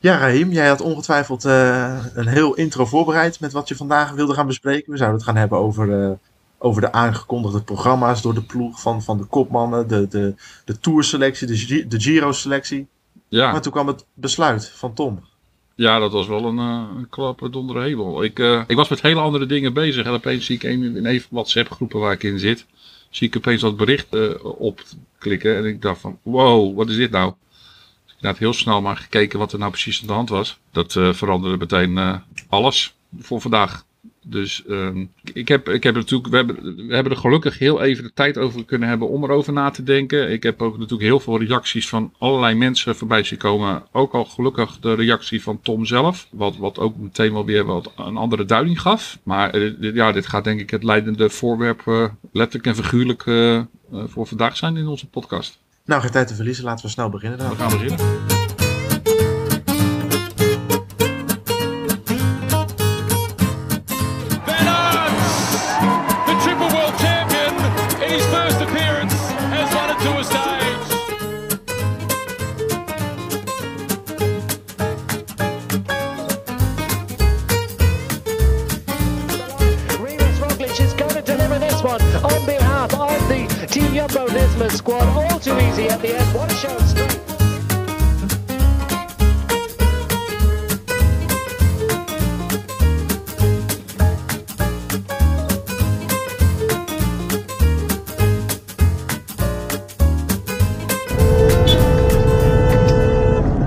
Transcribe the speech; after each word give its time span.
Ja, 0.00 0.18
Rahim, 0.18 0.52
jij 0.52 0.68
had 0.68 0.80
ongetwijfeld 0.80 1.44
uh, 1.44 2.04
een 2.14 2.26
heel 2.26 2.54
intro 2.54 2.86
voorbereid 2.86 3.40
met 3.40 3.52
wat 3.52 3.68
je 3.68 3.76
vandaag 3.76 4.12
wilde 4.12 4.34
gaan 4.34 4.46
bespreken. 4.46 4.92
We 4.92 4.96
zouden 4.96 5.18
het 5.18 5.28
gaan 5.28 5.36
hebben 5.36 5.58
over, 5.58 5.88
uh, 5.88 6.10
over 6.58 6.80
de 6.80 6.92
aangekondigde 6.92 7.62
programma's 7.62 8.22
door 8.22 8.34
de 8.34 8.42
ploeg 8.42 8.80
van, 8.80 9.02
van 9.02 9.18
de 9.18 9.24
kopmannen, 9.24 9.88
de, 9.88 10.08
de, 10.08 10.34
de 10.64 10.78
tourselectie, 10.78 11.46
de, 11.46 11.86
de 11.88 12.00
Giro-selectie. 12.00 12.86
Ja. 13.28 13.52
Maar 13.52 13.60
toen 13.60 13.72
kwam 13.72 13.86
het 13.86 14.04
besluit 14.14 14.68
van 14.68 14.94
Tom. 14.94 15.20
Ja, 15.74 15.98
dat 15.98 16.12
was 16.12 16.26
wel 16.26 16.44
een, 16.44 16.58
uh, 16.58 16.84
een 16.96 17.08
klap 17.08 17.48
donder 17.50 17.82
hemel. 17.82 18.22
Ik, 18.22 18.38
ik 18.66 18.76
was 18.76 18.88
met 18.88 19.02
hele 19.02 19.20
andere 19.20 19.46
dingen 19.46 19.72
bezig 19.72 20.06
en 20.06 20.12
opeens 20.12 20.46
zie 20.46 20.56
ik 20.56 20.62
een, 20.62 20.96
in 20.96 21.06
even 21.06 21.28
WhatsApp 21.30 21.70
groepen 21.70 22.00
waar 22.00 22.12
ik 22.12 22.22
in 22.22 22.38
zit, 22.38 22.66
zie 23.10 23.26
ik 23.26 23.36
opeens 23.36 23.60
dat 23.60 23.76
bericht 23.76 24.06
opklikken 24.42 25.56
en 25.56 25.64
ik 25.64 25.82
dacht 25.82 26.00
van 26.00 26.18
wow, 26.22 26.76
wat 26.76 26.88
is 26.88 26.96
dit 26.96 27.10
nou? 27.10 27.32
Inderdaad 28.18 28.38
heel 28.38 28.52
snel 28.52 28.82
maar 28.82 28.96
gekeken 28.96 29.38
wat 29.38 29.52
er 29.52 29.58
nou 29.58 29.70
precies 29.70 30.00
aan 30.00 30.06
de 30.06 30.12
hand 30.12 30.28
was. 30.28 30.58
Dat 30.72 30.94
uh, 30.94 31.12
veranderde 31.12 31.56
meteen 31.56 31.90
uh, 31.90 32.14
alles 32.48 32.94
voor 33.18 33.40
vandaag. 33.40 33.86
Dus 34.24 34.62
uh, 34.66 34.88
ik 35.32 35.48
heb, 35.48 35.68
ik 35.68 35.82
heb 35.82 35.94
natuurlijk, 35.94 36.28
we 36.28 36.36
hebben, 36.36 36.86
we 36.86 36.94
hebben 36.94 37.12
er 37.12 37.18
gelukkig 37.18 37.58
heel 37.58 37.82
even 37.82 38.04
de 38.04 38.12
tijd 38.14 38.38
over 38.38 38.64
kunnen 38.64 38.88
hebben 38.88 39.08
om 39.08 39.24
erover 39.24 39.52
na 39.52 39.70
te 39.70 39.82
denken. 39.82 40.30
Ik 40.30 40.42
heb 40.42 40.62
ook 40.62 40.74
natuurlijk 40.74 41.02
heel 41.02 41.20
veel 41.20 41.38
reacties 41.38 41.88
van 41.88 42.12
allerlei 42.18 42.54
mensen 42.54 42.96
voorbij 42.96 43.22
zien 43.22 43.38
komen. 43.38 43.82
Ook 43.92 44.12
al 44.12 44.24
gelukkig 44.24 44.78
de 44.78 44.94
reactie 44.94 45.42
van 45.42 45.60
Tom 45.60 45.84
zelf. 45.84 46.28
Wat, 46.30 46.56
wat 46.56 46.78
ook 46.78 46.96
meteen 46.96 47.32
wel 47.32 47.44
weer 47.44 47.64
wat 47.64 47.92
een 47.96 48.16
andere 48.16 48.44
duiding 48.44 48.80
gaf. 48.80 49.18
Maar 49.22 49.56
uh, 49.56 49.94
ja, 49.94 50.12
dit 50.12 50.26
gaat 50.26 50.44
denk 50.44 50.60
ik 50.60 50.70
het 50.70 50.84
leidende 50.84 51.30
voorwerp 51.30 52.10
letterlijk 52.32 52.66
en 52.66 52.84
figuurlijk 52.84 53.22
voor 53.90 54.26
vandaag 54.26 54.56
zijn 54.56 54.76
in 54.76 54.86
onze 54.86 55.06
podcast. 55.08 55.58
Nou, 55.88 56.02
geen 56.02 56.10
tijd 56.10 56.28
te 56.28 56.34
verliezen. 56.34 56.64
Laten 56.64 56.84
we 56.84 56.90
snel 56.90 57.08
beginnen 57.08 57.38
dan. 57.38 57.48
We 57.48 57.56
gaan 57.56 57.70
beginnen. 57.70 57.98
Jumbo 83.98 84.28
squad 84.68 85.27
See 85.78 85.88
at 85.88 86.02
the 86.02 86.08
end. 86.18 86.34
What 86.34 86.50
a 86.50 86.56
show 86.56 86.76
of. 86.76 86.82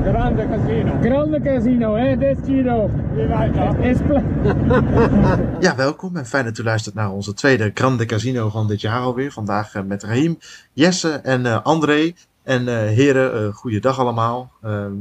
Grande 0.03 0.47
casino. 0.49 1.01
Grande 1.01 1.39
casino, 1.41 1.95
eh? 1.95 2.15
That's 2.15 2.41
Tito. 2.45 3.00
ja, 5.59 5.75
welkom 5.75 6.17
en 6.17 6.25
fijn 6.25 6.45
dat 6.45 6.57
u 6.57 6.63
luistert 6.63 6.95
naar 6.95 7.11
onze 7.11 7.33
tweede 7.33 7.71
Grande 7.73 8.05
Casino 8.05 8.49
van 8.49 8.67
dit 8.67 8.81
jaar 8.81 9.01
alweer. 9.01 9.31
Vandaag 9.31 9.73
uh, 9.73 9.83
met 9.83 10.03
Raim, 10.03 10.37
Jesse 10.73 11.11
en 11.11 11.45
uh, 11.45 11.61
André. 11.63 12.13
En 12.43 12.61
uh, 12.61 12.75
heren, 12.75 13.41
uh, 13.41 13.53
goeiedag 13.53 13.99
allemaal. 13.99 14.51
Ehm, 14.61 14.93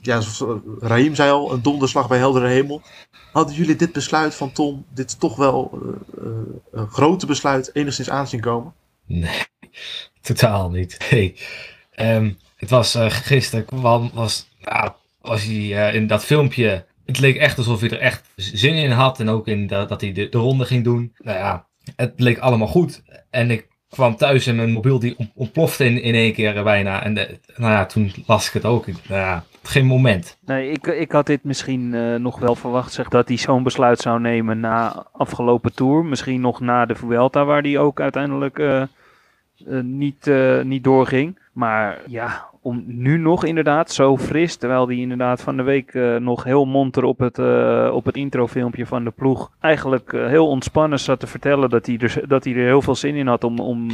ja, 0.00 0.20
zoals 0.20 0.60
Raim 0.78 1.14
zei 1.14 1.30
al, 1.30 1.52
een 1.52 1.62
donderslag 1.62 2.08
bij 2.08 2.18
heldere 2.18 2.48
hemel. 2.48 2.82
Hadden 3.32 3.54
jullie 3.54 3.76
dit 3.76 3.92
besluit 3.92 4.34
van 4.34 4.52
Tom, 4.52 4.84
dit 4.94 5.20
toch 5.20 5.36
wel 5.36 5.78
een 6.72 6.88
grote 6.88 7.26
besluit, 7.26 7.70
enigszins 7.72 8.10
aanzien 8.10 8.40
komen? 8.40 8.72
Nee, 9.06 9.44
totaal 10.20 10.70
niet. 10.70 10.96
Hey, 11.08 11.36
um, 12.16 12.38
het 12.56 12.70
was 12.70 12.96
gisteren, 12.98 13.64
kwam, 13.64 14.10
was, 14.14 14.48
nou, 14.60 14.90
was 15.20 15.44
hij 15.44 15.94
in 15.94 16.06
dat 16.06 16.24
filmpje 16.24 16.86
het 17.08 17.18
leek 17.18 17.36
echt 17.36 17.58
alsof 17.58 17.80
hij 17.80 17.90
er 17.90 17.98
echt 17.98 18.30
zin 18.36 18.74
in 18.74 18.90
had. 18.90 19.20
En 19.20 19.28
ook 19.28 19.46
in 19.46 19.66
dat, 19.66 19.88
dat 19.88 20.00
hij 20.00 20.12
de, 20.12 20.28
de, 20.28 20.38
ronde 20.38 20.64
ging 20.64 20.84
doen. 20.84 21.14
Nou 21.18 21.38
ja, 21.38 21.66
het 21.96 22.12
leek 22.16 22.38
allemaal 22.38 22.66
goed. 22.66 23.02
En 23.30 23.50
ik 23.50 23.68
kwam 23.88 24.16
thuis 24.16 24.46
en 24.46 24.56
mijn 24.56 24.72
mobiel 24.72 24.98
die 24.98 25.16
ontplofte 25.34 25.84
in, 25.84 26.02
in 26.02 26.14
één 26.14 26.32
keer 26.32 26.62
bijna. 26.62 27.02
En 27.02 27.14
de, 27.14 27.38
nou 27.56 27.72
ja, 27.72 27.86
toen 27.86 28.12
las 28.26 28.46
ik 28.46 28.52
het 28.52 28.64
ook. 28.64 28.86
Nou 28.86 28.96
ja, 29.08 29.44
geen 29.62 29.86
moment. 29.86 30.38
Nee, 30.46 30.70
ik, 30.70 30.86
ik 30.86 31.12
had 31.12 31.26
dit 31.26 31.44
misschien 31.44 31.92
uh, 31.92 32.14
nog 32.14 32.38
wel 32.38 32.54
verwacht, 32.54 32.92
zeg, 32.92 33.08
dat 33.08 33.28
hij 33.28 33.36
zo'n 33.36 33.62
besluit 33.62 33.98
zou 33.98 34.20
nemen 34.20 34.60
na 34.60 35.06
afgelopen 35.12 35.74
tour. 35.74 36.04
Misschien 36.04 36.40
nog 36.40 36.60
na 36.60 36.86
de 36.86 36.94
Vuelta, 36.94 37.44
waar 37.44 37.62
hij 37.62 37.78
ook 37.78 38.00
uiteindelijk 38.00 38.58
uh, 38.58 38.82
niet, 39.82 40.30
niet 40.62 40.84
doorging. 40.84 41.38
Maar 41.52 41.98
ja, 42.06 42.47
om 42.62 42.84
nu 42.86 43.18
nog 43.18 43.44
inderdaad 43.44 43.92
zo 43.92 44.16
fris, 44.16 44.56
terwijl 44.56 44.86
die 44.86 45.00
inderdaad 45.00 45.40
van 45.40 45.56
de 45.56 45.62
week 45.62 45.94
uh, 45.94 46.16
nog 46.16 46.44
heel 46.44 46.64
monter 46.64 47.04
op 47.04 47.18
het, 47.18 47.38
uh, 47.38 47.90
op 47.92 48.04
het 48.04 48.16
introfilmpje 48.16 48.86
van 48.86 49.04
de 49.04 49.10
ploeg 49.10 49.50
eigenlijk 49.60 50.12
uh, 50.12 50.26
heel 50.26 50.48
ontspannen 50.48 51.00
zat 51.00 51.20
te 51.20 51.26
vertellen 51.26 51.70
dat 51.70 51.86
hij, 51.86 51.98
er, 51.98 52.22
dat 52.28 52.44
hij 52.44 52.52
er 52.54 52.64
heel 52.64 52.82
veel 52.82 52.94
zin 52.94 53.14
in 53.14 53.26
had 53.26 53.44
om, 53.44 53.58
om, 53.58 53.90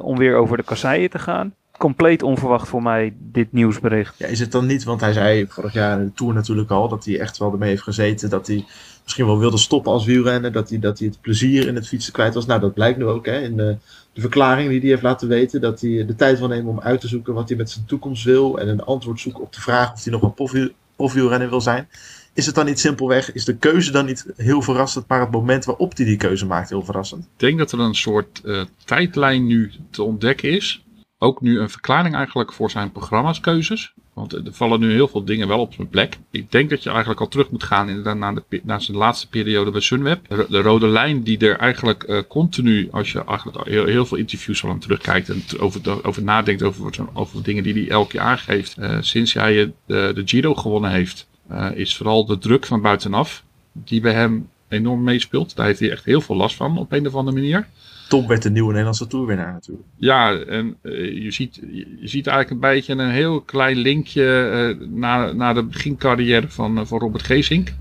om 0.00 0.18
weer 0.18 0.36
over 0.36 0.56
de 0.56 0.62
kasseien 0.62 1.10
te 1.10 1.18
gaan. 1.18 1.54
Compleet 1.78 2.22
onverwacht 2.22 2.68
voor 2.68 2.82
mij 2.82 3.14
dit 3.18 3.52
nieuwsbericht. 3.52 4.18
Ja, 4.18 4.26
is 4.26 4.40
het 4.40 4.52
dan 4.52 4.66
niet, 4.66 4.84
want 4.84 5.00
hij 5.00 5.12
zei 5.12 5.46
vorig 5.48 5.72
jaar 5.72 5.98
in 5.98 6.04
de 6.04 6.12
Tour 6.12 6.34
natuurlijk 6.34 6.70
al 6.70 6.88
dat 6.88 7.04
hij 7.04 7.20
echt 7.20 7.38
wel 7.38 7.52
ermee 7.52 7.68
heeft 7.68 7.82
gezeten 7.82 8.30
dat 8.30 8.46
hij 8.46 8.64
misschien 9.02 9.26
wel 9.26 9.38
wilde 9.38 9.58
stoppen 9.58 9.92
als 9.92 10.04
wielrenner, 10.04 10.52
dat 10.52 10.68
hij, 10.68 10.78
dat 10.78 10.98
hij 10.98 11.08
het 11.08 11.20
plezier 11.20 11.66
in 11.66 11.74
het 11.74 11.88
fietsen 11.88 12.12
kwijt 12.12 12.34
was. 12.34 12.46
Nou, 12.46 12.60
dat 12.60 12.74
blijkt 12.74 12.98
nu 12.98 13.04
ook 13.04 13.26
hè, 13.26 13.40
in 13.40 13.78
de 14.14 14.20
verklaring 14.20 14.68
die 14.68 14.80
hij 14.80 14.88
heeft 14.88 15.02
laten 15.02 15.28
weten. 15.28 15.60
Dat 15.60 15.80
hij 15.80 16.06
de 16.06 16.14
tijd 16.14 16.38
wil 16.38 16.48
nemen 16.48 16.70
om 16.70 16.80
uit 16.80 17.00
te 17.00 17.08
zoeken 17.08 17.34
wat 17.34 17.48
hij 17.48 17.58
met 17.58 17.70
zijn 17.70 17.84
toekomst 17.84 18.24
wil. 18.24 18.58
En 18.58 18.68
een 18.68 18.84
antwoord 18.84 19.20
zoeken 19.20 19.42
op 19.42 19.52
de 19.52 19.60
vraag 19.60 19.92
of 19.92 20.04
hij 20.04 20.12
nog 20.12 20.22
een 20.22 20.68
profielrenner 20.96 21.50
wil 21.50 21.60
zijn. 21.60 21.88
Is 22.32 22.46
het 22.46 22.54
dan 22.54 22.66
niet 22.66 22.80
simpelweg, 22.80 23.32
is 23.32 23.44
de 23.44 23.56
keuze 23.56 23.92
dan 23.92 24.06
niet 24.06 24.26
heel 24.36 24.62
verrassend, 24.62 25.08
maar 25.08 25.20
het 25.20 25.30
moment 25.30 25.64
waarop 25.64 25.96
hij 25.96 26.06
die 26.06 26.16
keuze 26.16 26.46
maakt 26.46 26.68
heel 26.68 26.84
verrassend? 26.84 27.24
Ik 27.24 27.28
denk 27.36 27.58
dat 27.58 27.72
er 27.72 27.78
een 27.78 27.94
soort 27.94 28.40
uh, 28.44 28.62
tijdlijn 28.84 29.46
nu 29.46 29.72
te 29.90 30.02
ontdekken 30.02 30.50
is 30.50 30.84
ook 31.24 31.40
nu 31.40 31.58
een 31.58 31.70
verklaring 31.70 32.14
eigenlijk 32.14 32.52
voor 32.52 32.70
zijn 32.70 32.92
programma's 32.92 33.40
keuzes. 33.40 33.94
Want 34.14 34.32
er 34.32 34.42
vallen 34.50 34.80
nu 34.80 34.92
heel 34.92 35.08
veel 35.08 35.24
dingen 35.24 35.48
wel 35.48 35.60
op 35.60 35.72
zijn 35.72 35.88
plek. 35.88 36.18
Ik 36.30 36.52
denk 36.52 36.70
dat 36.70 36.82
je 36.82 36.88
eigenlijk 36.88 37.20
al 37.20 37.28
terug 37.28 37.50
moet 37.50 37.62
gaan 37.62 37.88
inderdaad 37.88 38.16
naar, 38.16 38.34
de, 38.34 38.60
naar 38.62 38.82
zijn 38.82 38.96
laatste 38.96 39.28
periode 39.28 39.70
bij 39.70 39.80
Sunweb. 39.80 40.28
De, 40.28 40.46
de 40.48 40.60
rode 40.60 40.86
lijn 40.86 41.22
die 41.22 41.38
er 41.38 41.58
eigenlijk 41.58 42.04
uh, 42.08 42.18
continu, 42.28 42.88
als 42.90 43.12
je 43.12 43.24
eigenlijk 43.24 43.68
heel, 43.68 44.06
veel 44.06 44.18
interviews 44.18 44.60
van 44.60 44.70
hem 44.70 44.80
terugkijkt 44.80 45.28
en 45.28 45.42
over, 45.58 46.06
over 46.06 46.22
nadenkt 46.22 46.62
over, 46.62 47.08
over 47.12 47.42
dingen 47.42 47.62
die 47.62 47.74
hij 47.74 47.88
elke 47.88 48.16
jaar 48.16 48.26
aangeeft. 48.26 48.76
Uh, 48.78 48.96
sinds 49.00 49.32
hij 49.32 49.72
de, 49.86 50.12
de 50.14 50.22
Giro 50.24 50.54
gewonnen 50.54 50.90
heeft, 50.90 51.28
uh, 51.50 51.70
is 51.74 51.96
vooral 51.96 52.26
de 52.26 52.38
druk 52.38 52.66
van 52.66 52.80
buitenaf 52.80 53.44
die 53.72 54.00
bij 54.00 54.12
hem 54.12 54.48
enorm 54.68 55.02
meespeelt. 55.02 55.56
Daar 55.56 55.66
heeft 55.66 55.80
hij 55.80 55.90
echt 55.90 56.04
heel 56.04 56.20
veel 56.20 56.36
last 56.36 56.56
van 56.56 56.78
op 56.78 56.92
een 56.92 57.06
of 57.06 57.14
andere 57.14 57.36
manier. 57.36 57.66
Tom 58.08 58.26
werd 58.26 58.42
de 58.42 58.50
nieuwe 58.50 58.68
Nederlandse 58.68 59.06
toerwinnaar 59.06 59.52
natuurlijk. 59.52 59.86
Ja, 59.96 60.36
en 60.36 60.76
uh, 60.82 61.22
je, 61.22 61.30
ziet, 61.30 61.60
je 62.00 62.08
ziet 62.08 62.26
eigenlijk 62.26 62.50
een 62.50 62.70
beetje 62.70 62.92
een 62.92 63.10
heel 63.10 63.40
klein 63.40 63.76
linkje 63.76 64.76
naar, 64.90 65.36
naar 65.36 65.54
de 65.54 65.62
begincarrière 65.62 66.48
van, 66.48 66.78
uh, 66.78 66.84
van 66.84 66.98
Robert 66.98 67.22
Geesink. 67.22 67.74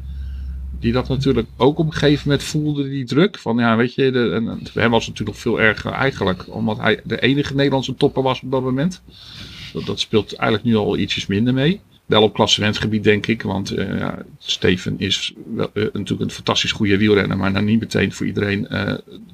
Die 0.80 0.92
dat 0.92 1.08
natuurlijk 1.08 1.48
ook 1.58 1.78
op 1.78 1.86
een 1.86 1.94
gegeven 1.94 2.22
moment 2.28 2.48
voelde, 2.48 2.90
die 2.90 3.06
druk. 3.06 3.38
Van 3.38 3.58
ja, 3.58 3.76
weet 3.76 3.94
je, 3.94 4.12
de, 4.12 4.30
en, 4.30 4.46
hem 4.74 4.92
was 4.92 5.06
het 5.06 5.10
natuurlijk 5.18 5.28
nog 5.28 5.38
veel 5.38 5.62
erger 5.62 5.92
eigenlijk. 5.92 6.46
Omdat 6.48 6.78
hij 6.78 7.00
de 7.04 7.22
enige 7.22 7.56
Nederlandse 7.56 7.96
topper 7.96 8.24
was 8.24 8.42
op 8.42 8.52
dat 8.52 8.64
moment. 8.64 9.02
Dat, 9.74 9.86
dat 9.86 10.00
speelt 10.00 10.36
eigenlijk 10.36 10.70
nu 10.70 10.76
al 10.76 10.98
ietsjes 10.98 11.28
minder 11.28 11.54
mee. 11.54 11.82
Wel 12.14 12.24
op 12.24 12.34
klassementsgebied, 12.34 13.04
denk 13.04 13.28
ik. 13.28 13.42
Want 13.42 13.78
uh, 13.78 14.00
ja, 14.00 14.18
Steven 14.38 14.96
is 15.00 15.34
wel, 15.56 15.70
uh, 15.74 15.84
natuurlijk 15.84 16.22
een 16.22 16.32
fantastisch 16.32 16.72
goede 16.72 16.98
wielrenner. 16.98 17.38
Maar 17.38 17.52
nou 17.52 17.66
niet 17.66 17.80
meteen 17.80 18.14
voor 18.14 18.26
iedereen 18.26 18.68
uh, 18.72 18.94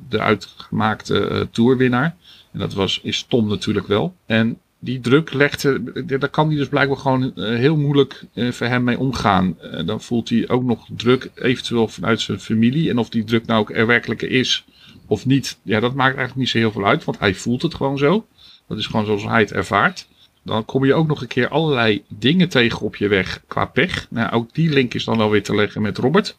de 0.10 0.20
uitgemaakte 0.20 1.48
toerwinnaar. 1.52 2.16
En 2.52 2.60
dat 2.60 2.74
was, 2.74 3.00
is 3.04 3.24
Tom 3.24 3.48
natuurlijk 3.48 3.88
wel. 3.88 4.16
En 4.26 4.58
die 4.80 5.00
druk 5.00 5.34
legde, 5.34 5.82
daar 6.06 6.30
kan 6.30 6.48
hij 6.48 6.58
dus 6.58 6.68
blijkbaar 6.68 6.98
gewoon 6.98 7.32
heel 7.36 7.78
moeilijk 7.78 8.26
voor 8.34 8.68
hem 8.68 8.84
mee 8.84 9.00
omgaan. 9.00 9.58
dan 9.86 10.02
voelt 10.02 10.30
hij 10.30 10.50
ook 10.50 10.64
nog 10.64 10.88
druk, 10.96 11.30
eventueel 11.36 11.88
vanuit 11.88 12.22
zijn 12.22 12.40
familie. 12.40 12.90
En 12.90 12.98
of 12.98 13.10
die 13.10 13.24
druk 13.24 13.46
nou 13.46 13.60
ook 13.60 13.72
er 13.72 13.88
werkelijk 13.88 14.22
is 14.22 14.66
of 15.08 15.26
niet, 15.26 15.60
ja, 15.64 15.80
dat 15.80 15.94
maakt 15.94 16.18
eigenlijk 16.18 16.36
niet 16.36 16.50
zo 16.50 16.58
heel 16.58 16.72
veel 16.72 16.86
uit. 16.86 17.04
Want 17.04 17.20
hij 17.20 17.36
voelt 17.36 17.62
het 17.62 17.76
gewoon 17.76 17.98
zo. 17.98 18.28
Dat 18.68 18.78
is 18.78 18.86
gewoon 18.86 19.06
zoals 19.06 19.24
hij 19.24 19.40
het 19.40 19.52
ervaart. 19.52 20.08
Dan 20.50 20.66
kom 20.66 20.86
je 20.86 20.94
ook 20.94 21.08
nog 21.08 21.22
een 21.22 21.28
keer 21.28 21.48
allerlei 21.48 22.04
dingen 22.08 22.50
tegen 22.50 22.82
op 22.82 22.96
je 22.96 23.08
weg 23.08 23.42
qua 23.48 23.66
pech. 23.66 24.08
Nou, 24.10 24.32
ook 24.32 24.54
die 24.54 24.70
link 24.70 24.94
is 24.94 25.04
dan 25.04 25.18
wel 25.18 25.30
weer 25.30 25.44
te 25.44 25.56
leggen 25.56 25.82
met 25.82 25.98
Robert. 25.98 26.38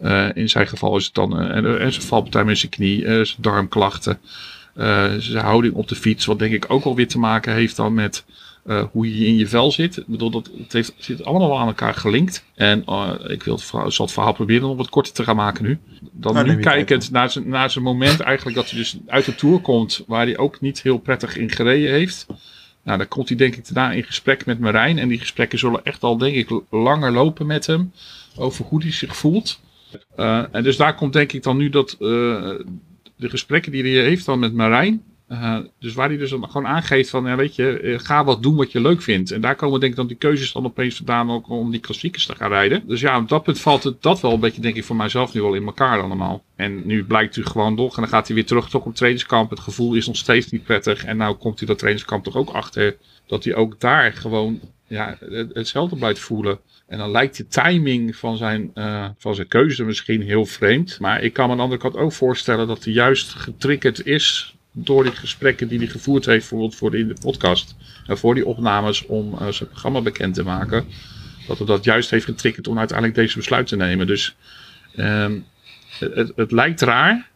Uh, 0.00 0.28
in 0.34 0.48
zijn 0.48 0.66
geval 0.66 0.96
is 0.96 1.04
het 1.04 1.14
dan 1.14 1.42
uh, 1.42 1.56
en, 1.56 1.92
zijn 1.92 2.06
valpartij 2.06 2.44
met 2.44 2.58
zijn 2.58 2.70
knie, 2.70 3.02
uh, 3.02 3.24
zijn 3.24 3.42
darmklachten, 3.42 4.18
zijn 5.18 5.44
houding 5.44 5.74
op 5.74 5.88
de 5.88 5.94
fiets. 5.94 6.24
Wat 6.24 6.38
denk 6.38 6.52
ik 6.52 6.64
ook 6.68 6.84
alweer 6.84 7.08
te 7.08 7.18
maken 7.18 7.54
heeft 7.54 7.76
dan 7.76 7.94
met 7.94 8.24
eh, 8.62 8.84
hoe 8.92 9.18
je 9.18 9.26
in 9.26 9.36
je 9.36 9.46
vel 9.46 9.72
zit. 9.72 9.96
Ik 9.96 10.06
bedoel, 10.06 10.30
dat, 10.30 10.50
het 10.58 10.72
heeft, 10.72 10.94
zit 10.98 11.24
allemaal 11.24 11.48
wel 11.48 11.58
aan 11.58 11.66
elkaar 11.66 11.94
gelinkt. 11.94 12.44
En 12.54 12.84
eh, 12.86 13.10
ik 13.26 13.42
wil 13.42 13.54
het, 13.54 13.64
verhaal- 13.64 13.90
zal 13.90 14.04
het 14.04 14.14
verhaal 14.14 14.32
proberen 14.32 14.68
om 14.68 14.76
wat 14.76 14.88
korter 14.88 15.12
te 15.12 15.24
gaan 15.24 15.36
maken 15.36 15.64
nu. 15.64 15.78
Dan 16.12 16.34
Nou, 16.34 16.46
nu 16.46 16.60
kijkend 16.60 17.10
naar 17.10 17.30
zijn, 17.30 17.48
naar 17.48 17.70
zijn 17.70 17.84
moment 17.84 18.20
eigenlijk 18.20 18.56
dat 18.56 18.70
hij 18.70 18.78
dus 18.78 18.96
uit 19.06 19.24
de 19.24 19.34
Tour 19.34 19.60
komt, 19.60 20.04
waar 20.06 20.24
hij 20.24 20.38
ook 20.38 20.60
niet 20.60 20.82
heel 20.82 20.98
prettig 20.98 21.36
in 21.36 21.50
gereden 21.50 21.90
heeft. 21.90 22.26
Nou, 22.82 22.98
dan 22.98 23.08
komt 23.08 23.28
hij 23.28 23.36
denk 23.36 23.56
ik 23.56 23.64
daarna 23.64 23.92
in 23.92 24.04
gesprek 24.04 24.46
met 24.46 24.58
Marijn. 24.60 24.98
En 24.98 25.08
die 25.08 25.18
gesprekken 25.18 25.58
zullen 25.58 25.84
echt 25.84 26.02
al 26.02 26.18
denk 26.18 26.36
ik 26.36 26.62
langer 26.70 27.12
lopen 27.12 27.46
met 27.46 27.66
hem. 27.66 27.92
Over 28.36 28.64
hoe 28.64 28.82
hij 28.82 28.92
zich 28.92 29.16
voelt. 29.16 29.60
Eh, 30.16 30.44
en 30.52 30.62
dus 30.62 30.76
daar 30.76 30.94
komt 30.94 31.12
denk 31.12 31.32
ik 31.32 31.42
dan 31.42 31.56
nu 31.56 31.68
dat 31.68 31.92
eh, 31.92 31.98
de 33.16 33.28
gesprekken 33.28 33.72
die 33.72 33.82
hij 33.82 34.04
heeft 34.04 34.26
dan 34.26 34.38
met 34.38 34.54
Marijn. 34.54 35.02
Eh, 35.32 35.58
dus 35.78 35.94
waar 35.94 36.08
hij 36.08 36.16
dus 36.16 36.30
gewoon 36.30 36.66
aangeeft 36.66 37.10
van, 37.10 37.24
ja, 37.26 37.36
weet 37.36 37.54
je, 37.56 37.78
eh, 37.78 37.98
ga 37.98 38.24
wat 38.24 38.42
doen 38.42 38.56
wat 38.56 38.72
je 38.72 38.80
leuk 38.80 39.02
vindt. 39.02 39.30
En 39.30 39.40
daar 39.40 39.54
komen 39.56 39.80
denk 39.80 39.92
ik 39.92 39.98
dan 39.98 40.06
die 40.06 40.16
keuzes 40.16 40.52
dan 40.52 40.64
opeens 40.64 40.96
vandaan 40.96 41.30
ook 41.30 41.48
om 41.48 41.70
die 41.70 41.80
klassiekers 41.80 42.26
te 42.26 42.34
gaan 42.34 42.48
rijden. 42.50 42.82
Dus 42.86 43.00
ja, 43.00 43.18
op 43.18 43.28
dat 43.28 43.42
punt 43.42 43.60
valt 43.60 43.82
het 43.82 44.02
dat 44.02 44.20
wel 44.20 44.32
een 44.32 44.40
beetje 44.40 44.60
denk 44.60 44.76
ik 44.76 44.84
voor 44.84 44.96
mijzelf 44.96 45.34
nu 45.34 45.42
wel 45.42 45.54
in 45.54 45.64
elkaar 45.66 46.02
allemaal. 46.02 46.42
En 46.56 46.86
nu 46.86 47.04
blijkt 47.04 47.34
hij 47.34 47.44
gewoon 47.44 47.76
toch, 47.76 47.94
en 47.96 48.02
dan 48.02 48.10
gaat 48.10 48.26
hij 48.26 48.36
weer 48.36 48.46
terug 48.46 48.68
toch 48.68 48.84
op 48.84 48.94
trainingskamp. 48.94 49.50
Het 49.50 49.60
gevoel 49.60 49.94
is 49.94 50.06
nog 50.06 50.16
steeds 50.16 50.50
niet 50.50 50.64
prettig. 50.64 51.04
En 51.04 51.16
nou 51.16 51.34
komt 51.36 51.58
hij 51.58 51.68
dat 51.68 51.78
trainingskamp 51.78 52.24
toch 52.24 52.36
ook 52.36 52.50
achter 52.50 52.96
dat 53.26 53.44
hij 53.44 53.54
ook 53.54 53.80
daar 53.80 54.12
gewoon 54.12 54.60
ja, 54.86 55.16
het- 55.20 55.54
hetzelfde 55.54 55.96
blijft 55.96 56.20
voelen. 56.20 56.58
En 56.86 56.98
dan 56.98 57.10
lijkt 57.10 57.36
de 57.36 57.46
timing 57.46 58.16
van 58.16 58.36
zijn, 58.36 58.70
eh, 58.74 59.04
van 59.18 59.34
zijn 59.34 59.48
keuze 59.48 59.84
misschien 59.84 60.22
heel 60.22 60.44
vreemd. 60.44 61.00
Maar 61.00 61.22
ik 61.22 61.32
kan 61.32 61.44
me 61.44 61.50
aan 61.50 61.56
de 61.56 61.62
andere 61.62 61.80
kant 61.80 61.96
ook 61.96 62.12
voorstellen 62.12 62.66
dat 62.66 62.84
hij 62.84 62.92
juist 62.92 63.34
getriggerd 63.34 64.06
is 64.06 64.56
door 64.72 65.04
die 65.04 65.12
gesprekken 65.12 65.68
die 65.68 65.78
hij 65.78 65.86
gevoerd 65.86 66.26
heeft, 66.26 66.38
bijvoorbeeld 66.38 66.74
voor 66.74 66.90
de, 66.90 66.98
in 66.98 67.08
de 67.08 67.16
podcast. 67.20 67.74
En 68.06 68.18
voor 68.18 68.34
die 68.34 68.46
opnames 68.46 69.06
om 69.06 69.34
eh, 69.38 69.48
zijn 69.48 69.68
programma 69.68 70.00
bekend 70.00 70.34
te 70.34 70.42
maken. 70.42 70.86
Dat 71.46 71.58
hem 71.58 71.66
dat 71.66 71.84
juist 71.84 72.10
heeft 72.10 72.24
getriggerd 72.24 72.68
om 72.68 72.78
uiteindelijk 72.78 73.18
deze 73.18 73.36
besluit 73.36 73.66
te 73.66 73.76
nemen. 73.76 74.06
Dus 74.06 74.36
ehm, 74.96 75.38
het, 75.98 76.32
het, 76.36 76.52
lijkt 76.52 76.80
raar. 76.80 77.28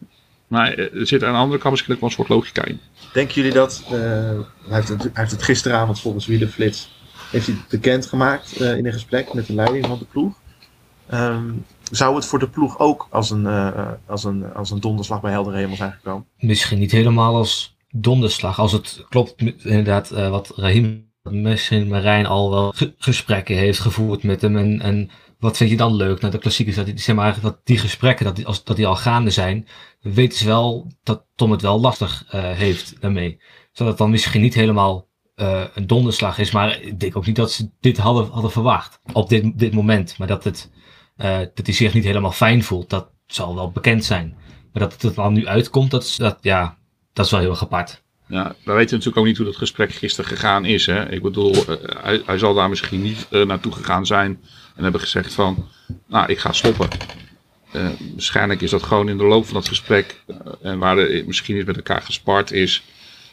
Maar 0.46 0.74
er 0.74 1.06
zit 1.06 1.24
aan 1.24 1.32
de 1.32 1.38
andere 1.38 1.60
kant 1.60 1.70
misschien 1.70 1.94
ook 1.94 2.00
wel 2.00 2.08
een 2.08 2.14
soort 2.14 2.28
logica 2.28 2.64
in. 2.64 2.80
Denken 3.12 3.34
jullie 3.34 3.52
dat, 3.52 3.82
eh, 3.84 3.90
hij, 3.90 4.40
heeft 4.68 4.88
het, 4.88 5.10
hij 5.12 5.24
het 5.24 5.42
gisteravond 5.42 6.00
volgens 6.00 6.26
Wielerflits, 6.26 6.90
heeft 7.30 7.46
hij 7.46 7.56
bekendgemaakt 7.68 8.56
eh, 8.56 8.76
in 8.76 8.86
een 8.86 8.92
gesprek 8.92 9.34
met 9.34 9.46
de 9.46 9.54
leiding 9.54 9.86
van 9.86 9.98
de 9.98 10.04
ploeg. 10.04 10.34
Ehm, 11.06 11.50
zou 11.90 12.14
het 12.14 12.24
voor 12.24 12.38
de 12.38 12.48
ploeg 12.48 12.78
ook 12.78 13.06
als 13.10 13.30
een, 13.30 13.46
eh, 13.46 13.88
als 14.06 14.24
een, 14.24 14.54
als 14.54 14.70
een 14.70 14.80
donderslag 14.80 15.20
bij 15.20 15.32
helder 15.32 15.54
hemel 15.54 15.76
zijn 15.76 15.92
gekomen? 15.92 16.26
Misschien 16.38 16.78
niet 16.78 16.92
helemaal 16.92 17.34
als 17.34 17.76
donderslag. 17.90 18.58
Als 18.58 18.72
het 18.72 19.04
klopt 19.08 19.34
inderdaad 19.64 20.10
eh, 20.10 20.30
wat 20.30 20.52
Rahim, 20.56 21.10
misschien 21.22 21.88
Marijn 21.88 22.26
al 22.26 22.50
wel 22.50 22.72
ge- 22.72 22.94
gesprekken 22.98 23.56
heeft 23.56 23.78
gevoerd 23.78 24.22
met 24.22 24.40
hem. 24.42 24.56
En, 24.56 24.80
en 24.80 25.10
wat 25.38 25.56
vind 25.56 25.70
je 25.70 25.76
dan 25.76 25.94
leuk 25.94 26.20
naar 26.20 26.30
de 26.30 26.38
klassiekers? 26.38 26.76
Dat 26.76 26.86
die, 26.86 26.98
zeg 26.98 27.14
maar 27.16 27.38
dat 27.40 27.60
die 27.64 27.78
gesprekken, 27.78 28.24
dat 28.24 28.36
die, 28.36 28.46
als, 28.46 28.64
dat 28.64 28.76
die 28.76 28.86
al 28.86 28.96
gaande 28.96 29.30
zijn, 29.30 29.66
weten 30.00 30.38
ze 30.38 30.46
wel 30.46 30.86
dat 31.02 31.24
Tom 31.34 31.50
het 31.50 31.62
wel 31.62 31.80
lastig 31.80 32.24
eh, 32.28 32.50
heeft 32.50 33.00
daarmee. 33.00 33.40
Zodat 33.72 33.92
het 33.92 33.98
dan 34.02 34.10
misschien 34.10 34.40
niet 34.40 34.54
helemaal 34.54 35.08
eh, 35.34 35.62
een 35.74 35.86
donderslag 35.86 36.38
is. 36.38 36.50
Maar 36.50 36.80
ik 36.80 37.00
denk 37.00 37.16
ook 37.16 37.26
niet 37.26 37.36
dat 37.36 37.52
ze 37.52 37.70
dit 37.80 37.98
hadden, 37.98 38.28
hadden 38.30 38.50
verwacht 38.50 39.00
op 39.12 39.28
dit, 39.28 39.58
dit 39.58 39.74
moment. 39.74 40.18
Maar 40.18 40.26
dat, 40.28 40.44
het, 40.44 40.70
eh, 41.16 41.38
dat 41.38 41.66
hij 41.66 41.74
zich 41.74 41.94
niet 41.94 42.04
helemaal 42.04 42.32
fijn 42.32 42.62
voelt, 42.64 42.90
dat 42.90 43.08
zal 43.26 43.54
wel 43.54 43.70
bekend 43.70 44.04
zijn. 44.04 44.36
Maar 44.72 44.82
dat 44.88 45.02
het 45.02 45.14
dan 45.14 45.32
nu 45.32 45.46
uitkomt, 45.46 45.90
dat, 45.90 46.02
is- 46.02 46.16
dat, 46.16 46.38
ja, 46.40 46.76
dat 47.12 47.24
is 47.24 47.30
wel 47.30 47.40
heel 47.40 47.50
erg 47.50 47.62
apart. 47.62 48.02
Ja, 48.28 48.54
we 48.64 48.72
weten 48.72 48.90
natuurlijk 48.90 49.16
ook 49.16 49.24
niet 49.24 49.36
hoe 49.36 49.46
dat 49.46 49.56
gesprek 49.56 49.92
gisteren 49.92 50.30
gegaan 50.30 50.64
is. 50.64 50.86
Hè? 50.86 51.10
Ik 51.10 51.22
bedoel, 51.22 51.52
eh, 51.54 52.18
hij, 52.26 52.38
zal 52.38 52.54
daar 52.54 52.68
misschien 52.68 53.02
niet 53.02 53.26
eh, 53.30 53.44
naartoe 53.44 53.72
gegaan 53.72 54.06
zijn 54.06 54.40
en 54.76 54.82
hebben 54.82 55.00
gezegd 55.00 55.34
van, 55.34 55.68
nou, 56.06 56.30
ik 56.30 56.38
ga 56.38 56.52
stoppen. 56.52 56.88
Eh, 57.72 57.88
waarschijnlijk 58.12 58.60
is 58.60 58.70
dat 58.70 58.82
gewoon 58.82 59.08
in 59.08 59.16
de 59.18 59.24
loop 59.24 59.44
van 59.44 59.54
dat 59.54 59.68
gesprek 59.68 60.22
en 60.62 60.78
waar 60.78 60.98
er 60.98 61.24
misschien 61.26 61.56
eens 61.56 61.64
met 61.64 61.76
elkaar 61.76 62.02
gespart 62.02 62.52
is, 62.52 62.82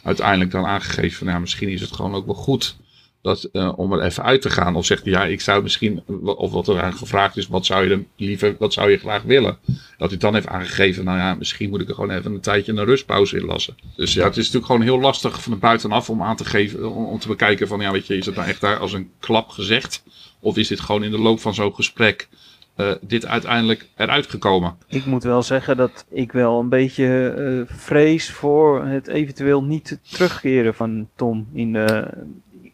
uiteindelijk 0.03 0.51
dan 0.51 0.65
aangegeven 0.65 1.17
van, 1.17 1.27
ja, 1.27 1.39
misschien 1.39 1.69
is 1.69 1.81
het 1.81 1.91
gewoon 1.91 2.15
ook 2.15 2.25
wel 2.25 2.35
goed 2.35 2.75
dat, 3.23 3.43
eh, 3.43 3.73
om 3.75 3.93
er 3.93 4.01
even 4.01 4.23
uit 4.23 4.41
te 4.41 4.49
gaan. 4.49 4.75
Of 4.75 4.85
zegt 4.85 5.03
hij, 5.03 5.11
ja, 5.11 5.25
ik 5.25 5.41
zou 5.41 5.63
misschien, 5.63 6.03
of 6.23 6.51
wat 6.51 6.67
er 6.67 6.81
aan 6.81 6.93
gevraagd 6.93 7.37
is, 7.37 7.47
wat 7.47 7.65
zou 7.65 7.83
je 7.83 7.89
dan 7.89 8.05
liever, 8.15 8.55
wat 8.59 8.73
zou 8.73 8.91
je 8.91 8.97
graag 8.97 9.21
willen? 9.21 9.57
Dat 9.97 10.09
hij 10.09 10.19
dan 10.19 10.33
heeft 10.33 10.47
aangegeven, 10.47 11.03
nou 11.03 11.17
ja, 11.17 11.33
misschien 11.33 11.69
moet 11.69 11.81
ik 11.81 11.89
er 11.89 11.95
gewoon 11.95 12.09
even 12.09 12.33
een 12.33 12.39
tijdje 12.39 12.71
een 12.71 12.85
rustpauze 12.85 13.37
in 13.37 13.45
lassen. 13.45 13.75
Dus 13.95 14.13
ja, 14.13 14.23
het 14.23 14.37
is 14.37 14.45
natuurlijk 14.45 14.65
gewoon 14.65 14.81
heel 14.81 14.99
lastig 14.99 15.41
van 15.43 15.59
buitenaf 15.59 16.09
om 16.09 16.23
aan 16.23 16.35
te 16.35 16.45
geven, 16.45 16.91
om, 16.95 17.05
om 17.05 17.19
te 17.19 17.27
bekijken 17.27 17.67
van, 17.67 17.79
ja, 17.79 17.91
weet 17.91 18.07
je, 18.07 18.17
is 18.17 18.25
het 18.25 18.35
nou 18.35 18.47
echt 18.47 18.61
daar 18.61 18.77
als 18.77 18.93
een 18.93 19.11
klap 19.19 19.49
gezegd? 19.49 20.03
Of 20.39 20.57
is 20.57 20.67
dit 20.67 20.79
gewoon 20.79 21.03
in 21.03 21.11
de 21.11 21.19
loop 21.19 21.39
van 21.39 21.53
zo'n 21.53 21.75
gesprek 21.75 22.27
eh, 22.75 22.91
dit 23.01 23.25
uiteindelijk 23.25 23.87
eruit 23.95 24.27
gekomen? 24.27 24.75
Ik 24.87 25.05
moet 25.05 25.23
wel 25.23 25.43
zeggen 25.43 25.77
dat 25.77 26.05
ik 26.09 26.31
wel 26.31 26.59
een 26.59 26.69
beetje 26.69 27.33
eh, 27.37 27.75
vrees 27.75 28.31
voor 28.31 28.85
het 28.85 29.07
eventueel 29.07 29.63
niet 29.63 29.99
terugkeren 30.01 30.73
van 30.73 31.09
Tom 31.15 31.47
in 31.53 31.73
de, 31.73 32.07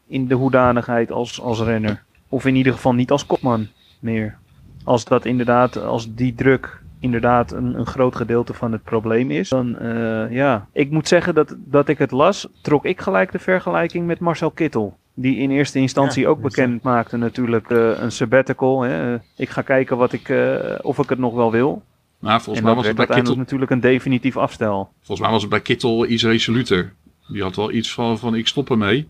in 0.10 0.28
de 0.28 0.36
hoedanigheid 0.36 1.12
als, 1.12 1.42
als 1.42 1.62
renner. 1.62 2.04
Of 2.30 2.46
in 2.46 2.56
ieder 2.56 2.74
geval 2.74 2.94
niet 2.94 3.12
als 3.12 3.26
kopman 3.26 3.68
meer. 4.00 4.38
Als 4.84 5.06
dat 5.06 5.26
inderdaad, 5.26 5.84
als 5.84 6.14
die 6.14 6.36
druk 6.36 6.82
inderdaad 7.00 7.52
een, 7.52 7.80
een 7.80 7.86
groot 7.86 8.16
gedeelte 8.16 8.54
van 8.54 8.72
het 8.72 8.84
probleem 8.84 9.32
is, 9.32 9.50
dan 9.50 9.78
eh, 9.78 10.32
ja. 10.32 10.68
Ik 10.74 10.92
moet 10.92 11.08
zeggen 11.08 11.36
dat, 11.36 11.56
dat 11.58 11.88
ik 11.88 11.98
het 11.98 12.12
las, 12.12 12.48
trok 12.62 12.86
ik 12.86 13.02
gelijk 13.02 13.32
de 13.32 13.40
vergelijking 13.40 14.06
met 14.08 14.20
Marcel 14.20 14.52
Kittel. 14.52 14.98
Die 15.14 15.38
in 15.38 15.52
eerste 15.52 15.80
instantie 15.80 16.22
Ja, 16.22 16.30
ook 16.30 16.42
bekend 16.42 16.84
maakte 16.84 17.18
natuurlijk 17.18 17.70
eh, 17.70 18.02
een 18.02 18.12
sabbatical. 18.12 18.82
Hè. 18.82 19.14
Eh, 19.14 19.20
Ik 19.36 19.50
ga 19.50 19.62
kijken 19.62 19.98
wat 19.98 20.14
ik, 20.14 20.34
of 20.82 20.98
ik 20.98 21.10
het 21.10 21.20
nog 21.20 21.34
wel 21.34 21.52
wil. 21.52 21.84
Nou, 22.20 22.42
volgens 22.42 22.58
en 22.58 22.64
mij 22.64 22.76
was 22.76 22.88
het 22.88 22.96
bij 22.96 23.06
Kittel, 23.06 23.36
natuurlijk 23.36 23.72
een 23.72 23.80
definitief 23.80 24.38
afstel. 24.38 24.90
volgens 24.98 25.20
mij 25.20 25.30
was 25.30 25.42
het 25.42 25.52
bij 25.52 25.62
Kittel 25.62 26.06
iets 26.08 26.24
resoluter. 26.24 26.94
Die 27.28 27.42
had 27.42 27.56
wel 27.56 27.72
iets 27.72 27.94
van, 27.94 28.20
van 28.20 28.36
ik 28.36 28.48
stop 28.48 28.70
ermee. 28.70 29.08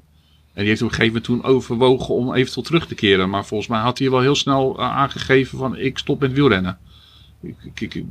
En 0.59 0.65
die 0.65 0.73
heeft 0.73 0.81
op 0.81 0.89
een 0.89 0.95
gegeven 0.95 1.21
moment 1.21 1.43
toen 1.43 1.51
overwogen 1.55 2.13
om 2.15 2.33
eventueel 2.33 2.65
terug 2.65 2.87
te 2.87 2.95
keren. 2.95 3.29
Maar 3.29 3.45
volgens 3.45 3.69
mij 3.69 3.79
had 3.79 3.97
hij 3.99 4.09
wel 4.09 4.19
heel 4.21 4.35
snel 4.35 4.77
eh, 4.79 4.97
aangegeven 4.97 5.57
van 5.57 5.77
ik 5.77 5.97
stop 5.97 6.19
met 6.19 6.33
wielrennen. 6.33 6.77
Ik, 7.41 7.55
ik, 7.79 7.93
ik 7.95 8.05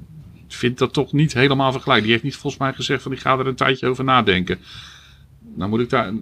vind 0.49 0.79
dat 0.79 0.93
toch 0.93 1.13
niet 1.13 1.33
helemaal 1.35 1.73
vergelijkbaar. 1.73 2.03
Die 2.03 2.11
heeft 2.11 2.23
niet 2.25 2.37
volgens 2.37 2.63
mij 2.63 2.73
gezegd 2.73 3.03
van 3.03 3.13
ik 3.13 3.19
ga 3.19 3.39
er 3.39 3.47
een 3.47 3.55
tijdje 3.55 3.87
over 3.87 4.05
nadenken. 4.05 4.59
Nou 5.55 5.71
moet 5.71 5.81
ik 5.81 5.91
daar... 5.91 6.13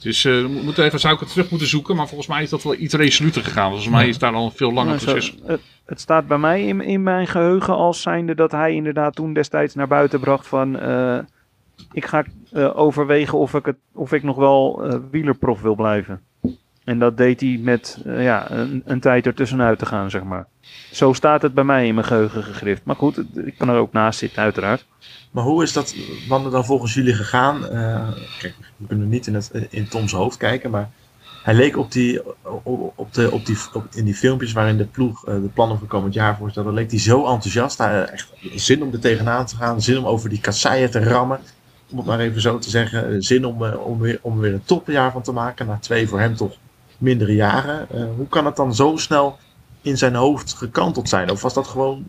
Dus 0.00 0.24
eh, 0.24 0.32
we 0.40 0.60
moeten 0.64 0.84
even, 0.84 1.00
zou 1.00 1.14
ik 1.14 1.20
het 1.20 1.28
terug 1.30 1.50
moeten 1.50 1.68
zoeken. 1.68 1.96
Maar 1.96 2.08
volgens 2.08 2.28
mij 2.28 2.42
is 2.42 2.50
dat 2.50 2.62
wel 2.62 2.74
iets 2.78 2.94
resoluter 2.94 3.42
gegaan. 3.44 3.68
Volgens 3.68 3.88
mij 3.90 4.08
is 4.08 4.18
daar 4.18 4.32
al 4.34 4.44
een 4.44 4.52
veel 4.52 4.72
langer 4.72 4.94
Nou, 4.94 4.98
zo- 4.98 5.10
proces. 5.12 5.34
het, 5.46 5.60
het 5.84 6.00
staat 6.00 6.26
bij 6.26 6.38
mij 6.38 6.66
in, 6.66 6.80
in 6.80 7.02
mijn 7.02 7.26
geheugen 7.26 7.74
als 7.74 8.02
zijnde 8.02 8.34
dat 8.34 8.52
hij 8.52 8.74
inderdaad 8.74 9.14
toen 9.14 9.32
destijds 9.32 9.74
naar 9.74 9.88
buiten 9.88 10.20
bracht 10.20 10.46
van... 10.46 10.78
eh, 10.78 11.18
ik 11.92 12.06
ga 12.06 12.24
eh, 12.52 12.78
overwegen 12.78 13.38
of 13.38 13.54
ik, 13.54 13.66
het, 13.66 13.76
of 13.92 14.12
ik 14.12 14.22
nog 14.22 14.36
wel 14.36 14.84
eh, 14.84 14.98
wielerprof 15.10 15.60
wil 15.60 15.74
blijven. 15.74 16.20
En 16.84 16.98
dat 16.98 17.16
deed 17.16 17.40
hij 17.40 17.58
met 17.62 17.98
eh, 18.04 18.22
ja, 18.22 18.50
een, 18.50 18.82
een 18.84 19.00
tijd 19.00 19.26
ertussenuit 19.26 19.78
te 19.78 19.86
gaan, 19.86 20.10
zeg 20.10 20.22
maar. 20.22 20.46
Zo 20.92 21.12
staat 21.12 21.42
het 21.42 21.54
bij 21.54 21.64
mij 21.64 21.86
in 21.86 21.94
mijn 21.94 22.06
geheugen 22.06 22.42
gegrift. 22.42 22.84
Maar 22.84 22.96
goed, 22.96 23.22
ik 23.46 23.54
kan 23.58 23.68
er 23.68 23.78
ook 23.78 23.92
naast 23.92 24.18
zitten, 24.18 24.42
uiteraard. 24.42 24.86
Maar 25.30 25.44
hoe 25.44 25.62
is 25.62 25.72
dat 25.72 25.94
wanneer 26.28 26.50
dan 26.50 26.64
volgens 26.64 26.94
jullie 26.94 27.14
gegaan? 27.14 27.60
Kijk, 28.38 28.54
we 28.76 28.86
kunnen 28.86 29.08
niet 29.08 29.26
in, 29.26 29.34
het, 29.34 29.50
in 29.70 29.88
Toms 29.88 30.12
hoofd 30.12 30.36
kijken, 30.36 30.70
maar 30.70 30.90
hij 31.42 31.54
leek 31.54 31.76
op 31.76 31.92
die, 31.92 32.20
op, 32.94 33.14
de, 33.14 33.30
op 33.30 33.46
die, 33.46 33.56
op, 33.72 33.86
in 33.94 34.04
die 34.04 34.14
filmpjes 34.14 34.52
waarin 34.52 34.76
de 34.76 34.84
ploeg 34.84 35.24
de 35.24 35.50
plannen 35.54 35.78
voor 35.78 35.88
komend 35.88 36.14
jaar 36.14 36.36
voorstelde, 36.36 36.72
leek 36.72 36.90
hij 36.90 37.00
zo 37.00 37.26
enthousiast. 37.26 37.78
Hij, 37.78 38.04
echt 38.04 38.32
zin 38.54 38.82
om 38.82 38.92
er 38.92 39.00
tegenaan 39.00 39.46
te 39.46 39.56
gaan, 39.56 39.82
zin 39.82 39.98
om 39.98 40.06
over 40.06 40.28
die 40.28 40.40
kasseien 40.40 40.90
te 40.90 41.04
rammen. 41.04 41.40
Om 41.92 41.98
het 41.98 42.06
maar 42.06 42.20
even 42.20 42.40
zo 42.40 42.58
te 42.58 42.70
zeggen. 42.70 43.08
Eh, 43.08 43.16
Zin 43.18 43.44
om, 43.44 43.64
eh, 43.64 43.86
om, 43.86 43.98
weer, 43.98 44.18
om 44.22 44.34
er 44.34 44.40
weer 44.40 44.52
een 44.52 44.64
topjaar 44.64 45.12
van 45.12 45.22
te 45.22 45.32
maken. 45.32 45.66
Na 45.66 45.78
twee 45.78 46.08
voor 46.08 46.20
hem 46.20 46.36
toch 46.36 46.56
mindere 46.98 47.34
jaren. 47.34 47.90
Eh, 47.90 48.04
hoe 48.16 48.28
kan 48.28 48.46
het 48.46 48.56
dan 48.56 48.74
zo 48.74 48.96
snel 48.96 49.38
in 49.82 49.98
zijn 49.98 50.14
hoofd 50.14 50.52
gekanteld 50.52 51.08
zijn? 51.08 51.30
Of 51.30 51.42
was 51.42 51.54
dat 51.54 51.66
gewoon 51.66 52.08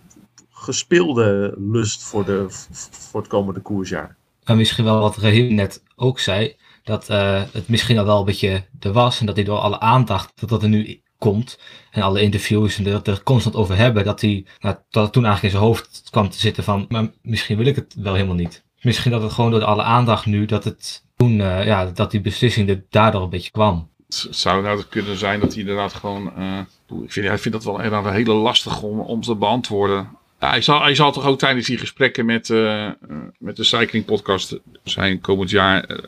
gespeelde 0.52 1.56
lust 1.58 2.04
voor, 2.04 2.26
de, 2.26 2.46
voor 2.50 3.20
het 3.20 3.30
komende 3.30 3.60
koersjaar? 3.60 4.16
En 4.44 4.58
misschien 4.58 4.84
wel 4.84 5.00
wat 5.00 5.18
Rahim 5.18 5.54
net 5.54 5.84
ook 5.96 6.20
zei, 6.20 6.56
dat 6.84 7.08
het 7.08 7.68
misschien 7.68 7.98
al 7.98 8.06
wel 8.06 8.20
een 8.20 8.26
beetje 8.26 8.66
er 8.80 8.92
was 8.92 9.20
en 9.20 9.26
dat 9.26 9.36
hij 9.36 9.46
door 9.46 9.58
alle 9.58 9.80
aandacht 9.80 10.32
dat 10.36 10.50
dat 10.50 10.64
er 10.64 10.70
nu 10.70 11.02
komt 11.18 11.60
en 11.92 12.02
alle 12.02 12.22
interviews 12.22 12.78
en 12.78 12.84
dat 12.84 13.08
er 13.08 13.24
constant 13.24 13.56
over 13.56 13.78
hebben, 13.78 14.04
dat 14.04 14.22
hij 14.22 14.46
nou, 14.60 14.76
dat 14.90 15.14
toen 15.14 15.26
eigenlijk 15.26 15.54
in 15.54 15.60
zijn 15.60 15.72
hoofd 15.72 16.08
kwam 16.10 16.30
te 16.30 16.40
zitten 16.40 16.64
van, 16.64 16.86
maar 16.90 17.12
misschien 17.22 17.58
wil 17.58 17.66
ik 17.66 17.76
het 17.76 17.96
wel 17.98 18.14
helemaal 18.14 18.36
niet. 18.36 18.64
Misschien 18.84 19.12
dat 19.12 19.22
het 19.22 19.32
gewoon 19.32 19.52
door 19.52 19.64
alle 19.64 19.84
aandacht 19.84 20.26
nu, 20.26 20.46
dat 20.46 20.64
het 20.64 21.04
toen, 21.16 21.42
eh, 21.42 21.66
ja, 21.66 21.86
dat 21.86 22.12
die 22.12 22.22
beslissing 22.22 22.70
er 22.70 22.84
daardoor 22.90 23.22
een 23.22 23.30
beetje 23.30 23.52
kwam. 23.52 23.90
Zou 24.30 24.64
nou 24.64 24.84
kunnen 24.90 25.18
zijn 25.18 25.40
dat 25.40 25.52
hij 25.52 25.60
inderdaad 25.60 25.94
gewoon. 25.94 26.36
eh, 26.36 26.60
ik, 27.04 27.12
vind, 27.12 27.28
hij 27.28 27.38
vindt 27.38 27.64
dat 27.64 27.76
wel 27.76 28.04
wel 28.04 28.12
heel 28.12 28.36
lastig 28.36 28.82
om, 28.82 29.00
om 29.00 29.22
te 29.22 29.36
beantwoorden. 29.36 30.10
Ja, 30.40 30.50
hij, 30.50 30.62
zal, 30.62 30.82
hij 30.82 30.96
zal 30.96 31.12
toch 31.12 31.26
ook 31.26 31.40
tijdens 31.40 31.68
die 31.68 31.78
gesprekken 31.78 32.26
met, 32.26 32.50
eh, 32.50 32.90
met 33.38 33.56
de 33.56 33.64
Cycling 33.64 34.06
Podcast 34.06 34.60
zijn 34.84 35.22
komend 35.22 35.50
jaar. 35.50 36.00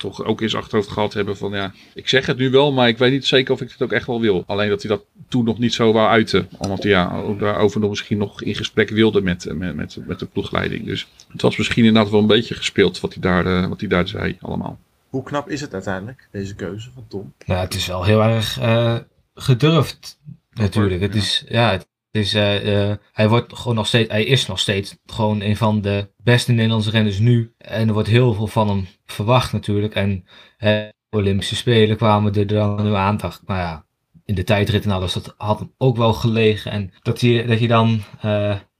Toch 0.00 0.24
ook 0.24 0.40
in 0.40 0.50
zijn 0.50 0.62
achterhoofd 0.62 0.88
gehad 0.88 1.12
hebben 1.12 1.36
van 1.36 1.52
ja, 1.52 1.72
ik 1.94 2.08
zeg 2.08 2.26
het 2.26 2.36
nu 2.36 2.50
wel, 2.50 2.72
maar 2.72 2.88
ik 2.88 2.98
weet 2.98 3.12
niet 3.12 3.26
zeker 3.26 3.52
of 3.52 3.60
ik 3.60 3.70
het 3.70 3.82
ook 3.82 3.92
echt 3.92 4.06
wel 4.06 4.20
wil. 4.20 4.44
Alleen 4.46 4.68
dat 4.68 4.82
hij 4.82 4.90
dat 4.90 5.04
toen 5.28 5.44
nog 5.44 5.58
niet 5.58 5.74
zo 5.74 5.92
wou 5.92 6.08
uiten. 6.08 6.48
Omdat 6.58 6.82
hij 6.82 6.92
ja, 6.92 7.20
ook 7.20 7.38
daarover 7.38 7.80
nog 7.80 7.90
misschien 7.90 8.18
nog 8.18 8.42
in 8.42 8.54
gesprek 8.54 8.90
wilde 8.90 9.20
met, 9.20 9.54
met, 9.54 9.76
met, 9.76 9.96
met 10.06 10.18
de 10.18 10.26
ploegleiding. 10.26 10.86
Dus 10.86 11.08
het 11.28 11.42
was 11.42 11.56
misschien 11.56 11.84
inderdaad 11.84 12.10
wel 12.10 12.20
een 12.20 12.26
beetje 12.26 12.54
gespeeld 12.54 13.00
wat 13.00 13.12
hij 13.12 13.22
daar, 13.22 13.46
eh, 13.46 13.68
wat 13.68 13.80
hij 13.80 13.88
daar 13.88 14.08
zei 14.08 14.36
allemaal. 14.40 14.78
Hoe 15.08 15.22
knap 15.22 15.48
is 15.48 15.60
het 15.60 15.72
uiteindelijk, 15.72 16.28
deze 16.30 16.54
keuze 16.54 16.90
van 16.94 17.04
Tom? 17.08 17.32
Nou, 17.46 17.60
het 17.60 17.74
is 17.74 17.86
wel 17.86 18.04
heel 18.04 18.22
erg 18.22 18.60
eh, 18.60 18.96
gedurfd, 19.34 20.18
natuurlijk. 20.52 21.00
Het 21.00 21.14
ja. 21.14 21.20
is, 21.20 21.44
ja, 21.48 21.70
het 21.70 21.86
is, 22.10 22.34
eh, 22.34 22.90
eh, 22.90 22.96
hij, 23.12 23.28
wordt 23.28 23.56
gewoon 23.56 23.74
nog 23.74 23.86
steeds, 23.86 24.10
hij 24.10 24.24
is 24.24 24.46
nog 24.46 24.58
steeds 24.58 24.96
gewoon 25.06 25.40
een 25.40 25.56
van 25.56 25.80
de 25.80 26.10
beste 26.16 26.52
Nederlandse 26.52 26.90
renners 26.90 27.18
nu. 27.18 27.54
En 27.58 27.88
er 27.88 27.92
wordt 27.92 28.08
heel 28.08 28.34
veel 28.34 28.46
van 28.46 28.68
hem 28.68 28.86
verwacht, 29.06 29.52
natuurlijk. 29.52 29.94
En 29.94 30.24
eh, 30.58 30.82
Olympische 31.10 31.56
Spelen 31.56 31.96
kwamen 31.96 32.34
er 32.34 32.46
dan 32.46 32.84
nu 32.84 32.94
aan. 32.94 33.16
Dacht, 33.16 33.42
ik, 33.42 33.48
nou 33.48 33.60
ja, 33.60 33.84
in 34.24 34.34
de 34.34 34.44
tijdrit 34.44 34.84
en 34.84 34.90
alles, 34.90 35.12
dat 35.12 35.34
had 35.36 35.58
hem 35.58 35.72
ook 35.78 35.96
wel 35.96 36.12
gelegen. 36.12 36.70
En 36.70 36.92
dat 37.02 37.20
je, 37.20 37.46
dat 37.46 37.60
je 37.60 37.68
dan 37.68 38.00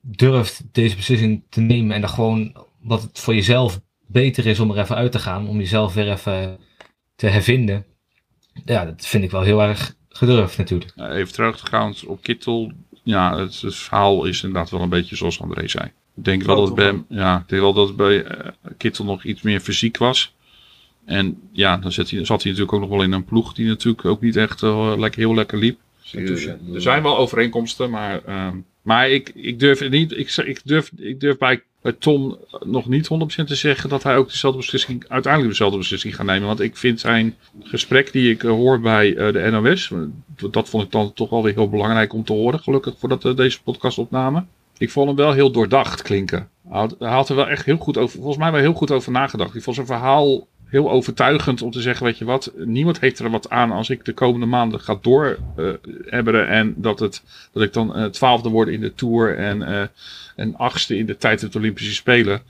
durft 0.01 0.63
deze 0.73 0.97
beslissing 0.97 1.45
te 1.49 1.61
nemen 1.61 1.95
en 1.95 2.01
dan 2.01 2.11
gewoon, 2.11 2.57
wat 2.81 3.03
het 3.03 3.19
voor 3.19 3.35
jezelf 3.35 3.81
beter 4.07 4.47
is 4.47 4.61
om 4.61 4.71
er 4.71 4.79
even 4.79 4.97
uit 4.97 5.13
te 5.13 5.19
gaan, 5.19 5.49
om 5.49 5.59
jezelf 5.59 5.95
weer 5.95 6.11
even 6.11 6.59
te 7.17 7.27
hervinden. 7.27 7.87
Ja, 8.65 8.85
dat 8.85 9.07
vind 9.07 9.25
ik 9.25 9.31
wel 9.31 9.43
heel 9.43 9.63
erg 9.63 9.95
gedurfd 10.09 10.59
natuurlijk. 10.59 10.93
Uh, 10.97 11.17
even 11.17 11.33
teruggegaan 11.33 11.95
op 12.07 12.23
Kittel. 12.23 12.73
Ja, 13.03 13.39
het, 13.39 13.61
het, 13.61 13.75
verhaal 13.75 14.25
is 14.25 14.43
inderdaad 14.43 14.71
wel 14.71 14.81
een 14.81 14.89
beetje 14.89 15.17
zoals 15.17 15.41
André 15.41 15.69
zei. 15.69 15.85
Ik 16.17 16.25
denk 16.25 16.43
wel 16.43 16.57
dat 16.57 16.67
het 16.67 16.75
bij 16.75 17.03
ja, 17.09 17.37
ik 17.39 17.49
denk 17.49 17.63
wel 17.63 17.73
dat 17.73 17.87
het 17.87 17.97
bij 17.97 18.25
uh, 18.25 18.51
Kittel 18.77 19.05
nog 19.05 19.25
iets 19.25 19.43
meer 19.43 19.61
fysiek 19.61 19.97
was. 19.97 20.35
En 21.05 21.41
ja, 21.53 21.77
dan 21.77 21.93
zat 21.93 22.11
hij, 22.11 22.25
zat 22.25 22.43
hij 22.43 22.53
natuurlijk 22.53 22.73
ook 22.73 22.89
nog 22.89 22.91
wel 22.91 23.03
in 23.03 23.13
een 23.13 23.25
ploeg 23.25 23.53
die 23.55 23.67
natuurlijk 23.67 24.05
ook 24.05 24.21
niet 24.21 24.37
echt 24.37 24.63
uh, 24.63 24.95
lekker, 24.97 25.21
heel 25.21 25.35
lekker 25.35 25.59
liep. 25.59 25.79
Dus, 26.13 26.47
er 26.47 26.83
zijn 26.83 27.03
wel 27.03 27.17
overeenkomsten, 27.17 27.91
maar, 27.91 28.21
uh, 28.29 28.49
maar 28.83 29.11
ik, 29.11 29.29
ik 29.35 29.59
durf 29.59 29.89
niet, 29.89 30.13
ik, 30.13 30.37
ik, 30.37 30.61
durf, 30.65 30.91
ik 30.97 31.21
durf 31.21 31.39
bij, 31.39 31.63
bij 31.83 31.93
Tom 31.93 32.39
nog 32.65 32.89
niet 32.89 33.09
100% 33.43 33.45
te 33.45 33.55
zeggen 33.55 33.89
dat 33.89 34.03
hij 34.03 34.17
ook 34.17 34.29
dezelfde 34.29 34.59
beslissing, 34.59 35.05
uiteindelijk 35.09 35.53
dezelfde 35.53 35.79
beslissing 35.79 36.17
gaat 36.17 36.27
nemen. 36.27 36.47
Want 36.47 36.61
ik 36.61 36.77
vind 36.77 37.01
zijn 37.01 37.37
gesprek 37.63 38.13
die 38.13 38.31
ik 38.31 38.43
hoor 38.43 38.81
bij 38.81 39.15
de 39.15 39.49
NOS, 39.51 39.93
dat 40.51 40.69
vond 40.69 40.85
ik 40.85 40.91
dan 40.91 41.13
toch 41.13 41.31
wel 41.31 41.43
weer 41.43 41.55
heel 41.55 41.69
belangrijk 41.69 42.13
om 42.13 42.25
te 42.25 42.33
horen, 42.33 42.61
gelukkig 42.61 42.95
voordat 42.99 43.37
deze 43.37 43.63
podcast 43.63 43.99
opnamen. 43.99 44.49
Ik 44.79 44.91
vond 44.91 45.07
hem 45.07 45.17
wel 45.17 45.33
heel 45.33 45.51
doordacht 45.51 46.03
klinken. 46.03 46.49
Hij 46.69 46.79
had, 46.79 46.97
hij 46.99 47.11
had 47.11 47.29
er 47.29 47.37
wel 47.37 47.49
echt 47.49 47.65
heel 47.65 47.77
goed 47.77 47.97
over, 47.97 48.17
volgens 48.17 48.37
mij 48.37 48.53
wel 48.53 48.61
heel 48.61 48.73
goed 48.73 48.91
over 48.91 49.13
nagedacht. 49.13 49.55
Ik 49.55 49.63
vond 49.63 49.77
zijn 49.77 49.89
verhaal 49.89 50.47
heel 50.71 50.91
overtuigend 50.91 51.63
om 51.63 51.71
te 51.71 51.81
zeggen, 51.81 52.07
weet 52.07 52.19
je 52.19 52.25
wat, 52.25 52.53
niemand 52.57 53.01
heeft 53.01 53.19
er 53.19 53.31
wat 53.31 53.51
aan 53.51 53.71
als 53.71 53.91
ik 53.91 54.05
de 54.05 54.13
komende 54.13 54.47
maanden 54.47 54.81
ga 54.81 54.99
doorhebberen 55.01 56.47
uh, 56.47 56.59
en 56.59 56.75
dat, 56.77 56.99
het, 56.99 57.23
dat 57.53 57.63
ik 57.63 57.73
dan 57.73 57.99
uh, 57.99 58.05
twaalfde 58.05 58.49
word 58.49 58.69
in 58.69 58.81
de 58.81 58.95
Tour 58.95 59.37
en, 59.37 59.61
uh, 59.61 59.83
en 60.37 60.57
achtste 60.57 60.97
in 60.97 61.07
de 61.07 61.17
tijd 61.17 61.45
op 61.45 61.53
de 61.53 61.59
Olympische 61.59 61.95
Spelen. 61.95 62.43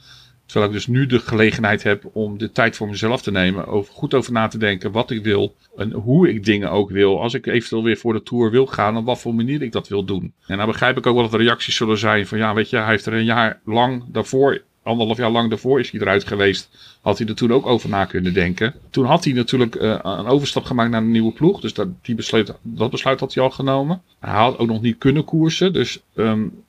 Terwijl 0.46 0.70
ik 0.70 0.76
dus 0.76 0.86
nu 0.86 1.06
de 1.06 1.18
gelegenheid 1.18 1.82
heb 1.82 2.04
om 2.12 2.38
de 2.38 2.52
tijd 2.52 2.76
voor 2.76 2.88
mezelf 2.88 3.22
te 3.22 3.30
nemen, 3.30 3.66
over, 3.66 3.94
goed 3.94 4.14
over 4.14 4.32
na 4.32 4.48
te 4.48 4.58
denken 4.58 4.92
wat 4.92 5.10
ik 5.10 5.24
wil 5.24 5.54
en 5.76 5.92
hoe 5.92 6.28
ik 6.28 6.44
dingen 6.44 6.70
ook 6.70 6.90
wil. 6.90 7.20
Als 7.20 7.34
ik 7.34 7.46
eventueel 7.46 7.82
weer 7.82 7.96
voor 7.96 8.12
de 8.12 8.22
Tour 8.22 8.50
wil 8.50 8.66
gaan, 8.66 8.96
op 8.96 9.04
wat 9.04 9.20
voor 9.20 9.34
manier 9.34 9.62
ik 9.62 9.72
dat 9.72 9.88
wil 9.88 10.04
doen. 10.04 10.32
En 10.46 10.56
dan 10.56 10.66
begrijp 10.66 10.98
ik 10.98 11.06
ook 11.06 11.14
wel 11.14 11.22
dat 11.22 11.32
er 11.32 11.40
reacties 11.40 11.76
zullen 11.76 11.98
zijn 11.98 12.26
van 12.26 12.38
ja, 12.38 12.54
weet 12.54 12.70
je, 12.70 12.76
hij 12.76 12.86
heeft 12.86 13.06
er 13.06 13.12
een 13.12 13.24
jaar 13.24 13.60
lang 13.64 14.04
daarvoor 14.06 14.62
anderhalf 14.90 15.18
jaar 15.18 15.30
lang 15.30 15.48
daarvoor 15.48 15.80
is 15.80 15.90
hij 15.90 16.00
eruit 16.00 16.26
geweest. 16.26 16.68
Had 17.00 17.18
hij 17.18 17.26
er 17.26 17.34
toen 17.34 17.52
ook 17.52 17.66
over 17.66 17.88
na 17.88 18.04
kunnen 18.04 18.34
denken. 18.34 18.74
Toen 18.90 19.04
had 19.04 19.24
hij 19.24 19.32
natuurlijk 19.32 19.74
uh, 19.74 19.98
een 20.02 20.26
overstap 20.26 20.64
gemaakt 20.64 20.90
naar 20.90 21.02
een 21.02 21.10
nieuwe 21.10 21.32
ploeg. 21.32 21.60
Dus 21.60 21.74
dat, 21.74 21.88
die 22.02 22.14
besluit, 22.14 22.54
dat 22.62 22.90
besluit 22.90 23.20
had 23.20 23.34
hij 23.34 23.42
al 23.42 23.50
genomen. 23.50 24.02
Hij 24.18 24.34
had 24.34 24.58
ook 24.58 24.68
nog 24.68 24.82
niet 24.82 24.98
kunnen 24.98 25.24
koersen. 25.24 25.72
Dus 25.72 26.00
um, 26.14 26.62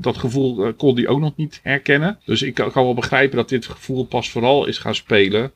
dat 0.00 0.16
gevoel 0.16 0.66
uh, 0.66 0.72
kon 0.76 0.94
hij 0.94 1.06
ook 1.06 1.20
nog 1.20 1.32
niet 1.36 1.60
herkennen. 1.62 2.18
Dus 2.24 2.42
ik 2.42 2.54
kan 2.54 2.70
wel 2.74 2.94
begrijpen 2.94 3.36
dat 3.36 3.48
dit 3.48 3.66
gevoel 3.66 4.04
pas 4.04 4.30
vooral 4.30 4.66
is 4.66 4.78
gaan 4.78 4.94
spelen. 4.94 5.52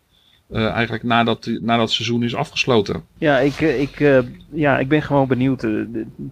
Uh, 0.50 0.70
eigenlijk 0.70 1.02
nadat, 1.02 1.50
nadat 1.60 1.84
het 1.84 1.90
seizoen 1.90 2.22
is 2.22 2.34
afgesloten. 2.34 3.02
Ja, 3.18 3.38
ik, 3.38 3.60
ik, 3.60 4.00
uh, 4.00 4.18
ja, 4.50 4.78
ik 4.78 4.88
ben 4.88 5.02
gewoon 5.02 5.28
benieuwd. 5.28 5.66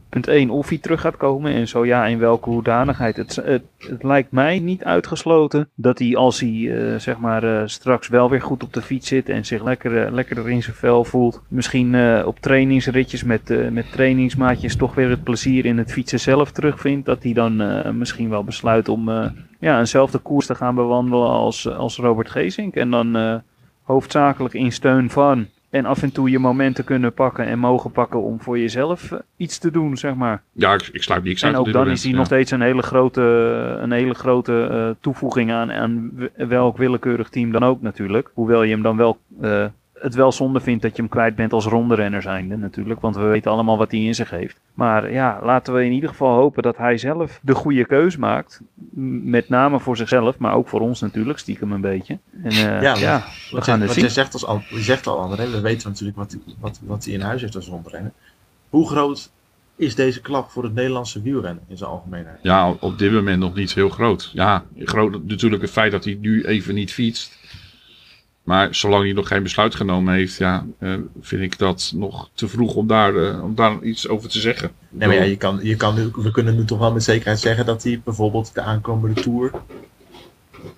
Punt 0.09 0.29
1, 0.29 0.51
of 0.51 0.69
hij 0.69 0.79
terug 0.79 1.01
gaat 1.01 1.17
komen. 1.17 1.53
En 1.53 1.69
zo 1.69 1.85
ja, 1.87 2.07
in 2.07 2.19
welke 2.19 2.51
hoedanigheid. 2.51 3.17
Het, 3.17 3.37
het, 3.37 3.63
het 3.79 4.03
lijkt 4.03 4.31
mij 4.31 4.59
niet 4.59 4.85
uitgesloten 4.85 5.69
dat 5.75 5.99
hij, 5.99 6.17
als 6.17 6.41
hij 6.41 6.95
zeg 6.99 7.19
maar 7.19 7.71
straks 7.71 8.09
wel 8.09 8.31
weer 8.31 8.43
goed 8.43 8.63
op 8.63 8.73
de 8.73 8.83
fiets 8.83 9.09
zit. 9.09 9.29
En 9.29 9.45
zich 9.45 9.65
lekker, 9.65 10.13
lekkerder 10.13 10.51
in 10.51 10.63
zijn 10.63 10.77
vel 10.77 11.05
voelt. 11.05 11.43
Misschien 11.49 12.23
op 12.25 12.41
trainingsritjes 12.41 13.25
met, 13.25 13.73
met 13.73 13.93
trainingsmaatjes 13.93 14.77
toch 14.77 14.95
weer 14.95 15.11
het 15.11 15.25
plezier 15.25 15.65
in 15.65 15.79
het 15.79 15.93
fietsen 15.93 16.21
zelf 16.21 16.53
terugvindt. 16.53 17.07
Dat 17.07 17.23
hij 17.23 17.33
dan 17.33 17.57
misschien 17.99 18.31
wel 18.31 18.45
besluit 18.45 18.89
om 18.89 19.11
ja, 19.61 19.79
eenzelfde 19.79 20.19
koers 20.19 20.47
te 20.47 20.55
gaan 20.55 20.75
bewandelen 20.75 21.29
als, 21.29 21.69
als 21.69 21.97
Robert 21.97 22.31
Geesink. 22.31 22.75
En 22.75 22.91
dan 22.91 23.43
hoofdzakelijk 23.85 24.55
in 24.55 24.73
steun 24.73 25.11
van. 25.11 25.47
En 25.71 25.85
af 25.85 26.03
en 26.03 26.13
toe 26.13 26.31
je 26.31 26.39
momenten 26.39 26.85
kunnen 26.85 27.13
pakken 27.13 27.47
en 27.47 27.59
mogen 27.59 27.91
pakken 27.91 28.23
om 28.23 28.41
voor 28.41 28.59
jezelf 28.59 29.11
uh, 29.11 29.19
iets 29.37 29.59
te 29.59 29.71
doen, 29.71 29.97
zeg 29.97 30.15
maar. 30.15 30.43
Ja, 30.53 30.75
ik, 30.75 30.89
ik 30.93 31.03
sluit 31.03 31.25
niks 31.25 31.45
uit. 31.45 31.55
En 31.55 31.59
ook 31.59 31.73
dan 31.73 31.91
is 31.91 32.03
ja. 32.03 32.17
nog 32.17 32.27
steeds 32.27 32.51
een 32.51 32.61
hele 32.61 32.83
grote, 32.83 33.23
een 33.81 33.93
hele 33.93 34.15
grote 34.15 34.69
uh, 34.71 34.91
toevoeging 35.01 35.53
aan, 35.53 35.73
aan 35.73 36.13
welk 36.37 36.77
willekeurig 36.77 37.29
team 37.29 37.53
dan 37.53 37.63
ook 37.63 37.83
natuurlijk. 37.83 38.31
Hoewel 38.35 38.63
je 38.63 38.73
hem 38.73 38.83
dan 38.83 38.97
wel, 38.97 39.19
uh, 39.43 39.65
het 40.05 40.15
wel 40.15 40.33
zonde 40.33 40.61
vindt 40.61 40.83
dat 40.83 40.97
je 40.97 41.03
hem 41.03 41.11
kwijt 41.11 41.37
bent 41.37 41.53
als 41.53 41.65
ronderenner 41.65 42.23
zijnde 42.23 42.57
natuurlijk. 42.57 43.01
Want 43.01 43.17
we 43.17 43.23
weten 43.23 43.51
allemaal 43.51 43.79
wat 43.79 43.91
hij 43.91 44.01
in 44.01 44.15
zich 44.15 44.31
heeft. 44.31 44.61
Maar 44.75 45.13
ja, 45.13 45.41
laten 45.43 45.75
we 45.75 45.85
in 45.85 45.93
ieder 45.93 46.09
geval 46.09 46.35
hopen 46.35 46.63
dat 46.63 46.77
hij 46.77 46.99
zelf 46.99 47.39
de 47.43 47.55
goede 47.55 47.85
keus 47.85 48.17
maakt. 48.17 48.61
Met 49.23 49.49
name 49.49 49.81
voor 49.81 49.97
zichzelf, 49.97 50.39
maar 50.39 50.55
ook 50.55 50.69
voor 50.69 50.81
ons 50.81 51.01
natuurlijk, 51.01 51.39
stiekem 51.39 51.73
een 51.73 51.81
beetje. 51.81 52.19
En 52.43 52.53
uh, 52.53 52.83
ja, 52.83 52.97
ja, 52.97 53.25
we 53.51 53.57
wat 53.57 53.65
gaan 53.65 53.75
je, 53.75 53.81
het 53.81 53.87
wat 53.87 53.95
zien. 53.95 54.05
Je 54.05 54.11
zegt, 54.11 54.45
als, 54.45 54.69
je 54.69 54.83
zegt 54.83 55.07
al, 55.07 55.19
André, 55.19 55.51
we 55.51 55.61
weten 55.61 55.89
natuurlijk 55.89 56.17
wat, 56.17 56.37
wat, 56.59 56.81
wat 56.85 57.05
hij 57.05 57.15
in 57.15 57.21
huis 57.21 57.41
heeft 57.41 57.57
als 57.57 57.69
rondrennen. 57.69 58.13
Hoe 58.69 58.89
groot 58.89 59.31
is 59.77 59.95
deze 59.95 60.21
klap 60.21 60.51
voor 60.51 60.63
het 60.63 60.75
Nederlandse 60.75 61.23
wielrennen 61.23 61.63
in 61.69 61.77
zijn 61.77 61.91
algemeenheid? 61.91 62.39
Ja, 62.43 62.71
op 62.81 62.99
dit 62.99 63.13
moment 63.13 63.39
nog 63.39 63.55
niet 63.55 63.75
heel 63.75 63.89
groot. 63.89 64.31
Ja, 64.33 64.65
groot 64.79 65.25
natuurlijk 65.25 65.63
het 65.63 65.71
feit 65.71 65.93
dat 65.93 66.05
hij 66.05 66.19
nu 66.21 66.45
even 66.45 66.75
niet 66.75 66.93
fietst. 66.93 67.39
Maar 68.45 68.75
zolang 68.75 69.05
hij 69.05 69.13
nog 69.13 69.29
geen 69.29 69.43
besluit 69.43 69.75
genomen 69.75 70.15
heeft, 70.15 70.37
ja, 70.37 70.67
uh, 70.81 70.95
vind 71.21 71.43
ik 71.43 71.59
dat 71.59 71.93
nog 71.95 72.31
te 72.35 72.49
vroeg 72.49 72.75
om 72.75 72.87
daar, 72.87 73.15
uh, 73.15 73.43
om 73.43 73.55
daar 73.55 73.83
iets 73.83 74.09
over 74.09 74.29
te 74.29 74.41
zeggen. 74.41 74.71
Nee, 74.89 75.09
maar 75.09 75.17
ja, 75.17 75.23
je 75.23 75.37
kan, 75.37 75.59
je 75.63 75.77
kan 75.77 75.95
nu, 75.95 76.11
we 76.15 76.31
kunnen 76.31 76.57
nu 76.57 76.65
toch 76.65 76.79
wel 76.79 76.93
met 76.93 77.03
zekerheid 77.03 77.41
zeggen 77.41 77.67
dat 77.67 77.83
hij 77.83 78.01
bijvoorbeeld 78.05 78.55
de 78.55 78.61
aankomende 78.61 79.21
Tour... 79.21 79.51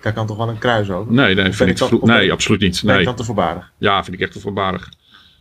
Daar 0.01 0.13
kan 0.13 0.27
toch 0.27 0.37
wel 0.37 0.49
een 0.49 0.57
kruis 0.57 0.89
over? 0.89 1.13
Nee, 1.13 1.35
nee, 1.35 1.51
vind 1.51 1.81
ik 1.81 1.91
ik 1.91 2.03
nee 2.03 2.31
absoluut 2.31 2.59
niet. 2.59 2.83
Nee. 2.83 2.99
Ik 2.99 3.05
dan 3.05 3.15
te 3.15 3.23
voorbarig? 3.23 3.71
Ja, 3.77 4.03
vind 4.03 4.15
ik 4.15 4.21
echt 4.21 4.31
te 4.31 4.39
voorbarig. 4.39 4.89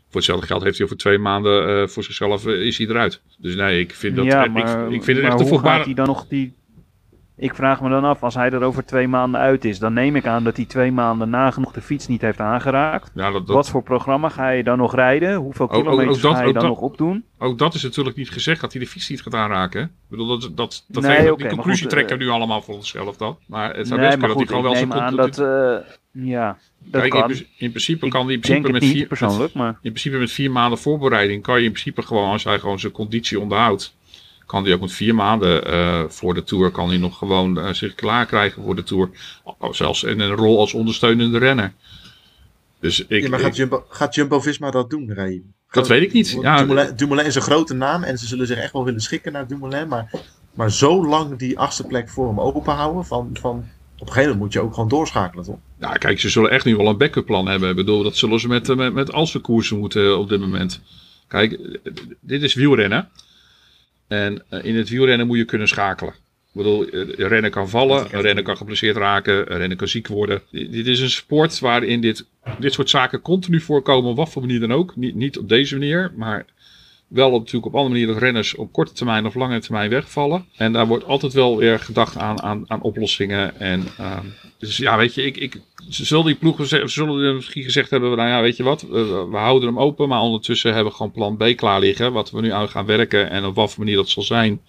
Voor 0.08 0.20
hetzelfde 0.20 0.46
geld 0.46 0.62
heeft 0.62 0.76
hij 0.76 0.84
over 0.84 0.98
twee 0.98 1.18
maanden 1.18 1.68
uh, 1.68 1.88
voor 1.88 2.04
zichzelf 2.04 2.46
is 2.46 2.78
hij 2.78 2.86
eruit. 2.86 3.20
Dus 3.38 3.54
nee, 3.54 3.80
ik 3.80 3.94
vind 3.94 4.16
dat 4.16 4.24
ja, 4.24 4.44
ik, 4.44 4.52
maar, 4.52 4.92
ik, 4.92 5.04
vind 5.04 5.16
het 5.16 5.26
echt 5.26 5.36
te 5.36 5.42
hoe 5.42 5.52
voorbarig. 5.52 5.76
gaat 5.76 5.86
hij 5.86 5.94
dan 5.94 6.06
nog 6.06 6.26
die... 6.28 6.54
Ik 7.38 7.54
vraag 7.54 7.80
me 7.80 7.88
dan 7.88 8.04
af, 8.04 8.22
als 8.22 8.34
hij 8.34 8.50
er 8.50 8.62
over 8.62 8.84
twee 8.84 9.08
maanden 9.08 9.40
uit 9.40 9.64
is, 9.64 9.78
dan 9.78 9.92
neem 9.92 10.16
ik 10.16 10.26
aan 10.26 10.44
dat 10.44 10.56
hij 10.56 10.64
twee 10.64 10.92
maanden 10.92 11.30
nagenoeg 11.30 11.72
de 11.72 11.80
fiets 11.80 12.06
niet 12.06 12.20
heeft 12.20 12.40
aangeraakt. 12.40 13.10
Ja, 13.14 13.30
dat, 13.30 13.46
dat... 13.46 13.56
Wat 13.56 13.70
voor 13.70 13.82
programma 13.82 14.28
ga 14.28 14.50
je 14.50 14.62
dan 14.62 14.78
nog 14.78 14.94
rijden? 14.94 15.34
Hoeveel 15.34 15.66
kilometers 15.66 16.08
ook, 16.08 16.14
ook 16.14 16.22
dat, 16.22 16.34
ga 16.34 16.46
je 16.46 16.52
dan 16.52 16.62
dat, 16.62 16.70
nog 16.70 16.80
opdoen? 16.80 17.24
Ook 17.38 17.58
dat 17.58 17.74
is 17.74 17.82
natuurlijk 17.82 18.16
niet 18.16 18.30
gezegd 18.30 18.60
dat 18.60 18.72
hij 18.72 18.80
de 18.80 18.88
fiets 18.88 19.08
niet 19.08 19.22
gaat 19.22 19.34
aanraken. 19.34 19.82
Ik 19.82 19.90
bedoel, 20.08 20.26
dat, 20.26 20.56
dat, 20.56 20.84
dat 20.88 21.02
nee, 21.02 21.16
heeft, 21.16 21.30
okay, 21.30 21.46
die 21.46 21.54
conclusie 21.54 21.82
goed, 21.82 21.90
trekken 21.90 22.18
we 22.18 22.24
nu 22.24 22.30
allemaal 22.30 22.62
voor 22.62 22.74
onszelf 22.74 23.16
dan. 23.16 23.38
Maar 23.46 23.76
het 23.76 23.86
zou 23.86 24.00
nee, 24.00 24.08
best 24.08 24.20
kunnen 24.20 24.38
dat 24.38 24.48
hij 24.48 24.56
gewoon 24.56 24.72
ik 24.72 24.88
wel 24.88 24.96
zijn 24.96 25.02
aan 25.02 25.16
dat, 25.16 25.38
uh, 25.38 26.26
ja, 26.28 26.58
dat 26.78 27.00
Kijk, 27.00 27.12
kan. 27.12 27.30
in, 27.30 27.46
in, 27.58 27.70
principe 27.70 28.06
ik 28.06 28.12
kan 28.12 28.24
hij 28.24 28.34
in 28.34 28.40
principe 28.40 28.72
met 28.72 28.84
vier, 28.84 29.06
persoonlijk, 29.06 29.54
maar... 29.54 29.78
in 29.82 29.90
principe 29.90 30.16
met 30.16 30.32
vier 30.32 30.50
maanden 30.50 30.78
voorbereiding 30.78 31.42
kan 31.42 31.58
je 31.58 31.64
in 31.64 31.72
principe 31.72 32.02
gewoon, 32.02 32.30
als 32.30 32.44
hij 32.44 32.58
gewoon 32.58 32.78
zijn 32.78 32.92
conditie 32.92 33.40
onderhoudt, 33.40 33.94
kan 34.46 34.64
hij 34.64 34.72
ook 34.72 34.80
met 34.80 34.92
vier 34.92 35.14
maanden 35.14 35.74
uh, 35.74 36.02
voor 36.08 36.34
de 36.34 36.44
Tour, 36.44 36.70
kan 36.70 36.88
hij 36.88 36.98
nog 36.98 37.18
gewoon 37.18 37.58
uh, 37.58 37.72
zich 37.72 37.94
klaar 37.94 38.26
krijgen 38.26 38.62
voor 38.62 38.76
de 38.76 38.82
Tour. 38.82 39.10
Zelfs 39.70 40.02
in 40.02 40.20
een 40.20 40.34
rol 40.34 40.58
als 40.58 40.74
ondersteunende 40.74 41.38
renner. 41.38 41.72
Dus 42.80 43.06
ik, 43.06 43.22
ja, 43.22 43.28
maar 43.28 43.38
gaat, 43.38 43.48
ik, 43.48 43.54
Jumbo, 43.54 43.84
gaat 43.88 44.14
Jumbo-Visma 44.14 44.70
dat 44.70 44.90
doen, 44.90 45.14
Rai? 45.14 45.42
Dat 45.70 45.88
weet 45.88 46.02
ik 46.02 46.12
niet. 46.12 46.38
Ja, 46.40 46.56
Dumoulin, 46.56 46.96
Dumoulin 46.96 47.26
is 47.26 47.34
een 47.34 47.42
grote 47.42 47.74
naam 47.74 48.02
en 48.02 48.18
ze 48.18 48.26
zullen 48.26 48.46
zich 48.46 48.58
echt 48.58 48.72
wel 48.72 48.84
willen 48.84 49.00
schikken 49.00 49.32
naar 49.32 49.46
Dumoulin. 49.46 49.88
Maar, 49.88 50.10
maar 50.54 50.70
zo 50.70 51.06
lang 51.06 51.36
die 51.36 51.58
achtste 51.58 51.86
plek 51.86 52.08
voor 52.08 52.28
hem 52.28 52.40
open 52.40 52.74
houden, 52.74 53.04
van, 53.04 53.30
van, 53.40 53.56
op 53.94 54.06
een 54.06 54.12
gegeven 54.12 54.22
moment 54.22 54.38
moet 54.38 54.52
je 54.52 54.60
ook 54.60 54.74
gewoon 54.74 54.88
doorschakelen, 54.88 55.44
toch? 55.44 55.58
Ja, 55.80 55.92
kijk, 55.92 56.20
ze 56.20 56.28
zullen 56.28 56.50
echt 56.50 56.64
nu 56.64 56.76
wel 56.76 56.88
een 56.88 56.98
backup 56.98 57.26
plan 57.26 57.46
hebben. 57.46 57.70
Ik 57.70 57.76
bedoel, 57.76 58.02
dat 58.02 58.16
zullen 58.16 58.40
ze 58.40 58.48
met, 58.48 58.76
met, 58.76 58.94
met 58.94 59.12
al 59.12 59.26
zijn 59.26 59.42
koersen 59.42 59.78
moeten 59.78 60.18
op 60.18 60.28
dit 60.28 60.40
moment. 60.40 60.80
Kijk, 61.28 61.80
dit 62.20 62.42
is 62.42 62.54
wielrennen. 62.54 63.08
En 64.08 64.42
uh, 64.50 64.64
in 64.64 64.76
het 64.76 64.88
wielrennen 64.88 65.26
moet 65.26 65.38
je 65.38 65.44
kunnen 65.44 65.68
schakelen. 65.68 66.14
Ik 66.56 66.62
bedoel, 66.62 66.86
eh, 66.86 67.00
een 67.00 67.28
renner 67.28 67.50
kan 67.50 67.68
vallen, 67.68 68.14
een 68.14 68.20
renner 68.20 68.44
kan 68.44 68.56
geblesseerd 68.56 68.96
raken, 68.96 69.52
een 69.52 69.58
renner 69.58 69.76
kan 69.76 69.88
ziek 69.88 70.06
worden. 70.06 70.42
Dit 70.50 70.72
dit 70.72 70.86
is 70.86 71.00
een 71.00 71.10
sport 71.10 71.58
waarin 71.58 72.00
dit, 72.00 72.26
dit 72.58 72.72
soort 72.72 72.90
zaken 72.90 73.20
continu 73.20 73.60
voorkomen, 73.60 74.10
op 74.10 74.16
wat 74.16 74.28
voor 74.30 74.42
manier 74.42 74.60
dan 74.60 74.72
ook. 74.72 74.96
Niet, 74.96 75.14
niet 75.14 75.38
op 75.38 75.48
deze 75.48 75.78
manier, 75.78 76.12
maar 76.16 76.46
wel 77.08 77.30
op, 77.30 77.38
natuurlijk 77.38 77.66
op 77.66 77.74
andere 77.74 77.88
manieren 77.90 78.14
dat 78.14 78.22
renners 78.22 78.54
op 78.54 78.72
korte 78.72 78.92
termijn 78.92 79.26
of 79.26 79.34
lange 79.34 79.58
termijn 79.58 79.90
wegvallen. 79.90 80.44
En 80.56 80.72
daar 80.72 80.86
wordt 80.86 81.04
altijd 81.04 81.32
wel 81.32 81.56
weer 81.56 81.78
gedacht 81.78 82.16
aan, 82.16 82.42
aan, 82.42 82.64
aan 82.70 82.82
oplossingen. 82.82 83.60
En, 83.60 83.84
ehm, 83.98 84.26
dus 84.58 84.76
ja, 84.76 84.96
weet 84.96 85.14
je, 85.14 85.22
ik, 85.22 85.36
ik, 85.36 85.60
ze 85.88 86.04
zullen 86.04 86.24
die 86.24 86.34
ploegen 86.34 86.66
ze 86.66 86.82
zullen 86.84 87.34
misschien 87.34 87.62
gezegd 87.62 87.90
hebben, 87.90 88.16
nou 88.16 88.28
ja, 88.28 88.40
weet 88.40 88.56
je 88.56 88.62
wat, 88.62 88.82
we, 88.82 89.28
houden 89.32 89.68
hem 89.68 89.78
open, 89.78 90.08
maar 90.08 90.20
ondertussen 90.20 90.74
hebben 90.74 90.92
we 90.92 90.96
gewoon 90.96 91.12
plan 91.12 91.36
B 91.36 91.56
klaar 91.56 91.80
liggen, 91.80 92.12
wat 92.12 92.30
we 92.30 92.40
nu 92.40 92.52
aan 92.52 92.68
gaan 92.68 92.86
werken 92.86 93.30
en 93.30 93.44
op 93.44 93.54
wat 93.54 93.70
voor 93.70 93.84
manier 93.84 93.96
dat 93.96 94.08
zal 94.08 94.22
zijn. 94.22 94.60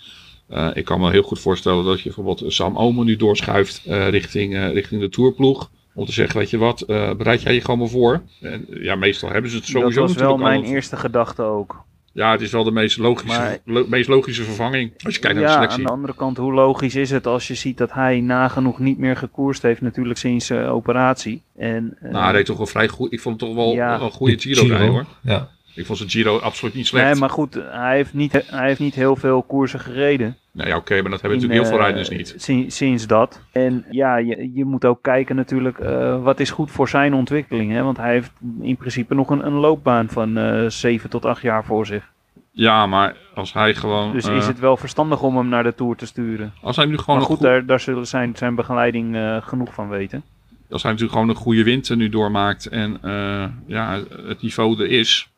Eh, 0.47 0.69
ik 0.73 0.85
kan 0.85 0.99
me 0.99 1.11
heel 1.11 1.23
goed 1.23 1.39
voorstellen 1.39 1.85
dat 1.85 1.97
je 1.97 2.03
bijvoorbeeld 2.03 2.53
Sam 2.53 2.77
Omen 2.77 3.05
nu 3.05 3.15
doorschuift 3.15 3.81
eh, 3.85 4.09
richting, 4.09 4.55
eh, 4.55 4.71
richting 4.71 5.01
de 5.01 5.09
tourploeg. 5.09 5.69
Om 5.93 6.05
te 6.05 6.11
zeggen, 6.11 6.39
weet 6.39 6.49
je 6.49 6.57
wat, 6.57 6.83
bereid 6.87 7.41
jij 7.41 7.53
je 7.53 7.61
gewoon 7.61 7.79
maar 7.79 7.87
voor. 7.87 8.21
En, 8.41 8.65
ja, 8.69 8.95
meestal 8.95 9.29
hebben 9.29 9.51
ze 9.51 9.57
het 9.57 9.65
Dat 9.65 9.81
sowieso 9.81 10.01
was 10.01 10.13
wel 10.13 10.37
mijn 10.37 10.63
eerste 10.63 10.97
gedachte 10.97 11.41
ook. 11.41 11.85
Ja, 12.17 12.31
het 12.31 12.41
is 12.41 12.51
wel 12.51 12.63
de 12.63 12.71
meest 12.71 12.97
logische, 12.97 13.39
Maar- 13.39 13.57
lo- 13.65 13.85
meest 13.87 14.07
logische 14.09 14.43
vervanging. 14.43 14.91
Als 15.03 15.13
je 15.15 15.19
kijkt 15.21 15.35
naar 15.37 15.45
de 15.45 15.49
ja, 15.51 15.55
selectie. 15.55 15.79
aan 15.79 15.85
de 15.85 15.91
andere 15.91 16.15
kant, 16.15 16.37
hoe 16.37 16.53
logisch 16.53 16.95
is 16.95 17.09
het 17.09 17.27
als 17.27 17.47
je 17.47 17.53
ziet 17.55 17.77
dat 17.77 17.93
hij 17.93 18.19
nagenoeg 18.21 18.79
niet 18.79 18.97
meer 18.97 19.15
gekoerst 19.17 19.61
heeft, 19.61 19.81
natuurlijk 19.81 20.17
sinds 20.19 20.45
zijn 20.45 20.65
operatie. 20.67 21.43
En, 21.57 21.97
eh, 22.01 22.11
Nou, 22.11 22.23
hij 22.23 22.33
deed 22.33 22.45
toch 22.45 22.57
wel 22.57 22.65
vrij 22.65 22.87
goed. 22.87 23.13
Ik 23.13 23.19
vond 23.21 23.39
het 23.41 23.49
toch 23.49 23.57
wel 23.57 23.73
Ja. 23.73 23.99
een 23.99 24.11
goede 24.11 24.39
Giro, 24.39 24.67
rijden, 24.67 24.87
hoor. 24.87 25.05
Ja. 25.21 25.49
Ik 25.77 25.85
vond 25.85 25.97
zijn 25.97 26.09
Giro 26.09 26.37
absoluut 26.39 26.73
niet 26.73 26.87
slecht. 26.87 27.05
nee, 27.05 27.15
maar 27.15 27.29
goed, 27.29 27.53
hij 27.69 27.95
heeft 27.95 28.13
niet, 28.13 28.31
hij 28.47 28.67
heeft 28.67 28.79
niet 28.79 28.95
heel 28.95 29.15
veel 29.15 29.43
koersen 29.43 29.79
gereden. 29.79 30.37
Nou 30.51 30.69
ja, 30.69 30.75
oké, 30.75 31.01
maar 31.01 31.11
dat 31.11 31.21
hebben 31.21 31.39
in, 31.39 31.47
natuurlijk 31.47 31.69
heel 31.69 31.77
veel 31.77 31.85
eh, 31.87 31.91
rijders 31.93 32.09
niet. 32.17 32.33
sin- 32.43 32.71
sinds 32.71 33.07
dat. 33.07 33.41
En 33.51 33.85
ja, 33.91 34.17
je, 34.17 34.51
je 34.53 34.65
moet 34.65 34.85
ook 34.85 35.01
kijken 35.01 35.35
natuurlijk 35.35 35.79
eh, 35.79 36.23
wat 36.23 36.39
is 36.39 36.49
goed 36.49 36.71
voor 36.71 36.89
zijn 36.89 37.13
ontwikkeling. 37.13 37.71
Hè? 37.71 37.83
Want 37.83 37.97
hij 37.97 38.11
heeft 38.11 38.31
in 38.61 38.75
principe 38.77 39.15
nog 39.15 39.29
een, 39.29 39.45
een 39.45 39.53
loopbaan 39.53 40.09
van 40.09 40.37
eh 40.37 40.65
7 40.69 41.09
tot 41.09 41.25
8 41.25 41.41
jaar 41.41 41.65
voor 41.65 41.85
zich. 41.85 42.11
Ja, 42.51 42.85
maar 42.85 43.15
als 43.35 43.53
hij 43.53 43.73
gewoon... 43.75 44.11
Dus 44.11 44.25
is 44.27 44.47
het 44.47 44.59
wel 44.59 44.77
verstandig 44.77 45.21
om 45.21 45.37
hem 45.37 45.47
naar 45.47 45.63
de 45.63 45.75
Tour 45.75 45.95
te 45.95 46.05
sturen. 46.05 46.53
Als 46.61 46.75
hij 46.75 46.85
nu 46.85 46.97
gewoon 46.97 47.15
Maar 47.17 47.25
goed, 47.25 47.35
goed- 47.37 47.45
daar, 47.45 47.65
daar 47.65 47.79
zullen 47.79 48.07
zijn, 48.07 48.35
zijn 48.35 48.55
begeleiding 48.55 49.17
genoeg 49.43 49.73
van 49.73 49.89
weten. 49.89 50.23
als 50.69 50.81
hij 50.83 50.91
natuurlijk 50.91 51.19
gewoon 51.19 51.35
een 51.35 51.41
goede 51.41 51.63
winter 51.63 51.95
nu 51.97 52.09
doormaakt 52.09 52.65
en 52.65 52.99
ja, 53.65 53.99
het 54.27 54.41
niveau 54.41 54.79
er 54.83 54.89
is. 54.89 55.29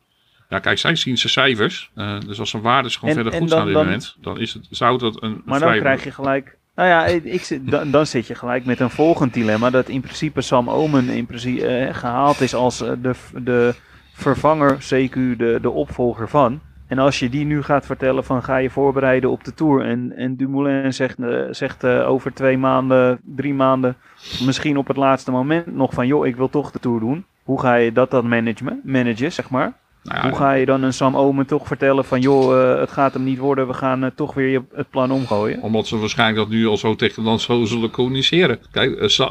Ja, 0.50 0.58
kijk, 0.58 0.78
zij 0.78 0.94
zien 0.96 1.18
zijn 1.18 1.32
cijfers. 1.32 1.90
Eh, 1.94 2.20
dus 2.26 2.38
als 2.40 2.50
zijn 2.50 2.62
waardes 2.62 2.94
gewoon 2.96 3.10
En- 3.10 3.14
verder 3.22 3.32
en 3.32 3.38
goed 3.40 3.48
dan- 3.48 3.58
staan 3.58 3.68
op 3.68 3.74
dit 3.74 3.76
dan- 3.76 3.84
moment, 3.84 4.16
dan 4.20 4.38
is 4.38 4.54
het, 4.54 4.66
zou 4.70 4.98
dat 4.98 5.22
een 5.22 5.42
Maar 5.44 5.60
dan 5.60 5.78
krijg 5.78 6.04
je 6.04 6.10
gelijk. 6.10 6.56
Nou 6.74 6.88
ja, 6.88 7.04
ik, 7.06 7.42
zit- 7.44 7.70
dan, 7.70 7.90
dan 7.90 8.06
zit 8.06 8.26
je 8.26 8.34
gelijk 8.34 8.64
met 8.64 8.80
een 8.80 8.90
volgend 8.90 9.34
dilemma. 9.34 9.70
Dat 9.70 9.88
in 9.88 10.00
principe 10.00 10.40
Sam 10.40 10.70
Omen 10.70 11.08
in 11.08 11.26
principe, 11.26 11.66
eh, 11.66 11.94
gehaald 11.94 12.40
is 12.40 12.54
als 12.54 12.80
eh, 12.80 12.92
de, 13.02 13.12
de 13.42 13.74
vervanger, 14.12 14.74
CQ, 14.78 15.12
de, 15.36 15.58
de 15.62 15.70
opvolger 15.70 16.28
van. 16.28 16.60
En 16.86 16.98
als 16.98 17.18
je 17.18 17.28
die 17.28 17.44
nu 17.44 17.62
gaat 17.62 17.86
vertellen 17.86 18.24
van 18.24 18.42
ga 18.42 18.56
je 18.56 18.70
voorbereiden 18.70 19.30
op 19.30 19.44
de 19.44 19.54
Tour. 19.54 19.84
En, 19.84 20.12
en 20.16 20.36
Dumoulin 20.36 20.94
zegt, 20.94 21.16
zegt 21.50 21.84
over 21.84 22.32
twee 22.34 22.58
maanden, 22.58 23.20
drie 23.22 23.54
maanden, 23.54 23.96
misschien 24.44 24.76
op 24.76 24.86
het 24.88 24.96
laatste 24.96 25.30
moment 25.30 25.66
nog 25.74 25.94
van 25.94 26.06
joh, 26.06 26.26
ik 26.26 26.36
wil 26.36 26.48
toch 26.50 26.70
de 26.70 26.78
Tour 26.78 27.00
doen. 27.00 27.24
Hoe 27.42 27.60
ga 27.60 27.74
je 27.74 27.92
dat 27.92 28.10
dan 28.10 28.28
managen, 28.28 28.80
managen 28.84 29.32
zeg 29.32 29.50
maar? 29.50 29.72
Nou 30.02 30.18
ja, 30.22 30.28
Hoe 30.28 30.38
ga 30.38 30.52
je 30.52 30.66
dan 30.66 30.82
een 30.82 30.92
Sam 30.94 31.16
Omen 31.16 31.46
toch 31.46 31.66
vertellen 31.66 32.04
van 32.04 32.20
joh, 32.20 32.72
eh, 32.72 32.80
het 32.80 32.90
gaat 32.90 33.14
hem 33.14 33.24
niet 33.24 33.38
worden, 33.38 33.66
we 33.66 33.74
gaan 33.74 34.04
eh, 34.04 34.10
toch 34.14 34.34
weer 34.34 34.48
je- 34.48 34.62
het 34.74 34.90
plan 34.90 35.10
omgooien? 35.10 35.62
Omdat 35.62 35.86
ze 35.86 35.98
waarschijnlijk 35.98 36.38
dat 36.38 36.48
nu 36.48 36.66
al 36.66 36.76
zo 36.76 36.94
tegen 36.96 37.24
dan 37.24 37.40
zo 37.40 37.64
zullen 37.64 37.90
communiceren. 37.90 38.58
Kijk, 38.70 38.96
eh, 38.96 39.08
zo, 39.08 39.30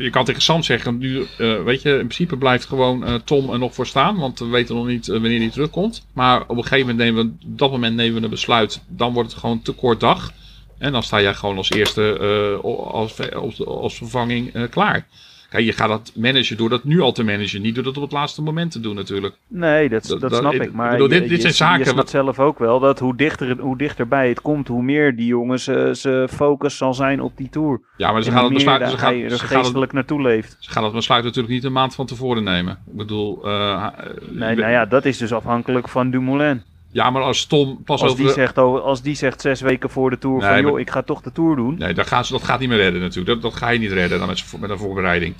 je 0.00 0.08
kan 0.10 0.24
tegen 0.24 0.42
Sam 0.42 0.62
zeggen, 0.62 0.98
nu, 0.98 1.26
weet 1.64 1.82
je, 1.82 1.90
in 1.90 1.96
principe 1.96 2.36
blijft 2.36 2.64
gewoon 2.66 3.20
Tom 3.24 3.50
er 3.50 3.58
nog 3.58 3.74
voor 3.74 3.86
staan. 3.86 4.18
Want 4.18 4.38
we 4.38 4.46
weten 4.46 4.74
nog 4.74 4.86
niet 4.86 5.06
wanneer 5.06 5.38
hij 5.40 5.50
terugkomt. 5.50 6.06
Maar 6.12 6.40
op 6.46 6.56
een 6.56 6.62
gegeven 6.62 6.78
moment 6.96 6.98
nemen 6.98 7.36
we, 7.40 7.46
op 7.52 7.58
dat 7.58 7.70
moment 7.70 7.96
nemen 7.96 8.16
we 8.18 8.24
een 8.24 8.30
besluit. 8.30 8.82
Dan 8.88 9.12
wordt 9.12 9.30
het 9.30 9.40
gewoon 9.40 9.62
te 9.62 9.72
kort 9.72 10.00
dag. 10.00 10.32
En 10.78 10.92
dan 10.92 11.02
sta 11.02 11.20
jij 11.20 11.34
gewoon 11.34 11.56
als 11.56 11.70
eerste 11.70 12.18
als, 12.62 13.32
als, 13.32 13.66
als 13.66 13.96
vervanging 13.96 14.68
klaar. 14.70 15.06
Kijk, 15.50 15.64
je 15.64 15.72
gaat 15.72 15.88
dat 15.88 16.12
managen 16.16 16.56
door 16.56 16.68
dat 16.68 16.84
nu 16.84 17.00
al 17.00 17.12
te 17.12 17.24
managen. 17.24 17.62
Niet 17.62 17.74
door 17.74 17.84
dat 17.84 17.96
op 17.96 18.02
het 18.02 18.12
laatste 18.12 18.42
moment 18.42 18.70
te 18.72 18.80
doen 18.80 18.94
natuurlijk. 18.94 19.34
Nee, 19.48 19.88
dat, 19.88 20.02
Dat- 20.06 20.20
dat, 20.20 20.30
dat- 20.30 20.38
snap 20.40 20.52
ik 20.52 20.62
ik. 20.62 20.72
Maar 20.72 20.90
bedoel, 20.90 21.08
dit- 21.08 21.22
je, 21.22 21.28
dit 21.28 21.40
zijn 21.40 21.54
zaken 21.54 21.78
je 21.78 21.84
snapt 21.84 21.98
wat- 21.98 22.10
zelf 22.10 22.38
ook 22.38 22.58
wel 22.58 22.80
dat 22.80 22.98
hoe, 22.98 23.16
dichter, 23.16 23.58
hoe 23.60 23.76
dichterbij 23.78 24.28
het 24.28 24.40
komt, 24.40 24.68
hoe 24.68 24.82
meer 24.82 25.16
die 25.16 25.26
jongens 25.26 25.66
eh, 25.66 25.88
zijn 25.92 26.28
focus 26.28 26.76
zal 26.76 26.94
zijn 26.94 27.20
op 27.20 27.36
die 27.36 27.48
Tour. 27.48 27.80
Ja, 27.96 28.12
maar 28.12 28.22
ze 28.22 28.28
en 28.28 28.34
gaan 28.34 28.44
het 28.44 28.54
besluiten. 28.54 28.90
Ze 28.90 28.98
gaan, 28.98 29.14
er 29.14 29.30
geestelijk 29.38 29.92
naartoe 29.92 30.22
leeft. 30.22 30.56
ze 30.60 30.70
gaan 30.70 30.84
het 30.84 30.92
besluit 30.92 31.24
natuurlijk 31.24 31.54
niet 31.54 31.64
een 31.64 31.72
maand 31.72 31.94
van 31.94 32.06
tevoren 32.06 32.44
nemen. 32.44 32.72
Ik 32.90 32.96
bedoel, 32.96 33.46
eh, 33.48 33.86
Nee, 34.30 34.56
nou 34.56 34.70
ja, 34.70 34.86
dat 34.86 35.04
is 35.04 35.18
dus 35.18 35.32
afhankelijk 35.32 35.88
van 35.88 36.10
Dumoulin. 36.10 36.62
Ja, 36.92 37.10
maar 37.10 37.22
als 37.22 37.46
Tom 37.46 37.82
pas 37.84 38.00
Als 38.00 38.10
over 38.10 38.24
die, 38.24 38.34
de- 38.34 38.40
zegt, 38.40 38.58
oh, 38.58 38.82
als 38.84 39.02
die 39.02 39.14
zegt 39.14 39.40
zes 39.40 39.60
weken 39.60 39.90
voor 39.90 40.10
de 40.10 40.18
Tour 40.18 40.38
Nee, 40.38 40.48
van 40.48 40.62
maar- 40.62 40.70
joh, 40.70 40.80
ik 40.80 40.90
ga 40.90 41.02
toch 41.02 41.20
de 41.20 41.32
Tour 41.32 41.56
doen. 41.56 41.74
Nee, 41.78 41.94
dat, 41.94 42.06
gaan 42.06 42.24
ze, 42.24 42.32
dat 42.32 42.42
gaat 42.44 42.60
niet 42.60 42.68
meer 42.68 42.78
redden 42.78 43.00
natuurlijk. 43.00 43.26
Dat, 43.42 43.50
dat 43.52 43.60
ga 43.60 43.68
je 43.68 43.78
niet 43.78 43.92
redden 43.92 44.18
dan 44.18 44.28
met, 44.28 44.44
met 44.60 44.70
een 44.70 44.78
voorbereiding. 44.78 45.34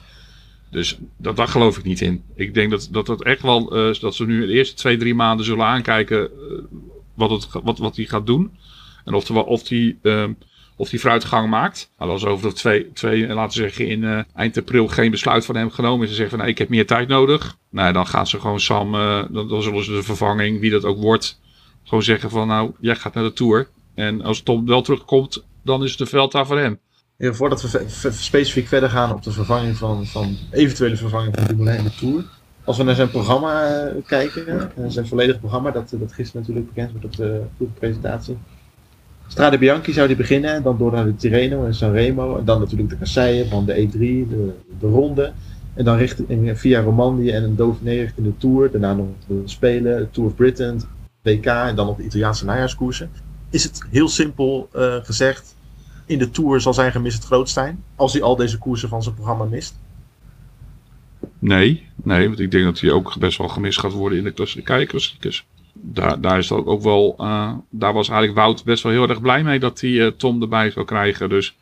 Dus 0.71 0.99
dat, 1.17 1.37
daar 1.37 1.49
geloof 1.49 1.79
ik 1.79 1.85
niet 1.85 2.01
in. 2.01 2.23
Ik 2.35 2.55
denk 2.55 2.71
dat 2.71 2.89
dat, 2.91 3.07
dat 3.07 3.23
echt 3.23 3.43
wel, 3.43 3.77
eh, 3.77 4.01
dat 4.01 4.15
ze 4.15 4.27
nu 4.27 4.47
de 4.47 4.53
eerste 4.53 4.75
twee, 4.75 4.97
drie 4.97 5.15
maanden 5.15 5.47
zullen 5.47 5.65
aankijken 5.67 6.23
eh, 6.25 6.31
wat, 7.15 7.31
het, 7.31 7.49
wat, 7.63 7.79
wat 7.79 7.97
hij 7.97 8.05
gaat 8.05 8.27
doen. 8.27 8.57
En 9.05 9.15
of 9.15 9.29
hij 9.29 9.37
of 9.43 9.63
die, 9.63 9.99
ehm, 10.03 10.33
of 10.81 10.89
die 10.89 11.01
vooruitgang 11.01 11.51
maakt. 11.51 11.91
Nou, 11.99 12.11
als 12.11 12.25
over 12.25 12.49
de 12.49 12.55
twee, 12.55 12.93
twee 12.93 13.27
laten 13.27 13.63
we 13.63 13.69
zeggen, 13.69 13.87
in 13.89 14.05
eh, 14.05 14.21
eind 14.35 14.59
april 14.59 14.89
geen 14.89 15.11
besluit 15.11 15.45
van 15.45 15.57
hem 15.57 15.71
genomen 15.71 16.05
is. 16.05 16.11
En 16.11 16.17
zeggen 16.17 16.39
van, 16.39 16.49
ik 16.49 16.59
heb 16.59 16.69
meer 16.69 16.87
tijd 16.87 17.09
nodig. 17.09 17.57
Nou, 17.71 17.93
dan 17.93 18.07
gaan 18.07 18.27
ze 18.27 18.41
gewoon 18.41 18.61
Sam, 18.61 18.95
eh, 18.95 19.23
dan, 19.31 19.63
zullen 19.63 19.85
ze 19.85 19.93
de 19.93 20.03
vervanging, 20.03 20.61
wie 20.61 20.71
dat 20.71 20.85
ook 20.85 20.99
wordt, 20.99 21.41
gewoon 21.85 22.03
zeggen 22.03 22.31
van, 22.31 22.49
nou, 22.49 22.73
jij 22.81 22.95
gaat 22.95 23.15
naar 23.15 23.25
de 23.25 23.33
Tour. 23.33 23.69
En 23.95 24.23
als 24.23 24.43
Tom 24.43 24.67
wel 24.67 24.83
terugkomt, 24.83 25.45
dan 25.65 25.85
is 25.85 25.91
het 25.91 26.01
een 26.01 26.07
veld 26.07 26.33
daar 26.33 26.47
voor 26.47 26.59
hem. 26.59 26.79
Voordat 27.19 27.71
we 27.71 28.11
specifiek 28.11 28.69
verder 28.69 28.91
gaan 28.91 29.13
op 29.13 29.23
de 29.23 29.33
vervanging 29.33 29.77
van, 29.77 30.07
van 30.07 30.37
eventuele 30.51 30.97
vervanging 30.97 31.35
van 31.35 31.47
Dumoulin 31.47 31.79
in 31.79 31.85
de 31.85 31.95
Tour. 31.95 32.25
Als 32.65 32.77
we 32.77 32.83
naar 32.83 32.95
zijn 32.95 33.11
programma 33.11 33.67
eh, 33.67 33.95
kijken, 34.07 34.73
zijn 34.89 35.07
volledige 35.07 35.39
programma, 35.39 35.71
dat, 35.71 35.91
dat 35.91 36.13
gisteren 36.13 36.41
natuurlijk 36.41 36.75
bekend 36.75 36.91
wordt 36.91 37.07
op 37.07 37.17
de 37.17 37.67
presentatie. 37.79 38.39
Strade 39.31 39.59
Bianchi 39.59 39.93
zou 39.93 40.07
die 40.07 40.17
beginnen, 40.17 40.63
dan 40.63 40.79
door 40.79 40.93
naar 40.93 41.05
de 41.05 41.17
Tirreno 41.17 41.65
en 41.67 41.75
Sanremo. 41.75 42.37
En 42.37 42.45
dan 42.45 42.61
natuurlijk 42.61 42.91
de 42.91 42.97
kasseien 42.97 43.49
van 43.49 43.65
de 43.65 43.75
E3, 43.75 43.99
de, 43.99 44.53
de 44.81 44.87
Ronde. 44.87 45.33
En 45.75 45.85
dan 45.85 45.97
richting, 45.97 46.59
via 46.59 46.81
Romandie 46.81 47.33
en 47.33 47.43
een 47.43 47.57
Dauphiné 47.57 47.91
richting 47.91 48.27
de 48.27 48.37
Tour. 48.37 48.71
Daarna 48.71 48.95
nog 48.95 49.07
de 49.27 49.43
Spelen, 49.45 50.11
Tour 50.11 50.29
of 50.29 50.35
Britain, 50.35 50.81
WK 51.23 51.47
en 51.47 51.77
dan 51.77 51.87
nog 51.87 51.97
de 51.97 52.05
Italiaanse 52.05 52.45
najaarskoersen. 52.45 53.11
Is 53.51 53.63
het 53.63 53.83
heel 53.91 54.09
simpel 54.09 54.69
eh, 54.73 54.97
gezegd, 55.03 55.55
in 56.07 56.19
de 56.19 56.31
Tour 56.31 56.61
zal 56.61 56.75
zijn 56.75 56.93
gemis 56.93 57.15
het 57.15 57.25
grootst 57.25 57.55
zijn. 57.55 57.85
Als 57.97 58.13
hij 58.13 58.23
al 58.23 58.37
deze 58.37 58.59
koersen 58.59 58.89
van 58.89 59.03
zijn 59.03 59.15
programma 59.15 59.45
mist. 59.45 59.75
Nee, 61.39 61.87
nee, 62.03 62.27
want 62.27 62.41
ik 62.41 62.51
denk 62.51 62.65
dat 62.65 62.81
hij 62.81 62.91
ook 62.91 63.19
best 63.19 63.39
wel 63.39 63.49
gemist 63.49 63.79
gaat 63.79 63.93
worden 63.93 64.19
in 64.19 64.25
de 64.25 64.33
klassieke 64.33 64.87
klassiekers. 64.87 65.47
Daar, 65.73 66.21
daar 66.21 66.39
is 66.39 66.53
ook, 66.53 66.67
ook 66.67 66.83
wel, 66.83 67.15
eh, 67.19 67.53
daar 67.71 67.93
was 67.93 68.09
eigenlijk 68.09 68.39
Wout 68.39 68.65
best 68.65 68.83
wel 68.83 68.93
heel 68.93 69.09
erg 69.09 69.21
blij 69.21 69.43
mee 69.43 69.59
dat 69.59 69.81
hij 69.81 70.07
eh, 70.07 70.07
Tom 70.07 70.43
erbij 70.43 70.71
zou 70.71 70.87
krijgen. 70.87 71.29
Dus, 71.29 71.57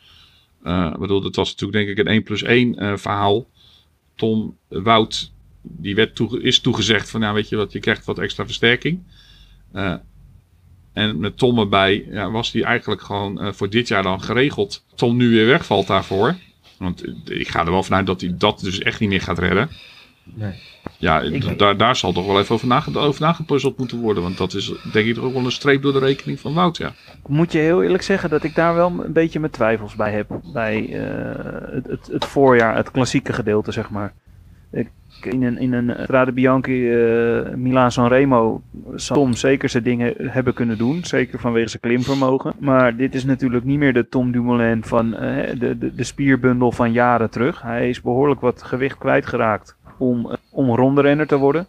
ik 0.64 0.98
bedoel, 0.98 1.20
dat 1.20 1.36
was 1.36 1.50
natuurlijk 1.50 1.86
denk 1.86 1.98
ik 1.98 2.06
een 2.06 2.12
1 2.12 2.22
plus 2.22 2.42
1 2.42 2.74
eh, 2.74 2.96
verhaal. 2.96 3.46
Tom, 4.14 4.56
Wout, 4.68 5.32
die 5.62 5.94
werd 5.94 6.20
is 6.40 6.60
toegezegd 6.60 7.10
van, 7.10 7.20
ja 7.20 7.32
weet 7.32 7.48
je 7.48 7.56
wat, 7.56 7.72
je 7.72 7.80
krijgt 7.80 8.04
wat 8.04 8.18
extra 8.18 8.44
versterking. 8.44 9.02
En 10.92 11.18
met 11.18 11.38
Tom 11.38 11.58
erbij 11.58 12.06
ja, 12.10 12.30
was 12.30 12.52
hij 12.52 12.62
eigenlijk 12.62 13.00
gewoon 13.00 13.54
voor 13.54 13.70
dit 13.70 13.88
jaar 13.88 14.02
dan 14.02 14.22
geregeld. 14.22 14.84
Tom 14.94 15.16
nu 15.16 15.30
weer 15.30 15.46
wegvalt 15.46 15.86
daarvoor. 15.86 16.36
Want 16.78 17.04
ik 17.30 17.48
ga 17.48 17.64
er 17.64 17.70
wel 17.70 17.82
vanuit 17.82 18.06
dat 18.06 18.20
hij 18.20 18.34
dat 18.38 18.60
dus 18.60 18.78
echt 18.78 19.00
niet 19.00 19.08
meer 19.08 19.20
gaat 19.20 19.38
redden. 19.38 19.70
Nee. 20.24 20.54
Ja, 21.00 21.20
Ik- 21.20 21.58
daar, 21.58 21.76
daar 21.76 21.96
zal 21.96 22.12
toch 22.12 22.26
wel 22.26 22.38
even 22.40 22.54
over, 22.54 22.66
nage, 22.68 22.98
over 22.98 23.20
nagepuzzeld 23.20 23.78
moeten 23.78 23.98
worden. 23.98 24.22
Want 24.22 24.38
dat 24.38 24.54
is 24.54 24.72
denk 24.92 25.06
ik 25.06 25.14
toch 25.14 25.24
ook 25.24 25.32
wel 25.34 25.44
een 25.44 25.50
streep 25.52 25.82
door 25.82 25.92
de 25.92 25.98
rekening 25.98 26.40
van 26.40 26.54
Wout, 26.54 26.76
ja. 26.76 26.92
Moet 27.26 27.52
je 27.52 27.58
heel 27.58 27.82
eerlijk 27.82 28.02
zeggen 28.02 28.30
dat 28.30 28.44
ik 28.44 28.54
daar 28.54 28.74
wel 28.74 28.92
een 29.04 29.12
beetje 29.12 29.40
mijn 29.40 29.52
twijfels 29.52 29.96
bij 29.96 30.12
heb. 30.12 30.40
Bij 30.52 30.88
eh, 30.92 31.74
het, 31.74 31.86
het, 31.86 32.06
het 32.12 32.24
voorjaar, 32.24 32.76
het 32.76 32.90
klassieke 32.90 33.32
gedeelte, 33.32 33.72
zeg 33.72 33.90
maar. 33.90 34.12
Ik, 34.70 34.90
in 35.22 35.42
een, 35.42 35.58
in 35.58 35.72
een 35.72 35.94
Strade 36.02 36.32
Bianchi, 36.32 36.90
eh 36.92 37.54
Milaan 37.54 37.92
Sanremo, 37.92 38.62
zal 38.94 39.16
Tom 39.16 39.32
zeker 39.34 39.68
zijn 39.68 39.82
dingen 39.82 40.14
hebben 40.18 40.54
kunnen 40.54 40.78
doen. 40.78 41.04
Zeker 41.04 41.38
vanwege 41.38 41.68
zijn 41.68 41.82
klimvermogen. 41.82 42.52
Maar 42.58 42.96
dit 42.96 43.14
is 43.14 43.24
natuurlijk 43.24 43.64
niet 43.64 43.78
meer 43.78 43.92
de 43.92 44.08
Tom 44.08 44.32
Dumoulin 44.32 44.84
van 44.84 45.14
eh, 45.16 45.58
de, 45.58 45.78
de, 45.78 45.94
de 45.94 46.04
spierbundel 46.04 46.72
van 46.72 46.92
jaren 46.92 47.30
terug. 47.30 47.62
Hij 47.62 47.88
is 47.88 48.00
behoorlijk 48.00 48.40
wat 48.40 48.62
gewicht 48.62 48.98
kwijtgeraakt 48.98 49.76
om, 49.98 50.36
om 50.50 50.74
ronderenner 50.74 51.26
te 51.26 51.36
worden. 51.36 51.66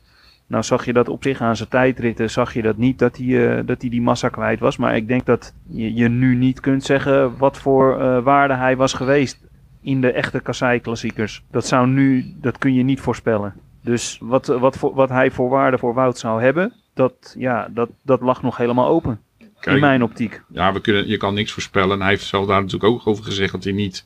Nou 0.48 0.64
zag 0.64 0.86
je 0.86 0.94
dat 0.94 1.10
op 1.10 1.24
zich 1.24 1.42
aan 1.42 1.56
zijn 1.56 1.70
tijdritten, 1.70 2.30
zag 2.30 2.54
je 2.54 2.62
dat 2.62 2.78
niet 2.78 3.00
dat 3.00 3.18
hij, 3.18 3.58
eh, 3.58 3.66
dat 3.66 3.82
hij 3.82 3.90
die 3.90 4.02
massa 4.02 4.30
kwijt 4.30 4.60
was. 4.60 4.78
Maar 4.78 4.96
ik 4.96 5.08
denk 5.08 5.26
dat 5.26 5.54
je, 5.68 5.94
je 5.94 6.10
nu 6.10 6.36
niet 6.36 6.60
kunt 6.60 6.84
zeggen 6.84 7.38
wat 7.38 7.58
voor 7.58 8.00
eh, 8.00 8.24
waarde 8.24 8.54
hij 8.54 8.78
was 8.78 8.94
geweest 8.94 9.40
in 9.82 10.02
de 10.02 10.12
echte 10.12 10.40
Kassei-klassiekers. 10.40 11.44
Dat, 11.52 11.66
zou 11.66 11.88
nu, 11.88 12.34
dat 12.42 12.58
kun 12.58 12.74
je 12.74 12.84
niet 12.84 13.00
voorspellen. 13.00 13.54
Dus 13.84 14.18
wat, 14.22 14.46
wat, 14.46 14.78
voor, 14.78 14.94
wat 14.94 15.10
hij 15.10 15.32
voor 15.32 15.50
waarde 15.50 15.78
voor 15.78 15.94
Wout 15.94 16.18
zou 16.18 16.42
hebben, 16.42 16.74
dat, 16.94 17.36
ja, 17.38 17.70
dat, 17.74 17.90
dat 18.04 18.22
lag 18.22 18.42
nog 18.42 18.58
helemaal 18.58 18.88
open. 18.88 19.20
Kijk, 19.60 19.76
in 19.76 19.82
mijn 19.82 20.04
optiek. 20.04 20.42
ja, 20.50 20.74
we 20.74 20.82
kunnen, 20.82 21.08
je 21.08 21.18
kan 21.18 21.34
niks 21.34 21.52
voorspellen. 21.52 21.92
En 21.92 22.00
hij 22.00 22.10
heeft 22.10 22.26
zelf 22.26 22.48
daar 22.48 22.62
natuurlijk 22.62 22.94
ook 22.94 23.08
over 23.08 23.24
gezegd 23.24 23.52
dat 23.52 23.64
hij 23.64 23.74
niet 23.74 24.06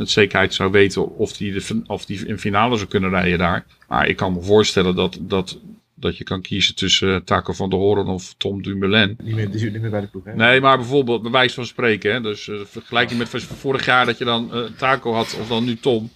met 0.00 0.10
zekerheid 0.10 0.54
zou 0.54 0.70
weten 0.70 1.16
of 1.16 1.38
hij, 1.38 1.50
de, 1.50 1.82
of 1.86 2.06
hij 2.06 2.16
in 2.16 2.38
finale 2.38 2.76
zou 2.76 2.88
kunnen 2.88 3.10
rijden 3.10 3.38
daar. 3.38 3.66
Maar 3.88 4.08
ik 4.08 4.16
kan 4.16 4.32
me 4.32 4.42
voorstellen 4.42 4.94
dat, 4.94 5.18
dat, 5.20 5.58
dat 5.94 6.16
je 6.16 6.24
kan 6.24 6.40
kiezen 6.42 6.74
tussen 6.74 7.14
eh, 7.14 7.20
Taco 7.20 7.52
van 7.52 7.70
der 7.70 7.78
Hoorn 7.78 8.06
of 8.06 8.34
Tom 8.38 8.62
Dumoulin. 8.62 9.16
Niet 9.22 9.34
meer, 9.34 9.50
die 9.50 9.60
zit 9.60 9.72
niet 9.72 9.80
meer 9.80 9.90
bij 9.90 10.00
de 10.00 10.06
ploeg. 10.06 10.24
Hè? 10.24 10.34
Nee, 10.34 10.60
maar 10.60 10.76
bijvoorbeeld, 10.76 11.22
bij 11.22 11.30
wijze 11.30 11.54
van 11.54 11.66
spreken. 11.66 12.12
Hè, 12.12 12.20
dus 12.20 12.48
eh, 12.48 12.56
vergelijking 12.64 13.18
met 13.18 13.28
vorig 13.44 13.84
jaar 13.84 14.06
dat 14.06 14.18
je 14.18 14.24
dan 14.24 14.54
eh, 14.54 14.62
Taco 14.76 15.12
had 15.12 15.36
of 15.40 15.48
dan 15.48 15.64
nu 15.64 15.76
Tom. 15.76 16.10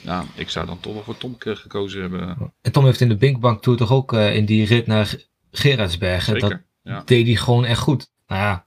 Ja, 0.00 0.24
ik 0.34 0.50
zou 0.50 0.66
dan 0.66 0.80
toch 0.80 0.92
wel 0.94 1.02
voor 1.02 1.16
Tom 1.18 1.34
ge- 1.38 1.56
gekozen 1.56 2.00
hebben. 2.00 2.52
En 2.62 2.72
Tom 2.72 2.84
heeft 2.84 3.00
in 3.00 3.08
de 3.08 3.16
Binkbank 3.16 3.62
Tour 3.62 3.78
toch 3.78 3.92
ook 3.92 4.12
eh, 4.12 4.36
in 4.36 4.44
die 4.44 4.66
rit 4.66 4.86
naar 4.86 5.06
Ge- 5.06 5.24
Gerardsbergen. 5.50 6.38
Dat. 6.38 6.58
Ja. 6.82 7.02
deed 7.06 7.26
hij 7.26 7.36
gewoon 7.36 7.64
echt 7.64 7.80
goed. 7.80 8.10
Nou 8.26 8.40
ja, 8.40 8.66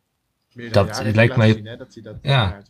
dat- 0.71 1.01
lijkt 1.13 1.35
mij- 1.35 1.53
zien, 1.53 1.65
hè, 1.65 1.77
dat 1.77 1.93
hij 1.93 2.03
dat 2.03 2.15
Ja. 2.21 2.61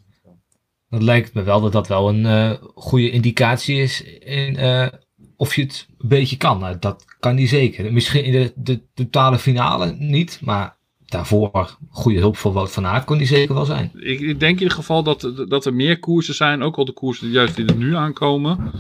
Dat 0.90 1.02
lijkt 1.02 1.34
me 1.34 1.44
wel 1.44 1.62
dat 1.62 1.72
dat 1.72 1.88
wel 1.88 2.10
een 2.10 2.26
eh, 2.26 2.52
goede 2.76 3.10
indicatie 3.10 3.82
is 3.82 4.04
in 4.20 4.58
eh, 4.58 4.88
of 5.36 5.56
je 5.56 5.62
het 5.62 5.88
een 5.98 6.08
beetje 6.08 6.38
kan. 6.38 6.60
Nou, 6.60 6.78
dat 6.80 7.06
kan 7.20 7.36
hij 7.36 7.48
zeker. 7.48 7.94
Misschien 7.94 8.24
in 8.24 8.32
de, 8.32 8.54
de 8.56 8.82
totale 8.94 9.38
finale 9.38 9.96
niet, 10.00 10.40
maar 10.42 10.78
daarvoor 11.06 11.78
goede 11.90 12.20
hulp 12.20 12.38
voor 12.38 12.54
Wout 12.54 12.72
van 12.72 12.86
Aert 12.86 13.06
kon 13.06 13.18
hij 13.18 13.26
zeker 13.26 13.54
wel 13.56 13.66
zijn. 13.66 13.92
Ik, 13.94 14.20
ik 14.20 14.40
denk 14.40 14.56
in 14.56 14.62
ieder 14.62 14.78
geval 14.78 15.04
dat, 15.04 15.34
dat 15.48 15.66
er 15.66 15.74
meer 15.74 16.00
koersen 16.00 16.36
zijn, 16.36 16.62
ook 16.62 16.78
al 16.78 16.86
de 16.86 16.92
koersen 16.92 17.26
die 17.26 17.36
juist 17.36 17.56
die 17.56 17.66
er 17.66 17.76
nu 17.76 17.96
aankomen, 17.96 18.72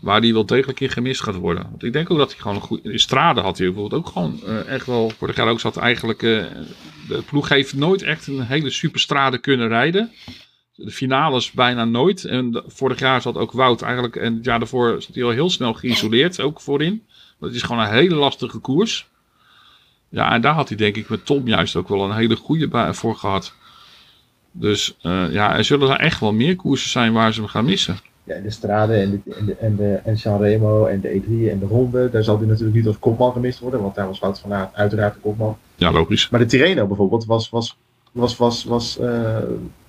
waar 0.00 0.20
die 0.20 0.32
wel 0.32 0.46
degelijk 0.46 0.80
in 0.80 0.90
gemist 0.90 1.22
gaat 1.22 1.34
worden. 1.34 1.66
Want 1.70 1.84
ik 1.84 1.92
denk 1.92 2.10
ook 2.10 2.18
dat 2.18 2.30
hij 2.30 2.40
gewoon 2.40 2.56
een 2.56 2.62
goede... 2.62 2.92
In 2.92 2.98
Strade 2.98 3.40
had 3.40 3.58
hij 3.58 3.66
bijvoorbeeld 3.66 4.02
ook 4.02 4.12
gewoon 4.12 4.40
eh, 4.46 4.68
echt 4.68 4.86
wel... 4.86 5.10
Vorig 5.10 5.36
jaar 5.36 5.48
ook 5.48 5.60
zat 5.60 5.76
eigenlijk... 5.76 6.20
de 6.20 7.22
ploeg 7.26 7.48
heeft 7.48 7.74
nooit 7.74 8.02
echt 8.02 8.26
een 8.26 8.42
hele 8.42 8.70
super 8.70 9.00
strade 9.00 9.38
kunnen 9.38 9.68
rijden. 9.68 10.10
De 10.74 10.90
finales 10.90 11.50
bijna 11.50 11.84
nooit. 11.84 12.24
En 12.24 12.50
de- 12.50 12.62
vorig 12.66 12.98
jaar 12.98 13.22
zat 13.22 13.36
ook 13.36 13.52
Wout 13.52 13.82
eigenlijk... 13.82 14.16
En 14.16 14.34
het 14.34 14.44
jaar 14.44 14.58
daarvoor 14.58 15.02
zat 15.02 15.14
hij 15.14 15.24
al 15.24 15.30
heel 15.30 15.50
snel 15.50 15.74
geïsoleerd, 15.74 16.40
ook 16.40 16.60
voorin. 16.60 17.02
Dat 17.40 17.52
is 17.52 17.62
gewoon 17.62 17.82
een 17.82 17.92
hele 17.92 18.14
lastige 18.14 18.58
koers. 18.58 19.08
Ja, 20.08 20.32
en 20.32 20.40
daar 20.40 20.54
had 20.54 20.68
hij 20.68 20.76
denk 20.76 20.96
ik 20.96 21.08
met 21.08 21.26
Tom 21.26 21.46
juist 21.46 21.76
ook 21.76 21.88
wel 21.88 22.04
een 22.04 22.16
hele 22.16 22.36
goede 22.36 22.94
voor 22.94 23.16
gehad. 23.16 23.54
Dus 24.52 24.96
eh, 25.02 25.32
ja, 25.32 25.56
er 25.56 25.64
zullen 25.64 25.90
er 25.90 26.00
echt 26.00 26.20
wel 26.20 26.32
meer 26.32 26.56
koersen 26.56 26.90
zijn 26.90 27.12
waar 27.12 27.32
ze 27.32 27.40
hem 27.40 27.48
gaan 27.48 27.64
missen. 27.64 27.96
Ja, 28.24 28.38
de 28.40 28.50
Strade 28.50 28.94
en 28.94 29.10
de, 29.10 29.34
en 29.34 29.46
de, 29.46 29.54
en 29.54 29.76
de 29.76 29.94
en 29.94 30.18
Sanremo 30.18 30.86
en 30.86 31.00
de 31.00 31.08
E3 31.08 31.50
en 31.50 31.58
de 31.58 31.66
Ronde, 31.68 32.10
daar 32.10 32.22
zal 32.24 32.38
hij 32.38 32.46
natuurlijk 32.46 32.76
niet 32.76 32.86
als 32.86 32.98
kopman 32.98 33.32
gemist 33.32 33.58
worden, 33.58 33.80
want 33.82 33.94
daar 33.94 34.06
was 34.06 34.18
Wout 34.18 34.38
van 34.38 34.52
Aert 34.52 34.74
uiteraard 34.74 35.14
de 35.14 35.20
kopman. 35.20 35.58
Ja, 35.76 35.92
logisch. 35.92 36.28
Maar 36.28 36.40
de 36.40 36.46
Tirreno 36.46 36.86
bijvoorbeeld 36.86 37.24
was, 37.24 37.50
was, 37.50 37.76
was, 38.12 38.36
was, 38.36 38.64
was 38.64 38.98
eh, 38.98 39.38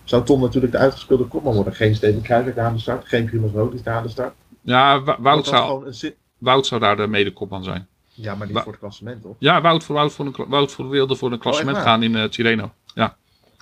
zou 0.05 0.25
Tom 0.25 0.41
natuurlijk 0.41 0.73
de 0.73 0.79
uitgespeelde 0.79 1.23
kopman 1.23 1.53
worden. 1.53 1.75
Geen 1.75 1.95
Steven 1.95 2.21
Kruijswijk 2.21 2.55
daar 2.55 2.65
aan 2.65 2.73
de 2.73 2.79
start, 2.79 3.07
geen 3.07 3.25
Primoz 3.25 3.53
Roglic 3.53 3.83
daar 3.83 3.95
aan 3.95 4.03
de 4.03 4.09
start. 4.09 4.33
Ja, 4.61 5.03
Wout 5.19 5.47
zou, 5.47 5.93
een 6.01 6.13
Wout 6.37 6.65
zou 6.65 6.81
daar 6.81 6.95
de 6.95 7.07
medekopman 7.07 7.63
zijn. 7.63 7.87
Ja, 8.13 8.35
maar 8.35 8.47
niet 8.47 8.55
Wa- 8.55 8.61
voor 8.63 8.71
het 8.71 8.81
klassement, 8.81 9.21
toch? 9.21 9.35
Ja, 9.39 9.61
Wout, 9.61 9.83
voor, 9.83 9.95
Wout, 9.95 10.13
voor 10.13 10.25
een, 10.25 10.35
Wout 10.47 10.71
voor, 10.71 10.89
wilde 10.89 11.15
voor 11.15 11.31
een 11.31 11.39
klassement 11.39 11.77
waar? 11.77 11.85
gaan 11.85 12.03
in 12.03 12.15
eh 12.15 12.23
Tirreno. 12.23 12.71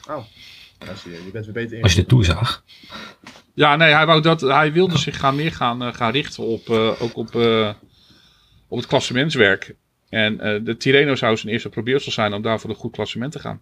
Oh, 0.10 0.23
nou, 0.86 0.97
zie 0.97 1.12
je, 1.12 1.23
je 1.25 1.32
bent 1.32 1.45
weer 1.45 1.53
beter 1.53 1.77
in. 1.77 1.84
Als 1.84 1.93
je 1.93 2.01
de 2.01 2.08
Tour 2.08 2.25
zag. 2.25 2.63
Ja, 3.53 3.75
nee, 3.75 3.93
hij, 3.93 4.06
wou 4.06 4.21
dat, 4.21 4.41
hij 4.41 4.71
wilde 4.71 4.97
zich 4.97 5.19
gaan 5.19 5.36
meer 5.36 5.51
gaan, 5.51 5.84
eh, 5.84 5.93
gaan 5.93 6.12
richten 6.12 6.43
op, 6.43 6.69
eh, 6.69 7.01
ook 7.01 7.15
op, 7.17 7.36
eh, 7.36 7.69
op 8.67 8.77
het 8.77 8.88
klassementswerk. 8.88 9.75
En 10.13 10.39
eh, 10.39 10.60
de 10.63 10.78
Tirreno 10.78 11.15
zou 11.15 11.38
zijn 11.38 11.54
eerste 11.54 11.69
probeersel 11.69 12.12
zijn 12.12 12.34
om 12.34 12.41
daar 12.41 12.60
voor 12.60 12.69
een 12.69 12.76
goed 12.76 12.91
klassement 12.91 13.32
te 13.32 13.39
gaan. 13.39 13.62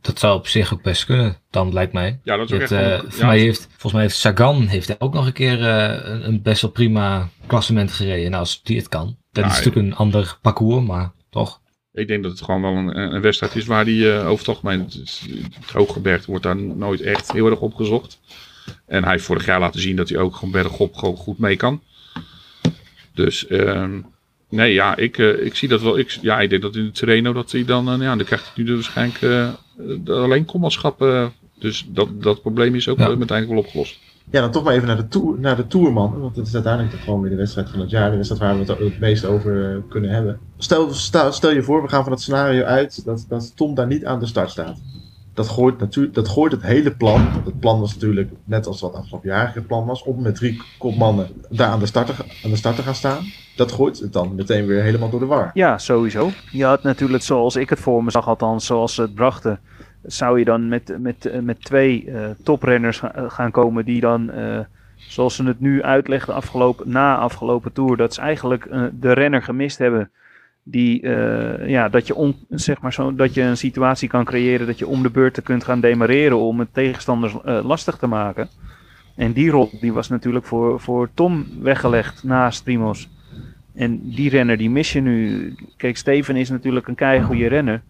Dat 0.00 0.18
zou 0.18 0.38
op 0.38 0.46
zich 0.48 0.72
ook 0.72 0.82
best 0.82 1.04
kunnen, 1.04 1.36
dan 1.50 1.72
lijkt 1.72 1.92
mij. 1.92 2.20
Ja, 2.22 2.36
dat 2.36 2.46
is 2.50 2.54
ook 2.54 2.60
Dat, 2.60 2.70
echt 2.70 3.04
eh, 3.12 3.18
ja, 3.18 3.26
mij 3.26 3.38
heeft, 3.38 3.66
volgens 3.70 3.92
mij 3.92 4.02
heeft 4.02 4.16
Sagan 4.16 4.66
heeft 4.66 5.00
ook 5.00 5.14
nog 5.14 5.26
een 5.26 5.32
keer 5.32 5.66
eh, 5.68 6.24
een, 6.26 6.42
best 6.42 6.62
wel 6.62 6.70
prima 6.70 7.28
klassement 7.46 7.92
gereden. 7.92 8.30
Nou, 8.30 8.42
als 8.42 8.62
die 8.62 8.76
het 8.76 8.88
kan. 8.88 9.16
Dat 9.32 9.44
is 9.44 9.50
natuurlijk 9.50 9.86
een 9.86 9.94
ander 9.94 10.38
parcours, 10.42 10.86
maar 10.86 11.12
toch. 11.30 11.60
Ik 11.92 12.08
denk 12.08 12.22
dat 12.22 12.32
het 12.32 12.42
gewoon 12.42 12.62
wel 12.62 12.72
een, 12.74 13.14
een 13.14 13.20
wedstrijd 13.20 13.54
is 13.56 13.66
waar 13.66 13.84
die 13.84 14.12
over 14.12 14.38
het 14.38 14.48
algemeen, 14.48 14.80
het, 14.80 14.94
is- 15.04 15.26
het 15.60 15.70
hooggebergte 15.72 16.26
wordt 16.30 16.44
daar 16.44 16.56
nooit 16.56 17.00
echt 17.00 17.32
heel 17.32 17.50
erg 17.50 17.60
op 17.60 17.74
gezocht. 17.74 18.20
En 18.86 19.02
hij 19.02 19.12
heeft 19.12 19.24
vorig 19.24 19.46
jaar 19.46 19.60
laten 19.60 19.80
zien 19.80 19.96
dat 19.96 20.08
hij 20.08 20.18
ook 20.18 20.34
gewoon 20.34 20.50
bergop 20.50 20.94
gewoon 20.94 21.16
goed 21.16 21.38
mee 21.38 21.56
kan. 21.56 21.82
Dus 23.14 23.46
ehm, 23.46 24.00
nee, 24.48 24.72
ja, 24.72 24.96
ik, 24.96 25.18
eh, 25.18 25.44
ik 25.46 25.54
zie 25.54 25.68
dat 25.68 25.82
wel. 25.82 25.98
Ik, 25.98 26.18
ja, 26.22 26.40
ik 26.40 26.50
denk 26.50 26.62
dat 26.62 26.76
in 26.76 26.84
de 26.84 26.90
Terreno 26.90 27.32
dat 27.32 27.52
hij 27.52 27.64
dan, 27.64 27.90
eh, 27.92 27.98
ja, 28.00 28.16
dan 28.16 28.24
krijgt 28.26 28.44
hij 28.44 28.52
nu 28.56 28.64
dus 28.64 28.74
waarschijnlijk 28.74 29.22
eh, 29.22 29.48
de- 30.04 30.12
alleen 30.12 30.44
kommanschap. 30.44 30.98
dus 31.58 31.86
dat, 31.88 32.22
dat 32.22 32.40
probleem 32.40 32.74
is 32.74 32.88
ook 32.88 32.98
Ja. 32.98 33.04
uiteindelijk 33.06 33.48
wel 33.48 33.58
opgelost. 33.58 33.98
Ja, 34.30 34.40
dan 34.40 34.50
toch 34.50 34.64
maar 34.64 34.74
even 34.74 34.86
naar 34.86 34.96
de, 34.96 35.08
tour, 35.08 35.40
naar 35.40 35.56
de 35.56 35.66
Tourman. 35.66 36.20
Want 36.20 36.36
het 36.36 36.46
is 36.46 36.54
uiteindelijk 36.54 36.94
toch 36.94 37.04
gewoon 37.04 37.20
weer 37.20 37.30
de 37.30 37.36
wedstrijd 37.36 37.70
van 37.70 37.80
het 37.80 37.90
jaar. 37.90 38.10
De 38.10 38.16
wedstrijd 38.16 38.42
waar 38.42 38.54
we 38.58 38.72
het 38.72 38.78
het 38.92 39.00
meest 39.00 39.24
over 39.24 39.82
kunnen 39.88 40.10
hebben. 40.10 40.38
Stel, 40.58 40.92
stel, 40.94 41.32
stel 41.32 41.50
je 41.52 41.62
voor, 41.62 41.82
we 41.82 41.88
gaan 41.88 42.02
van 42.02 42.12
het 42.12 42.20
scenario 42.20 42.62
uit 42.62 43.04
dat, 43.04 43.24
dat 43.28 43.56
Tom 43.56 43.74
daar 43.74 43.86
niet 43.86 44.04
aan 44.04 44.20
de 44.20 44.26
start 44.26 44.50
staat. 44.50 44.80
Dat 45.34 45.48
gooit, 45.48 45.78
natuurlijk, 45.78 46.14
dat 46.14 46.28
gooit 46.28 46.52
het 46.52 46.62
hele 46.62 46.90
plan. 46.90 47.32
Want 47.32 47.46
het 47.46 47.60
plan 47.60 47.80
was 47.80 47.94
natuurlijk, 47.94 48.30
net 48.44 48.66
als 48.66 48.80
wat 48.80 48.94
afgelopen 48.94 49.28
jaar 49.28 49.54
het 49.54 49.66
plan 49.66 49.86
was, 49.86 50.02
om 50.02 50.22
met 50.22 50.34
drie 50.34 50.62
kopmannen 50.78 51.28
daar 51.50 51.68
aan 51.68 51.78
de, 51.80 51.86
start 51.86 52.06
te, 52.06 52.12
ga- 52.14 52.24
aan 52.44 52.50
de 52.50 52.56
start 52.56 52.76
te 52.76 52.82
gaan 52.82 52.94
staan. 52.94 53.24
Dat 53.58 53.72
gooit 53.72 53.98
het 53.98 54.12
dan 54.12 54.34
meteen 54.34 54.66
weer 54.66 54.82
helemaal 54.82 55.10
door 55.10 55.20
de 55.20 55.26
war. 55.26 55.50
Ja, 55.54 55.78
sowieso. 55.78 56.30
Je 56.50 56.64
had 56.64 56.82
natuurlijk, 56.82 57.22
zoals 57.22 57.56
ik 57.56 57.70
het 57.70 57.80
voor 57.80 58.04
me 58.04 58.10
zag, 58.10 58.28
althans 58.28 58.66
zoals 58.66 58.94
ze 58.94 59.02
het 59.02 59.14
brachten, 59.14 59.60
zou 60.02 60.38
je 60.38 60.44
dan 60.44 60.68
met, 60.68 60.96
met, 60.98 61.26
eh, 61.26 61.40
met 61.40 61.64
twee 61.64 62.10
eh, 62.10 62.24
toprenners 62.42 63.00
eh, 63.00 63.10
gaan 63.30 63.50
komen 63.50 63.84
die 63.84 64.00
dan, 64.00 64.30
zoals 64.96 65.34
ze 65.34 65.44
het 65.44 65.60
nu 65.60 65.82
uitlegden 65.82 66.34
afgelopen, 66.34 66.90
na 66.90 67.16
afgelopen 67.16 67.72
tour, 67.72 67.96
dat 67.96 68.14
ze 68.14 68.20
eigenlijk 68.20 68.68
de 68.92 69.12
renner 69.12 69.42
gemist 69.42 69.78
hebben. 69.78 70.10
Die, 70.62 71.08
ja, 71.66 71.88
dat 71.88 72.06
je, 72.06 72.14
on, 72.14 72.36
zeg 72.48 72.80
maar 72.80 72.92
zo, 72.92 73.14
dat 73.14 73.34
je 73.34 73.42
een 73.42 73.56
situatie 73.56 74.08
kan 74.08 74.24
creëren 74.24 74.66
dat 74.66 74.78
je 74.78 74.86
om 74.86 75.02
de 75.02 75.10
beurten 75.10 75.42
kunt 75.42 75.64
gaan 75.64 75.80
demareren 75.80 76.38
om 76.38 76.58
het 76.58 76.74
tegenstanders 76.74 77.36
lastig 77.44 77.96
te 77.96 78.06
maken. 78.06 78.48
En 79.16 79.32
die 79.32 79.50
rol 79.50 79.70
die 79.80 79.92
was 79.92 80.08
natuurlijk 80.08 80.44
voor, 80.44 80.80
voor 80.80 81.08
Tom 81.14 81.46
weggelegd 81.60 82.24
naast 82.24 82.64
Primoz. 82.64 83.06
En 83.78 84.00
die 84.02 84.30
renner 84.30 84.56
die 84.56 84.70
mis 84.70 84.92
je 84.92 85.00
nu. 85.00 85.54
Kijk, 85.76 85.96
Steven 85.96 86.36
is 86.36 86.50
natuurlijk 86.50 86.88
een 86.88 86.94
keigoede 86.94 87.46
renner. 87.46 87.82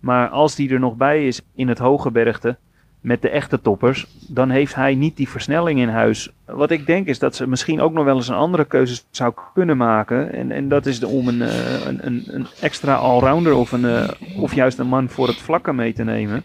Maar 0.00 0.28
als 0.28 0.54
die 0.54 0.70
er 0.70 0.80
nog 0.80 0.96
bij 0.96 1.26
is 1.26 1.40
in 1.54 1.68
het 1.68 1.78
hoge 1.78 2.10
bergte 2.10 2.56
met 3.00 3.22
de 3.22 3.28
echte 3.28 3.60
toppers, 3.60 4.06
dan 4.28 4.50
heeft 4.50 4.74
hij 4.74 4.94
niet 4.94 5.16
die 5.16 5.28
versnelling 5.28 5.80
in 5.80 5.88
huis. 5.88 6.32
Wat 6.44 6.70
ik 6.70 6.86
denk 6.86 7.06
is 7.06 7.18
dat 7.18 7.36
ze 7.36 7.48
misschien 7.48 7.80
ook 7.80 7.92
nog 7.92 8.04
wel 8.04 8.16
eens 8.16 8.28
een 8.28 8.34
andere 8.34 8.64
keuze 8.64 9.02
zou 9.10 9.34
kunnen 9.54 9.76
maken. 9.76 10.32
En, 10.32 10.50
en 10.50 10.68
dat 10.68 10.86
is 10.86 11.04
om 11.04 11.28
een, 11.28 11.42
eh, 11.42 11.86
een, 11.86 12.06
een, 12.06 12.24
een 12.26 12.46
extra 12.60 12.94
allrounder 12.94 13.54
of, 13.54 13.72
een, 13.72 13.84
eh, 13.84 14.08
of 14.36 14.54
juist 14.54 14.78
een 14.78 14.86
man 14.86 15.08
voor 15.08 15.26
het 15.26 15.38
vlakke 15.38 15.72
mee 15.72 15.92
te 15.92 16.04
nemen. 16.04 16.44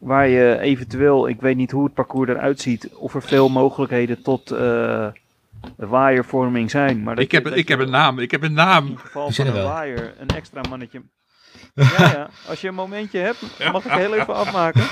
Waar 0.00 0.28
je 0.28 0.58
eventueel, 0.58 1.28
ik 1.28 1.40
weet 1.40 1.56
niet 1.56 1.70
hoe 1.70 1.84
het 1.84 1.94
parcours 1.94 2.30
eruit 2.30 2.60
ziet, 2.60 2.90
of 2.94 3.14
er 3.14 3.22
veel 3.22 3.48
mogelijkheden 3.48 4.22
tot 4.22 4.50
eh 4.50 5.06
waaiervorming 5.76 6.70
zijn. 6.70 7.02
Maar 7.02 7.14
dat 7.14 7.24
Ik 7.24 7.32
heb, 7.32 7.46
ik 7.46 7.68
heb 7.68 7.78
een 7.78 7.90
naam, 7.90 8.18
ik 8.18 8.30
heb 8.30 8.42
een 8.42 8.48
in 8.48 8.54
naam. 8.54 8.96
geval 8.96 9.26
Die 9.26 9.34
van 9.34 9.44
zijn 9.44 9.46
een 9.46 9.62
er 9.62 9.68
waaier 9.68 10.14
een 10.18 10.28
extra 10.28 10.60
mannetje. 10.68 11.02
Ja, 11.74 11.84
ja, 11.98 12.28
als 12.48 12.60
je 12.60 12.68
een 12.68 12.74
momentje 12.74 13.18
hebt, 13.18 13.42
mag 13.72 13.84
ik 13.84 13.92
heel 13.92 14.14
even 14.14 14.34
afmaken. 14.34 14.82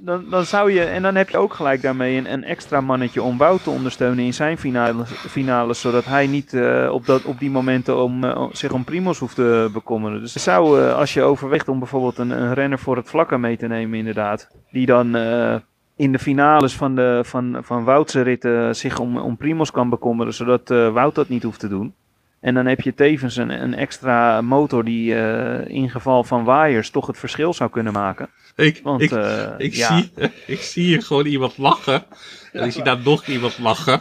Dan, 0.00 0.30
dan 0.30 0.44
zou 0.44 0.72
je, 0.72 0.84
en 0.84 1.02
dan 1.02 1.14
heb 1.14 1.28
je 1.28 1.38
ook 1.38 1.54
gelijk 1.54 1.82
daarmee 1.82 2.16
een, 2.16 2.32
een 2.32 2.44
extra 2.44 2.80
mannetje 2.80 3.22
om 3.22 3.38
Wout 3.38 3.62
te 3.62 3.70
ondersteunen 3.70 4.24
in 4.24 4.34
zijn 4.34 4.58
finales, 4.58 5.10
finales 5.10 5.80
zodat 5.80 6.04
hij 6.04 6.26
niet 6.26 6.54
eh, 6.54 6.88
op, 6.92 7.06
dat, 7.06 7.24
op 7.24 7.38
die 7.38 7.50
momenten 7.50 8.02
om, 8.02 8.24
eh, 8.24 8.46
zich 8.52 8.72
om 8.72 8.84
Primos 8.84 9.18
hoeft 9.18 9.34
te 9.34 9.70
bekommeren. 9.72 10.20
Dus 10.20 10.34
het 10.34 10.42
zou, 10.42 10.80
eh, 10.80 10.94
als 10.94 11.14
je 11.14 11.22
overweegt 11.22 11.68
om 11.68 11.78
bijvoorbeeld 11.78 12.18
een, 12.18 12.30
een 12.30 12.54
renner 12.54 12.78
voor 12.78 12.96
het 12.96 13.08
vlakke 13.08 13.38
mee 13.38 13.56
te 13.56 13.66
nemen 13.66 13.98
inderdaad, 13.98 14.48
die 14.70 14.86
dan 14.86 15.14
eh, 15.14 15.56
in 15.96 16.12
de 16.12 16.18
finales 16.18 16.72
van, 16.74 16.94
de, 16.94 17.20
van, 17.24 17.58
van 17.62 17.84
Woutse 17.84 18.20
ritten 18.22 18.76
zich 18.76 18.98
om, 18.98 19.18
om 19.18 19.36
Primos 19.36 19.70
kan 19.70 19.88
bekommeren, 19.88 20.34
zodat 20.34 20.70
eh, 20.70 20.92
Wout 20.92 21.14
dat 21.14 21.28
niet 21.28 21.42
hoeft 21.42 21.60
te 21.60 21.68
doen. 21.68 21.94
En 22.40 22.54
dan 22.54 22.66
heb 22.66 22.80
je 22.80 22.94
tevens 22.94 23.36
een, 23.36 23.62
een 23.62 23.74
extra 23.74 24.40
motor 24.40 24.84
die 24.84 25.14
eh, 25.14 25.74
in 25.76 25.90
geval 25.90 26.24
van 26.24 26.44
waaiers 26.44 26.90
toch 26.90 27.06
het 27.06 27.18
verschil 27.18 27.54
zou 27.54 27.70
kunnen 27.70 27.92
maken. 27.92 28.28
Ik, 28.56 28.80
Want 28.82 29.00
ik, 29.02 29.10
eh, 29.10 29.46
ik, 29.58 29.74
ja, 29.74 29.96
zie, 29.96 30.12
ik 30.46 30.60
zie 30.60 30.84
hier 30.84 31.02
gewoon 31.02 31.26
iemand 31.26 31.58
lachen. 31.58 32.04
En 32.52 32.64
ik 32.64 32.72
zie 32.72 32.82
daar 32.82 32.98
nog 33.04 33.26
iemand 33.26 33.58
lachen. 33.58 34.00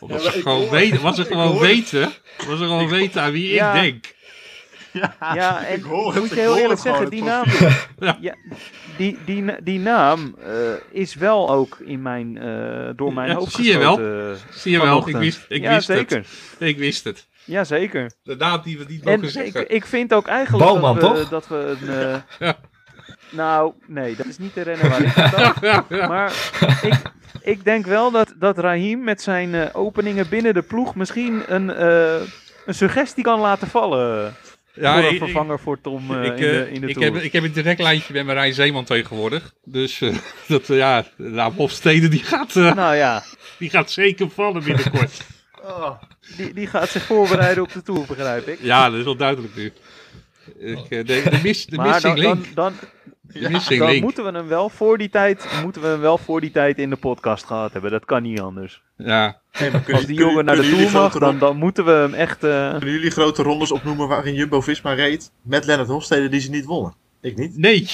Omdat 0.00 0.24
Ja, 0.24 0.30
ze 0.30 0.40
gewoon 0.40 0.60
hoor- 0.60 0.70
weten, 0.70 1.02
wat 1.02 1.16
ze 1.16 1.24
gewoon 1.32 1.58
weten, 1.58 2.00
wat 2.46 2.58
ze 2.58 2.64
gewoon 2.64 2.88
weten 2.88 3.22
aan 3.22 3.32
wie 3.32 3.52
Ja. 3.52 3.74
ik 3.74 3.80
denk. 3.82 4.14
Ja, 4.92 5.16
Ja, 5.34 5.64
en 5.66 5.76
ik 5.76 5.82
hoor 5.82 6.14
moet 6.18 6.28
je 6.28 6.34
heel 6.34 6.56
eerlijk 6.58 6.80
zeggen, 6.80 7.10
die 7.10 7.22
naam, 7.22 7.44
ja, 8.20 8.34
die, 9.00 9.18
die, 9.24 9.62
die 9.62 9.78
naam 9.78 10.34
eh, 10.44 10.52
is 10.90 11.14
wel 11.14 11.50
ook 11.50 11.78
in 11.84 12.02
mijn, 12.02 12.38
eh, 12.38 12.90
door 12.96 13.12
mijn 13.12 13.28
Ja, 13.28 13.34
hoofd 13.34 13.54
zie 13.54 13.64
je 13.72 13.78
wel. 13.78 13.96
Zie 14.50 14.72
je 14.72 14.80
wel, 14.80 15.08
ik 15.08 15.16
wist, 15.16 15.44
ik 15.48 15.62
ja, 15.62 15.74
wist 15.74 15.86
zeker. 15.86 16.16
het. 16.16 16.68
Ik 16.68 16.78
wist 16.78 17.04
het. 17.04 17.28
Ja, 17.44 17.64
zeker. 17.64 18.12
De 18.22 18.36
naam 18.36 18.60
die 18.62 18.78
we 18.78 18.84
niet 18.88 19.04
En 19.04 19.20
mogen 19.20 19.24
ik, 19.24 19.52
zeggen. 19.52 19.70
ik 19.74 19.86
vind 19.86 20.14
ook 20.14 20.26
eigenlijk 20.26 20.64
Bouwman, 20.64 20.98
dat, 20.98 21.12
we, 21.12 21.18
toch? 21.18 21.28
dat 21.28 21.48
we 21.48 21.76
een... 21.80 21.88
eh, 21.88 22.16
Ja. 22.38 22.56
Nou, 23.30 23.72
nee, 23.86 24.16
dat 24.16 24.26
is 24.26 24.38
niet 24.38 24.54
de 24.54 24.62
renner 24.62 24.88
waar 24.88 25.00
ik 25.02 25.16
aan 25.18 25.54
ja. 25.98 26.06
Maar 26.08 26.32
ik, 26.82 26.94
ik 27.42 27.64
denk 27.64 27.86
wel 27.86 28.10
dat, 28.10 28.34
dat 28.38 28.58
Raheem 28.58 29.04
met 29.04 29.22
zijn 29.22 29.54
eh, 29.54 29.68
openingen 29.72 30.28
binnen 30.28 30.54
de 30.54 30.62
ploeg 30.62 30.94
misschien 30.94 31.42
een, 31.46 31.70
eh, 31.70 32.14
een 32.66 32.74
suggestie 32.74 33.24
kan 33.24 33.40
laten 33.40 33.68
vallen. 33.68 34.34
Ja, 34.80 35.02
voor 35.02 35.14
vervanger 35.14 35.60
voor 35.60 35.80
Tom 35.80 36.14
eh, 36.14 36.24
ik, 36.24 36.32
in 36.32 36.36
de, 36.36 36.60
eh, 36.62 36.72
in 36.72 36.80
de 36.80 36.86
ik, 36.86 36.98
heb, 36.98 37.16
ik 37.16 37.32
heb 37.32 37.44
een 37.44 37.52
direct 37.52 37.80
lijntje 37.80 38.12
met 38.12 38.26
Marijn 38.26 38.54
Zeeman 38.54 38.84
tegenwoordig. 38.84 39.54
Dus 39.64 40.00
eh, 40.00 40.16
dat, 40.48 40.70
eh, 40.70 40.76
ja, 40.76 41.04
nou, 41.16 41.68
die 41.86 42.22
gaat, 42.22 42.56
eh, 42.56 42.74
Nou 42.74 42.96
ja, 42.96 43.22
die 43.58 43.70
gaat 43.70 43.90
zeker 43.90 44.30
vallen 44.30 44.64
binnenkort. 44.64 45.20
Oh, 45.64 45.90
die, 46.36 46.54
die 46.54 46.66
gaat 46.66 46.88
zich 46.88 47.02
voorbereiden 47.02 47.62
op 47.62 47.72
de 47.72 47.82
Tour, 47.82 48.06
begrijp 48.06 48.48
ik. 48.48 48.58
ja, 48.62 48.90
dat 48.90 48.98
is 48.98 49.04
wel 49.04 49.16
duidelijk 49.16 49.56
nu. 49.56 49.72
Ik, 50.58 50.78
eh, 50.78 50.88
de, 50.88 51.04
de, 51.04 51.40
mis, 51.42 51.66
de 51.66 51.76
maar 51.76 51.86
missing 51.86 52.14
dan, 52.14 52.22
dan, 52.24 52.34
link. 52.34 52.54
dan, 52.54 52.72
De 53.19 53.19
missing 53.32 53.80
dan 53.80 53.90
link. 53.90 54.02
moeten 54.02 54.24
we 54.24 54.30
hem 54.32 54.48
wel 54.48 54.68
voor 54.68 54.98
die 54.98 55.08
tijd, 55.08 55.46
moeten 55.62 55.82
we 55.82 55.88
hem 55.88 56.00
wel 56.00 56.18
voor 56.18 56.40
die 56.40 56.50
tijd 56.50 56.78
in 56.78 56.90
de 56.90 56.96
podcast 56.96 57.44
gehad 57.44 57.72
hebben. 57.72 57.90
Dat 57.90 58.04
kan 58.04 58.22
niet 58.22 58.40
anders. 58.40 58.82
Ja, 58.96 59.40
hey, 59.50 59.70
Als 59.92 60.06
die 60.06 60.18
jongen 60.18 60.44
naar 60.44 60.56
de 60.56 60.68
Tour 60.70 60.90
mag, 60.90 61.18
dan, 61.18 61.38
dan 61.38 61.56
moeten 61.56 61.84
we 61.84 61.90
hem 61.90 62.14
echt... 62.14 62.44
eh, 62.44 62.70
Kunnen 62.70 62.94
jullie 62.94 63.10
grote 63.10 63.42
rondes 63.42 63.72
opnoemen 63.72 64.08
waarin 64.08 64.34
Jumbo-Visma 64.34 64.92
reed 64.92 65.30
met 65.42 65.64
Lennart 65.64 65.88
Hofstede 65.88 66.28
die 66.28 66.40
ze 66.40 66.50
niet 66.50 66.64
wonnen? 66.64 66.94
Ik 67.20 67.36
niet. 67.36 67.56
nee. 67.58 67.88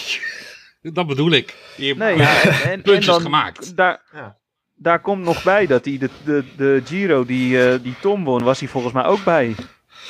Dat 0.82 1.06
bedoel 1.06 1.30
ik. 1.30 1.54
Je 1.76 1.86
hebt 1.86 1.98
Nee, 1.98 2.16
ja, 2.16 2.42
en, 2.42 2.50
en, 2.50 2.70
en 2.70 2.82
puntjes 2.82 3.06
dan, 3.06 3.20
gemaakt. 3.20 3.76
Daar, 3.76 4.02
Ja. 4.12 4.36
daar 4.74 5.00
komt 5.00 5.22
nog 5.24 5.42
bij 5.42 5.66
dat 5.66 5.84
hij 5.84 5.98
de, 5.98 6.10
de, 6.24 6.44
de 6.56 6.82
Giro 6.84 7.24
die, 7.24 7.64
eh, 7.68 7.78
die 7.82 7.94
Tom 8.00 8.24
won, 8.24 8.42
was 8.42 8.58
hij 8.60 8.68
volgens 8.68 8.92
mij 8.94 9.04
ook 9.04 9.24
bij. 9.24 9.54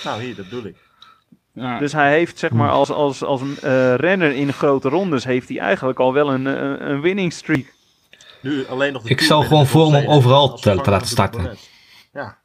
Nou, 0.04 0.22
hier, 0.22 0.34
dat 0.36 0.44
bedoel 0.48 0.64
ik. 0.64 0.76
Ja. 1.56 1.78
Dus 1.78 1.92
hij 1.92 2.10
heeft 2.12 2.38
zeg 2.38 2.50
maar 2.50 2.70
als, 2.70 2.90
als, 2.90 3.22
als 3.22 3.40
eh, 3.60 3.94
renner 3.94 4.32
in 4.32 4.52
grote 4.52 4.88
rondes, 4.88 5.24
heeft 5.24 5.48
hij 5.48 5.58
eigenlijk 5.58 5.98
al 5.98 6.12
wel 6.12 6.32
een, 6.32 6.44
een, 6.44 6.90
een 6.90 7.00
winning 7.00 7.32
streak. 7.32 7.74
Nu 8.40 8.66
alleen 8.66 8.92
nog 8.92 9.02
de 9.02 9.08
Ik 9.08 9.20
met 9.20 9.26
gewoon 9.46 9.66
voor 9.66 9.84
om 9.84 9.92
hem 9.94 10.04
Hofstede 10.04 10.16
overal 10.16 10.56
te- 10.56 10.90
laten 10.90 11.08
starten. 11.08 11.56
Ja. 12.12 12.38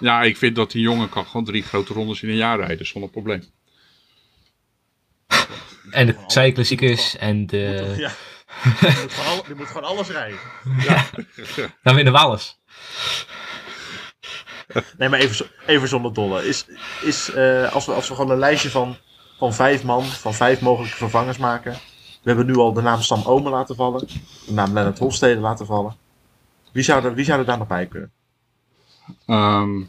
ja, 0.00 0.22
ik 0.22 0.36
vind 0.36 0.56
dat 0.56 0.70
die 0.70 0.82
jongen 0.82 1.08
kan 1.08 1.26
gewoon 1.26 1.44
drie 1.44 1.62
grote 1.62 1.92
rondes 1.92 2.22
in 2.22 2.28
een 2.28 2.36
jaar 2.36 2.58
rijden 2.58 2.86
zonder 2.86 3.10
probleem. 3.10 3.44
En 5.90 6.06
de 6.06 6.16
zijklassiekers 6.26 7.16
en 7.16 7.46
de... 7.46 7.94
ja. 7.96 8.10
Die 8.80 8.90
moet, 9.00 9.14
al- 9.26 9.44
moet 9.56 9.66
gewoon 9.66 9.84
alles 9.84 10.08
rijden. 10.08 10.38
Dan 11.82 11.94
winnen 11.94 12.12
we 12.12 12.18
alles. 12.18 12.58
Nee, 14.98 15.08
maar 15.08 15.18
even, 15.18 15.34
zo- 15.36 15.46
even 15.66 15.88
zonder 15.88 16.12
dolle. 16.12 16.46
Is, 16.48 16.66
is, 17.02 17.32
eh, 17.32 17.72
als, 17.72 17.86
we, 17.86 17.92
als 17.92 18.08
we 18.08 18.14
gewoon 18.14 18.30
een 18.30 18.38
lijstje 18.38 18.70
van, 18.70 18.96
van 19.38 19.54
vijf 19.54 19.84
man, 19.84 20.04
van 20.04 20.34
vijf 20.34 20.60
mogelijke 20.60 20.96
vervangers 20.96 21.38
maken. 21.38 21.72
We 22.22 22.28
hebben 22.28 22.46
nu 22.46 22.56
al 22.56 22.72
de 22.72 22.82
naam 22.82 23.00
Sam 23.00 23.22
Omen 23.24 23.52
laten 23.52 23.76
vallen. 23.76 24.06
De 24.46 24.52
naam 24.52 24.72
Lennart 24.74 24.98
Hofstede 24.98 25.40
laten 25.40 25.66
vallen. 25.66 25.96
Wie 26.72 26.82
zou 26.82 27.04
er, 27.04 27.14
wie 27.14 27.24
zou 27.24 27.38
er 27.38 27.44
daar 27.46 27.58
nog 27.58 27.66
bij 27.66 27.86
kunnen? 27.86 28.10
Ehm, 29.26 29.80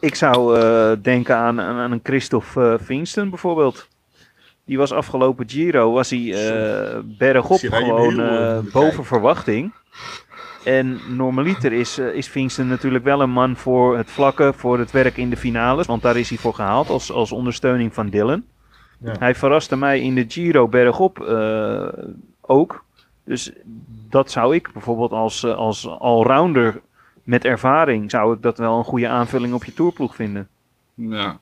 Ik 0.00 0.14
zou 0.14 0.60
eh, 0.60 0.92
denken 1.02 1.36
aan, 1.36 1.60
aan, 1.60 1.76
aan 1.76 1.92
een 1.92 2.00
Christophe 2.02 2.60
uh, 2.80 2.86
Vingston 2.86 3.28
bijvoorbeeld. 3.30 3.88
Die 4.64 4.78
was 4.78 4.92
afgelopen 4.92 5.48
Giro, 5.48 5.92
was 5.92 6.10
hij 6.10 6.32
eh 6.34 6.98
bergop 7.04 7.58
gewoon 7.70 8.14
boven 8.72 9.04
verwachting. 9.04 9.72
En 10.66 11.00
normaliter 11.08 11.72
is, 11.72 11.98
eh, 11.98 12.14
is 12.14 12.56
natuurlijk 12.56 13.04
wel 13.04 13.20
een 13.20 13.30
man 13.30 13.56
voor 13.56 13.96
het 13.96 14.10
vlakken, 14.10 14.54
voor 14.54 14.78
het 14.78 14.90
werk 14.90 15.16
in 15.16 15.30
de 15.30 15.36
finales. 15.36 15.86
Want 15.86 16.02
daar 16.02 16.16
is 16.16 16.28
hij 16.28 16.38
voor 16.38 16.54
gehaald 16.54 16.88
als, 16.88 17.12
als 17.12 17.32
ondersteuning 17.32 17.94
van 17.94 18.08
Dylan. 18.08 18.44
Ja. 19.00 19.14
Hij 19.18 19.34
verraste 19.34 19.76
mij 19.76 20.00
in 20.00 20.14
de 20.14 20.24
Giro 20.28 20.68
bergop 20.68 21.20
eh, 21.20 21.88
ook. 22.40 22.84
Dus 23.24 23.52
dat 24.08 24.30
zou 24.30 24.54
ik 24.54 24.72
bijvoorbeeld 24.72 25.10
als, 25.10 25.42
eh, 25.42 25.54
als 25.54 25.88
allrounder 25.88 26.80
met 27.22 27.44
ervaring, 27.44 28.10
zou 28.10 28.34
ik 28.34 28.42
dat 28.42 28.58
wel 28.58 28.78
een 28.78 28.84
goede 28.84 29.08
aanvulling 29.08 29.54
op 29.54 29.64
je 29.64 29.74
tourploeg 29.74 30.14
vinden. 30.14 30.48
ja. 30.94 31.38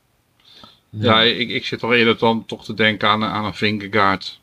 Ja, 0.90 1.20
ik, 1.20 1.48
ik 1.48 1.66
zit 1.66 1.82
al 1.82 1.94
eerder 1.94 2.18
dan 2.18 2.44
toch 2.46 2.64
te 2.64 2.74
denken 2.74 3.08
aan, 3.08 3.24
aan 3.24 3.44
een 3.44 3.54
Vingegaard. 3.54 4.40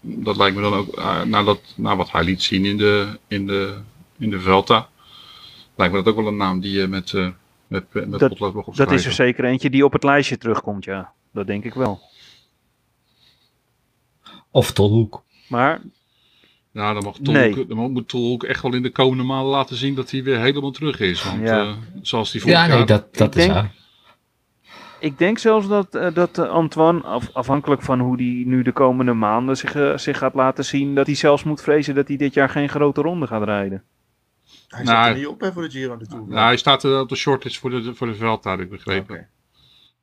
Dat 0.00 0.36
lijkt 0.36 0.56
me 0.56 0.62
dan 0.62 0.74
ook, 0.74 0.98
uh, 0.98 1.22
naar, 1.22 1.44
dat, 1.44 1.60
naar 1.76 1.96
wat 1.96 2.10
hij 2.10 2.24
liet 2.24 2.42
zien 2.42 2.64
in 2.64 2.76
de, 2.76 3.18
in 3.26 3.46
de, 3.46 3.78
in 4.18 4.30
de 4.30 4.40
Vuelta. 4.40 4.88
Lijkt 5.76 5.94
me 5.94 6.02
dat 6.02 6.12
ook 6.14 6.20
wel 6.20 6.30
een 6.30 6.36
naam 6.36 6.60
die 6.60 6.78
je 6.80 6.86
met, 6.86 7.12
uh, 7.12 7.28
met, 7.66 7.84
met 7.92 8.10
Dat- 8.20 8.28
potlood 8.28 8.54
mag 8.54 8.64
Dat 8.64 8.90
is 8.92 9.06
er 9.06 9.12
zeker 9.12 9.44
eentje 9.44 9.70
die 9.70 9.84
op 9.84 9.92
het 9.92 10.02
lijstje 10.04 10.38
terugkomt, 10.38 10.84
ja. 10.84 11.12
Dat 11.32 11.46
denk 11.46 11.64
ik 11.64 11.74
wel. 11.74 12.00
Of 14.50 14.72
Tolhoek. 14.72 15.22
Maar 15.48 15.80
Nou, 16.72 16.94
dan, 16.94 17.02
mag 17.04 17.20
Nee. 17.20 17.66
Dan 17.66 17.92
moet 17.92 18.08
Tolhoek 18.08 18.44
echt 18.44 18.62
wel 18.62 18.74
in 18.74 18.82
de 18.82 18.90
komende 18.90 19.22
maanden 19.22 19.50
laten 19.50 19.76
zien 19.76 19.94
dat 19.94 20.10
hij 20.10 20.22
weer 20.22 20.38
helemaal 20.40 20.70
terug 20.70 21.00
is. 21.00 21.24
Want 21.24 21.40
Ja. 21.40 21.60
eh, 21.62 21.72
zoals 22.02 22.30
die 22.30 22.40
vorig 22.40 22.56
Ja, 22.56 22.66
nee, 22.66 22.84
dat, 22.84 23.14
dat 23.16 23.28
Ik 23.28 23.34
is 23.40 23.46
denk- 23.46 23.52
waar. 23.54 23.74
ik 25.00 25.18
denk 25.18 25.38
zelfs 25.38 25.68
dat, 25.68 25.94
eh, 25.94 26.14
dat 26.14 26.38
Antoine, 26.38 27.00
af- 27.02 27.30
afhankelijk 27.32 27.82
van 27.82 28.00
hoe 28.00 28.16
hij 28.16 28.42
nu 28.46 28.62
de 28.62 28.72
komende 28.72 29.12
maanden 29.12 29.56
zich, 29.56 30.00
zich 30.00 30.18
gaat 30.18 30.34
laten 30.34 30.64
zien, 30.64 30.94
dat 30.94 31.06
hij 31.06 31.14
zelfs 31.14 31.42
moet 31.44 31.62
vrezen 31.62 31.94
dat 31.94 32.08
hij 32.08 32.16
dit 32.16 32.34
jaar 32.34 32.48
geen 32.48 32.68
grote 32.68 33.00
ronde 33.00 33.26
gaat 33.26 33.44
rijden. 33.44 33.82
Hij 34.68 34.84
Nou, 34.84 35.04
zit 35.04 35.12
er 35.12 35.18
niet 35.18 35.26
op 35.26 35.40
hè, 35.40 35.52
voor 35.52 35.62
de 35.62 35.70
Giro 35.70 35.96
Tour. 36.08 36.24
Nou, 36.28 36.46
hij 36.46 36.56
staat 36.56 36.84
eh, 36.84 36.98
op 36.98 37.08
de 37.08 37.16
shortlist 37.16 37.58
voor 37.58 37.70
de, 37.70 37.94
voor 37.94 38.06
de 38.06 38.14
Vuelta, 38.14 38.50
heb 38.50 38.60
ik 38.60 38.70
begrepen. 38.70 39.28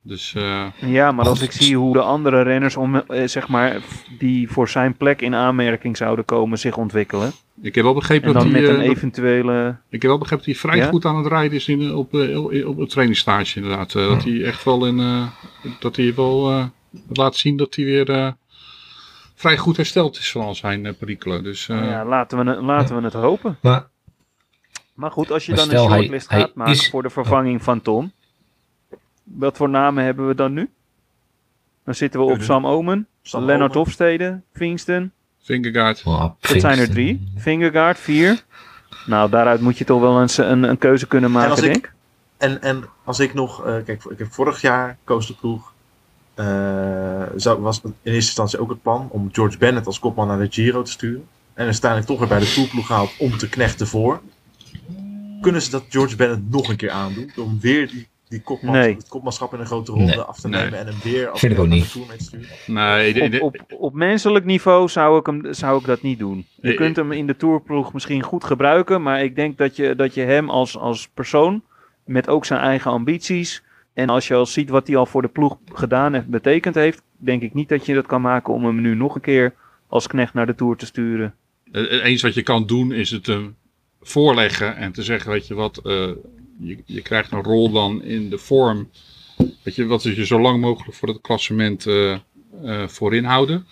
Dus 0.01 0.34
eh, 0.36 0.65
Ja, 0.80 1.12
maar 1.12 1.25
als 1.28 1.41
ik 1.41 1.51
zie 1.51 1.78
hoe 1.78 1.93
de 1.93 2.01
andere 2.01 2.41
renners 2.41 2.75
om, 2.78 2.95
eh, 2.95 3.28
zeg 3.28 3.47
maar, 3.47 3.82
die 4.19 4.49
voor 4.51 4.69
zijn 4.69 4.97
plek 4.97 5.21
in 5.21 5.36
aanmerking 5.36 5.97
zouden 5.97 6.25
komen 6.25 6.58
zich 6.60 6.78
ontwikkelen. 6.78 7.32
ik 7.62 7.75
heb 7.75 7.84
wel 7.84 7.93
begrepen 7.93 8.28
En 8.28 8.34
dat 8.34 8.41
dan 8.43 8.51
hij... 8.51 8.62
met 8.62 8.69
eh, 8.69 8.75
een 8.78 8.82
dat- 8.88 8.95
eventuele... 8.95 9.67
Ik 9.89 10.01
heb 10.01 10.10
wel 10.12 10.17
begrepen 10.19 10.45
dat 10.45 10.56
hij 10.56 10.69
vrij 10.69 10.78
Ja? 10.78 10.89
goed 10.89 11.06
aan 11.06 11.17
het 11.17 11.28
rijden 11.28 11.58
is 11.58 11.67
in, 11.67 11.93
op, 11.93 12.13
eh, 12.13 12.67
op 12.67 12.78
het 12.78 12.89
trainingsstage 12.89 13.60
inderdaad. 13.60 13.95
Eh, 13.95 14.08
Dat 14.08 14.23
hij 14.23 14.43
echt 14.43 14.63
wel 14.63 14.86
in, 14.86 14.99
eh, 14.99 15.28
dat 15.80 15.95
hij 15.95 16.15
wel 16.15 16.49
eh, 16.51 16.65
laat 17.13 17.36
zien 17.36 17.58
dat 17.58 17.75
hij 17.75 17.86
weer 17.86 18.10
eh, 18.10 18.32
vrij 19.36 19.58
goed 19.58 19.78
hersteld 19.78 20.17
is 20.17 20.32
van 20.32 20.41
al 20.41 20.56
zijn 20.56 20.86
eh, 20.86 20.93
perikelen. 20.99 21.43
Dus 21.43 21.69
eh, 21.69 21.78
ja, 21.89 22.06
laten 22.06 22.45
we, 22.45 22.51
het- 22.51 22.62
laten 22.62 22.95
we 22.97 23.01
het 23.04 23.13
hopen. 23.13 23.58
Maar 23.62 23.88
Maar 24.95 25.12
goed, 25.12 25.31
als 25.31 25.45
je 25.45 25.51
Maar 25.55 25.67
dan 25.67 25.75
een 25.75 25.89
shortlist 25.91 26.29
hij 26.29 26.39
gaat 26.39 26.55
maken 26.55 26.73
is- 26.73 26.89
voor 26.89 27.03
de 27.03 27.10
vervanging 27.10 27.63
van 27.63 27.81
Tom. 27.81 28.12
Wat 29.23 29.58
voor 29.58 29.69
namen 29.69 30.03
hebben 30.03 30.27
we 30.27 30.36
dan 30.36 30.53
nu? 30.53 30.69
Dan 31.84 31.95
zitten 31.95 32.19
we 32.19 32.25
op 32.25 32.41
Sam 32.41 32.67
Omen, 32.67 33.08
Sam 33.21 33.43
Lennart 33.43 33.71
Omen. 33.71 33.84
Hofstede, 33.84 34.41
Vingston. 34.53 35.12
Vingegaard. 35.41 36.01
oh, 36.05 36.19
Dat 36.19 36.38
Pfingsten. 36.39 36.62
zijn 36.75 36.88
er 36.88 36.93
drie. 36.93 37.31
Vingegaard, 37.38 37.99
vier. 37.99 38.43
Nou, 39.05 39.29
daaruit 39.29 39.62
moet 39.62 39.77
je 39.77 39.86
toch 39.86 39.99
wel 40.01 40.21
eens 40.21 40.38
een, 40.38 40.63
een 40.63 40.77
keuze 40.77 41.08
kunnen 41.08 41.31
maken, 41.31 41.49
als 41.51 41.60
ik- 41.62 41.65
denk 41.65 41.86
ik. 41.86 41.93
En, 42.38 42.62
en 42.62 42.84
als 43.03 43.19
ik 43.19 43.34
nog, 43.34 43.65
eh, 43.65 43.75
kijk, 43.86 44.03
ik 44.03 44.17
heb 44.17 44.34
vorig 44.34 44.62
jaar 44.62 44.97
koos 45.03 45.27
de 45.27 45.34
ploeg. 45.36 45.73
eh, 46.36 47.23
zou, 47.36 47.62
was 47.62 47.81
in 47.84 47.89
eerste 48.03 48.12
instantie 48.13 48.60
ook 48.60 48.69
het 48.69 48.81
plan 48.81 49.08
om 49.12 49.29
George 49.31 49.58
Bennett 49.58 49.86
als 49.88 49.99
kopman 49.99 50.27
naar 50.27 50.38
de 50.39 50.47
Giro 50.49 50.81
te 50.81 50.91
sturen. 50.91 51.27
En 51.53 51.67
is 51.67 51.71
uiteindelijk 51.71 52.10
toch 52.12 52.19
weer 52.19 52.27
bij 52.27 52.39
de 52.39 52.53
tourploeg 52.53 52.86
gehaald 52.86 53.12
om 53.19 53.38
te 53.38 53.49
knechten 53.49 53.88
voor. 53.88 54.21
Kunnen 55.41 55.62
ze 55.62 55.71
dat 55.71 55.86
George 55.89 56.15
Bennett 56.15 56.50
nog 56.52 56.69
een 56.69 56.76
keer 56.76 56.89
aandoen? 56.91 57.32
Om 57.38 57.60
weer 57.60 57.88
die, 57.88 58.08
die 58.28 58.41
Nee. 58.62 58.95
het 58.95 59.08
kopmanschap 59.08 59.54
in 59.54 59.60
een 59.60 59.65
grote 59.65 59.91
ronde 59.91 60.06
Nee. 60.15 60.19
af 60.19 60.39
te 60.39 60.48
Nee. 60.48 60.63
nemen 60.63 60.80
en 60.80 60.86
hem 60.88 60.95
weer 61.04 61.28
als 61.30 61.39
Vind 61.39 61.67
niet. 61.67 61.91
Tour 61.91 62.08
mee 62.08 62.17
te 62.17 62.24
sturen? 62.24 62.48
Nee, 62.67 63.13
de- 63.13 63.30
de- 63.30 63.41
Op, 63.41 63.56
op, 63.60 63.74
op 63.80 63.93
menselijk 63.93 64.45
niveau 64.45 64.89
zou 64.89 65.19
ik, 65.19 65.26
hem, 65.26 65.54
zou 65.54 65.80
ik 65.80 65.86
dat 65.86 66.02
niet 66.02 66.19
doen. 66.19 66.45
Je 66.62 66.69
Eh, 66.71 66.78
kunt 66.78 66.95
hem 66.95 67.12
in 67.12 67.28
de 67.28 67.36
tourploeg 67.36 67.93
misschien 67.93 68.24
goed 68.24 68.43
gebruiken, 68.43 69.02
maar 69.02 69.24
ik 69.24 69.36
denk 69.36 69.58
dat 69.58 69.76
je, 69.76 69.95
dat 69.95 70.13
je 70.13 70.21
hem 70.21 70.50
als, 70.50 70.78
als 70.78 71.08
persoon, 71.13 71.62
met 72.06 72.28
ook 72.28 72.45
zijn 72.45 72.60
eigen 72.62 72.91
ambities, 72.91 73.63
en 73.93 74.10
als 74.10 74.28
je 74.28 74.34
al 74.34 74.45
ziet 74.45 74.69
wat 74.69 74.88
hij 74.88 74.95
al 74.95 75.06
voor 75.06 75.21
de 75.21 75.28
ploeg 75.28 75.58
gedaan 75.74 76.13
heeft, 76.13 76.28
betekend 76.28 76.76
heeft, 76.76 77.02
denk 77.17 77.41
ik 77.41 77.54
niet 77.54 77.69
dat 77.69 77.86
je 77.86 77.93
dat 77.93 78.06
kan 78.06 78.21
maken 78.21 78.54
om 78.54 78.65
hem 78.65 78.82
nu 78.82 78.95
nog 78.95 79.15
een 79.15 79.21
keer 79.21 79.54
als 79.88 80.08
knecht 80.08 80.34
naar 80.34 80.45
de 80.45 80.56
tour 80.56 80.76
te 80.76 80.86
sturen. 80.86 81.34
eh, 81.71 82.04
eens 82.06 82.21
wat 82.21 82.34
je 82.34 82.43
kan 82.43 82.65
doen 82.65 82.91
is 82.91 83.12
het 83.12 83.26
hem 83.26 83.56
voorleggen 84.08 84.76
en 84.76 84.91
te 84.91 85.04
zeggen, 85.04 85.32
weet 85.32 85.48
je 85.48 85.54
wat, 85.54 85.78
eh, 85.78 86.10
je, 86.60 86.78
je 86.86 87.02
krijgt 87.02 87.32
een 87.32 87.44
rol 87.44 87.72
dan 87.72 88.04
in 88.04 88.30
de 88.30 88.38
vorm. 88.38 88.89
Weet 89.63 89.76
je, 89.76 89.86
wat 89.86 90.06
is 90.06 90.15
je 90.15 90.26
zo 90.26 90.39
lang 90.39 90.62
mogelijk 90.62 90.98
voor 90.98 91.08
het 91.08 91.22
klassement 91.22 91.88
eh, 91.88 92.12
eh, 92.63 92.88
voorin 92.88 93.24
houden. 93.24 93.65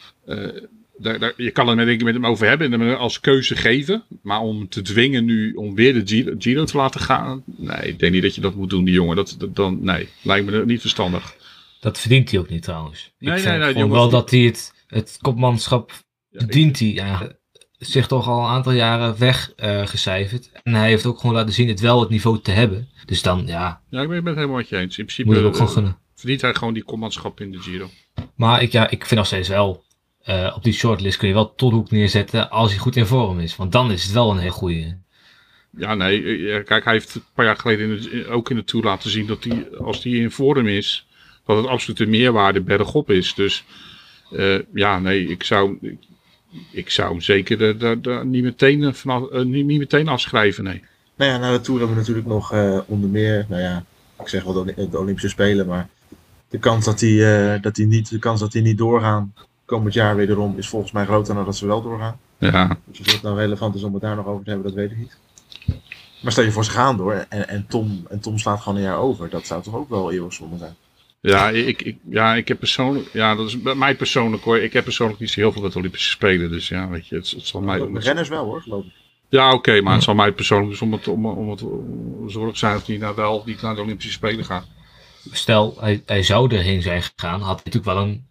Daar, 0.98 1.20
daar, 1.20 1.34
je 1.38 1.52
kan 1.52 1.78
het 1.78 2.04
met, 2.04 2.14
hem 2.14 2.26
over 2.26 2.48
hebben 2.48 2.74
en 2.74 2.80
hem 2.80 2.94
als 2.96 3.20
keuze 3.20 3.56
geven. 3.56 4.04
Maar 4.22 4.40
om 4.42 4.58
hem 4.58 4.70
te 4.70 4.82
dwingen 4.82 5.26
nu 5.26 5.54
om 5.54 5.76
weer 5.76 5.94
de 5.94 6.02
Giro, 6.06 6.34
Giro 6.38 6.64
te 6.64 6.78
laten 6.78 7.02
gaan. 7.02 7.44
Nee, 7.46 7.88
ik 7.88 8.00
denk 8.00 8.14
niet 8.14 8.22
dat 8.22 8.36
je 8.36 8.42
dat 8.42 8.56
moet 8.56 8.70
doen, 8.70 8.84
die 8.84 8.94
jongen. 8.94 9.16
Dat, 9.16 9.36
dat, 9.38 9.56
dan, 9.56 9.84
nee, 9.84 10.10
lijkt 10.22 10.46
me 10.46 10.66
niet 10.66 10.82
verstandig. 10.82 11.36
Dat 11.80 12.00
verdient 12.00 12.32
hij 12.32 12.40
ook 12.40 12.50
niet 12.50 12.64
trouwens. 12.64 13.14
Nee, 13.20 13.38
ik 13.38 13.44
nee, 13.46 13.58
nee, 13.58 13.74
jongens 13.74 13.94
wel 14.00 14.10
dat 14.10 14.32
hij 14.32 14.40
het, 14.40 14.74
het 14.88 15.18
kopmanschap 15.22 15.92
Ja, 15.92 15.96
ik- 16.30 16.40
verdient 16.40 16.80
hij. 16.80 16.88
Ja, 16.94 17.32
zich 17.78 18.08
toch 18.08 18.28
al 18.28 18.40
een 18.44 18.50
aantal 18.50 18.72
jaren 18.72 19.20
weggecijferd. 19.20 20.50
en 20.64 20.74
hij 20.74 20.88
heeft 20.90 21.06
ook 21.06 21.20
gewoon 21.20 21.36
laten 21.36 21.54
zien 21.54 21.68
het 21.68 21.80
wel 21.80 22.00
het 22.00 22.10
niveau 22.10 22.40
te 22.42 22.52
hebben. 22.52 22.90
Dus 23.06 23.22
dan, 23.22 23.44
ja, 23.48 23.82
Ja, 23.90 24.02
ik 24.02 24.08
ben 24.08 24.26
het 24.26 24.36
helemaal 24.36 24.56
met 24.58 24.70
je 24.70 24.78
eens. 24.78 24.98
In 24.98 25.06
principe 25.06 25.28
moet 25.30 25.38
je 25.38 25.44
ook 25.44 25.54
gewoon 25.54 25.68
eh, 25.68 25.74
gunnen. 25.74 25.98
verdient 26.16 26.42
hij 26.42 26.54
gewoon 26.54 26.74
die 26.74 26.84
commandschap 26.84 27.40
in 27.40 27.52
de 27.52 27.60
Giro. 27.60 27.90
Maar 28.36 28.62
ik, 28.62 28.72
ja, 28.72 28.90
ik 28.90 29.06
vind 29.06 29.16
nog 29.20 29.26
steeds 29.26 29.50
wel, 29.50 29.84
eh, 30.24 30.54
op 30.56 30.64
die 30.64 30.74
shortlist 30.74 31.18
kun 31.18 31.28
je 31.28 31.34
wel 31.34 31.56
Tolhoek 31.56 31.92
neerzetten 31.92 32.50
als 32.50 32.70
hij 32.72 32.80
goed 32.80 32.96
in 32.96 33.06
vorm 33.06 33.40
is. 33.40 33.56
Want 33.56 33.72
dan 33.72 33.92
is 33.92 34.04
het 34.04 34.12
wel 34.14 34.32
een 34.32 34.38
heel 34.38 34.52
goede. 34.52 34.98
Ja, 35.78 35.96
nee, 35.96 36.48
eh, 36.52 36.66
kijk, 36.66 36.84
hij 36.84 36.94
heeft 36.94 37.16
een 37.16 37.24
paar 37.34 37.46
jaar 37.46 37.58
geleden 37.58 37.90
in 37.90 38.02
de- 38.02 38.28
ook 38.28 38.50
in 38.50 38.56
de 38.56 38.64
Tour 38.64 38.86
laten 38.86 39.10
zien 39.10 39.26
dat 39.28 39.44
hij, 39.44 39.68
als 39.78 40.04
hij 40.04 40.12
in 40.14 40.32
vorm 40.32 40.68
is, 40.68 41.08
dat 41.46 41.58
het 41.58 41.68
absoluut 41.68 42.00
een 42.00 42.10
meerwaarde 42.10 42.62
bergop 42.62 43.10
is. 43.10 43.34
Dus 43.34 43.64
eh, 44.32 44.60
ja, 44.74 45.00
nee, 45.00 45.28
ik 45.28 45.44
zou, 45.44 45.78
ik, 46.72 46.90
zou 46.90 47.10
hem 47.12 47.22
zeker 47.22 47.58
de, 47.58 47.98
de- 48.02 48.22
niet, 48.26 48.44
meteen, 48.44 48.84
eh, 48.84 48.94
vanaf, 48.94 49.30
eh, 49.30 49.42
niet, 49.44 49.66
niet 49.66 49.80
meteen 49.80 50.08
afschrijven, 50.08 50.64
nee. 50.64 50.84
Nou 51.16 51.32
ja, 51.32 51.38
na 51.38 51.52
de 51.52 51.62
Tour 51.62 51.80
hebben 51.80 51.96
we 51.98 52.02
natuurlijk 52.02 52.28
nog 52.28 52.52
eh, 52.54 52.80
onder 52.86 53.10
meer, 53.10 53.46
nou 53.50 53.62
ja, 53.62 53.84
ik 54.20 54.28
zeg 54.28 54.44
wel 54.44 54.54
de, 54.64 54.88
de 54.90 55.00
Olympische 55.00 55.30
Spelen, 55.30 55.68
maar 55.68 55.90
de 56.50 56.58
kans 56.60 56.86
dat 56.86 57.00
die, 57.00 57.26
eh, 57.36 57.62
dat 57.62 57.76
die 57.76 57.88
niet, 57.88 58.10
de 58.10 58.20
kans 58.20 58.40
dat 58.40 58.52
die 58.52 58.62
niet 58.62 58.78
doorgaan 58.78 59.34
komend 59.66 59.94
jaar 59.94 60.16
wederom 60.16 60.58
is 60.58 60.68
volgens 60.68 60.92
mij 60.92 61.06
groter 61.06 61.36
dan 61.36 61.46
dat 61.46 61.56
ze 61.56 61.66
wel 61.68 61.82
doorgaan. 61.82 62.20
Ja, 62.38 62.78
Dus 62.86 63.00
of 63.00 63.12
het 63.12 63.22
nou 63.22 63.38
relevant 63.38 63.76
is 63.76 63.84
om 63.84 63.94
het 63.94 64.02
daar 64.02 64.16
nog 64.16 64.26
over 64.26 64.44
te 64.44 64.50
hebben, 64.50 64.68
dat 64.68 64.78
weet 64.78 64.92
ik 64.92 64.98
niet. 64.98 65.18
Maar 66.22 66.32
stel 66.32 66.44
je 66.44 66.52
voor 66.52 66.66
ze 66.66 66.72
gaan 66.72 66.98
door 66.98 67.26
en, 67.30 67.48
en, 67.48 67.66
Tom, 67.68 68.06
en 68.10 68.20
Tom 68.20 68.38
slaat 68.38 68.62
gewoon 68.62 68.78
een 68.78 68.84
jaar 68.84 68.98
over. 68.98 69.30
Dat 69.30 69.46
zou 69.46 69.64
toch 69.64 69.76
ook 69.76 69.90
wel 69.90 70.12
eeuwig 70.12 70.34
zonde 70.34 70.58
zijn. 70.58 70.76
Ja, 71.32 71.50
ik, 71.50 71.82
ik, 71.82 71.98
ja, 72.10 72.36
ik 72.36 72.48
heb 72.48 72.60
persoonlijk, 72.60 73.10
ja, 73.14 73.36
dat 73.36 73.48
is 73.48 73.62
bij 73.62 73.76
mij 73.76 73.96
persoonlijk 73.96 74.44
hoor. 74.44 74.58
Ik 74.58 74.74
heb 74.74 74.84
persoonlijk 74.84 75.20
niet 75.20 75.30
zo 75.30 75.40
heel 75.40 75.52
veel 75.52 75.62
met 75.62 75.72
de 75.72 75.78
Olympische 75.78 76.10
Spelen, 76.10 76.52
dus 76.52 76.68
ja, 76.68 76.90
weet 76.90 77.08
je, 77.08 77.16
het, 77.16 77.32
het 77.32 77.48
zal 77.48 77.62
mij... 77.62 77.80
de 77.80 78.00
renners 78.00 78.30
wel 78.30 78.46
hoor, 78.46 78.62
geloof 78.62 78.86
ik. 78.86 78.92
Ja, 79.30 79.54
oké, 79.54 79.82
maar 79.82 79.94
het 79.94 80.04
zal 80.04 80.16
mij 80.16 80.32
persoonlijk 80.32 80.70
dus 80.70 80.82
om 80.82 80.92
het, 80.92 81.08
om, 81.08 81.26
om 81.26 81.50
het 81.50 81.64
zorg 82.28 82.58
zijn 82.58 82.74
dat 82.74 82.88
hij 82.88 82.98
nou 82.98 83.16
wel 83.16 83.44
niet 83.46 83.62
naar 83.62 83.76
de 83.76 83.82
Olympische 83.82 84.12
Spelen 84.12 84.46
gaat. 84.46 84.68
Stel, 85.32 85.78
hij, 85.80 86.04
hij 86.06 86.24
zou 86.24 86.56
erheen 86.56 86.82
zijn 86.82 87.02
gegaan, 87.02 87.42
had 87.42 87.62
hij 87.64 87.72
natuurlijk 87.72 87.86
wel 87.86 87.98
een 87.98 88.28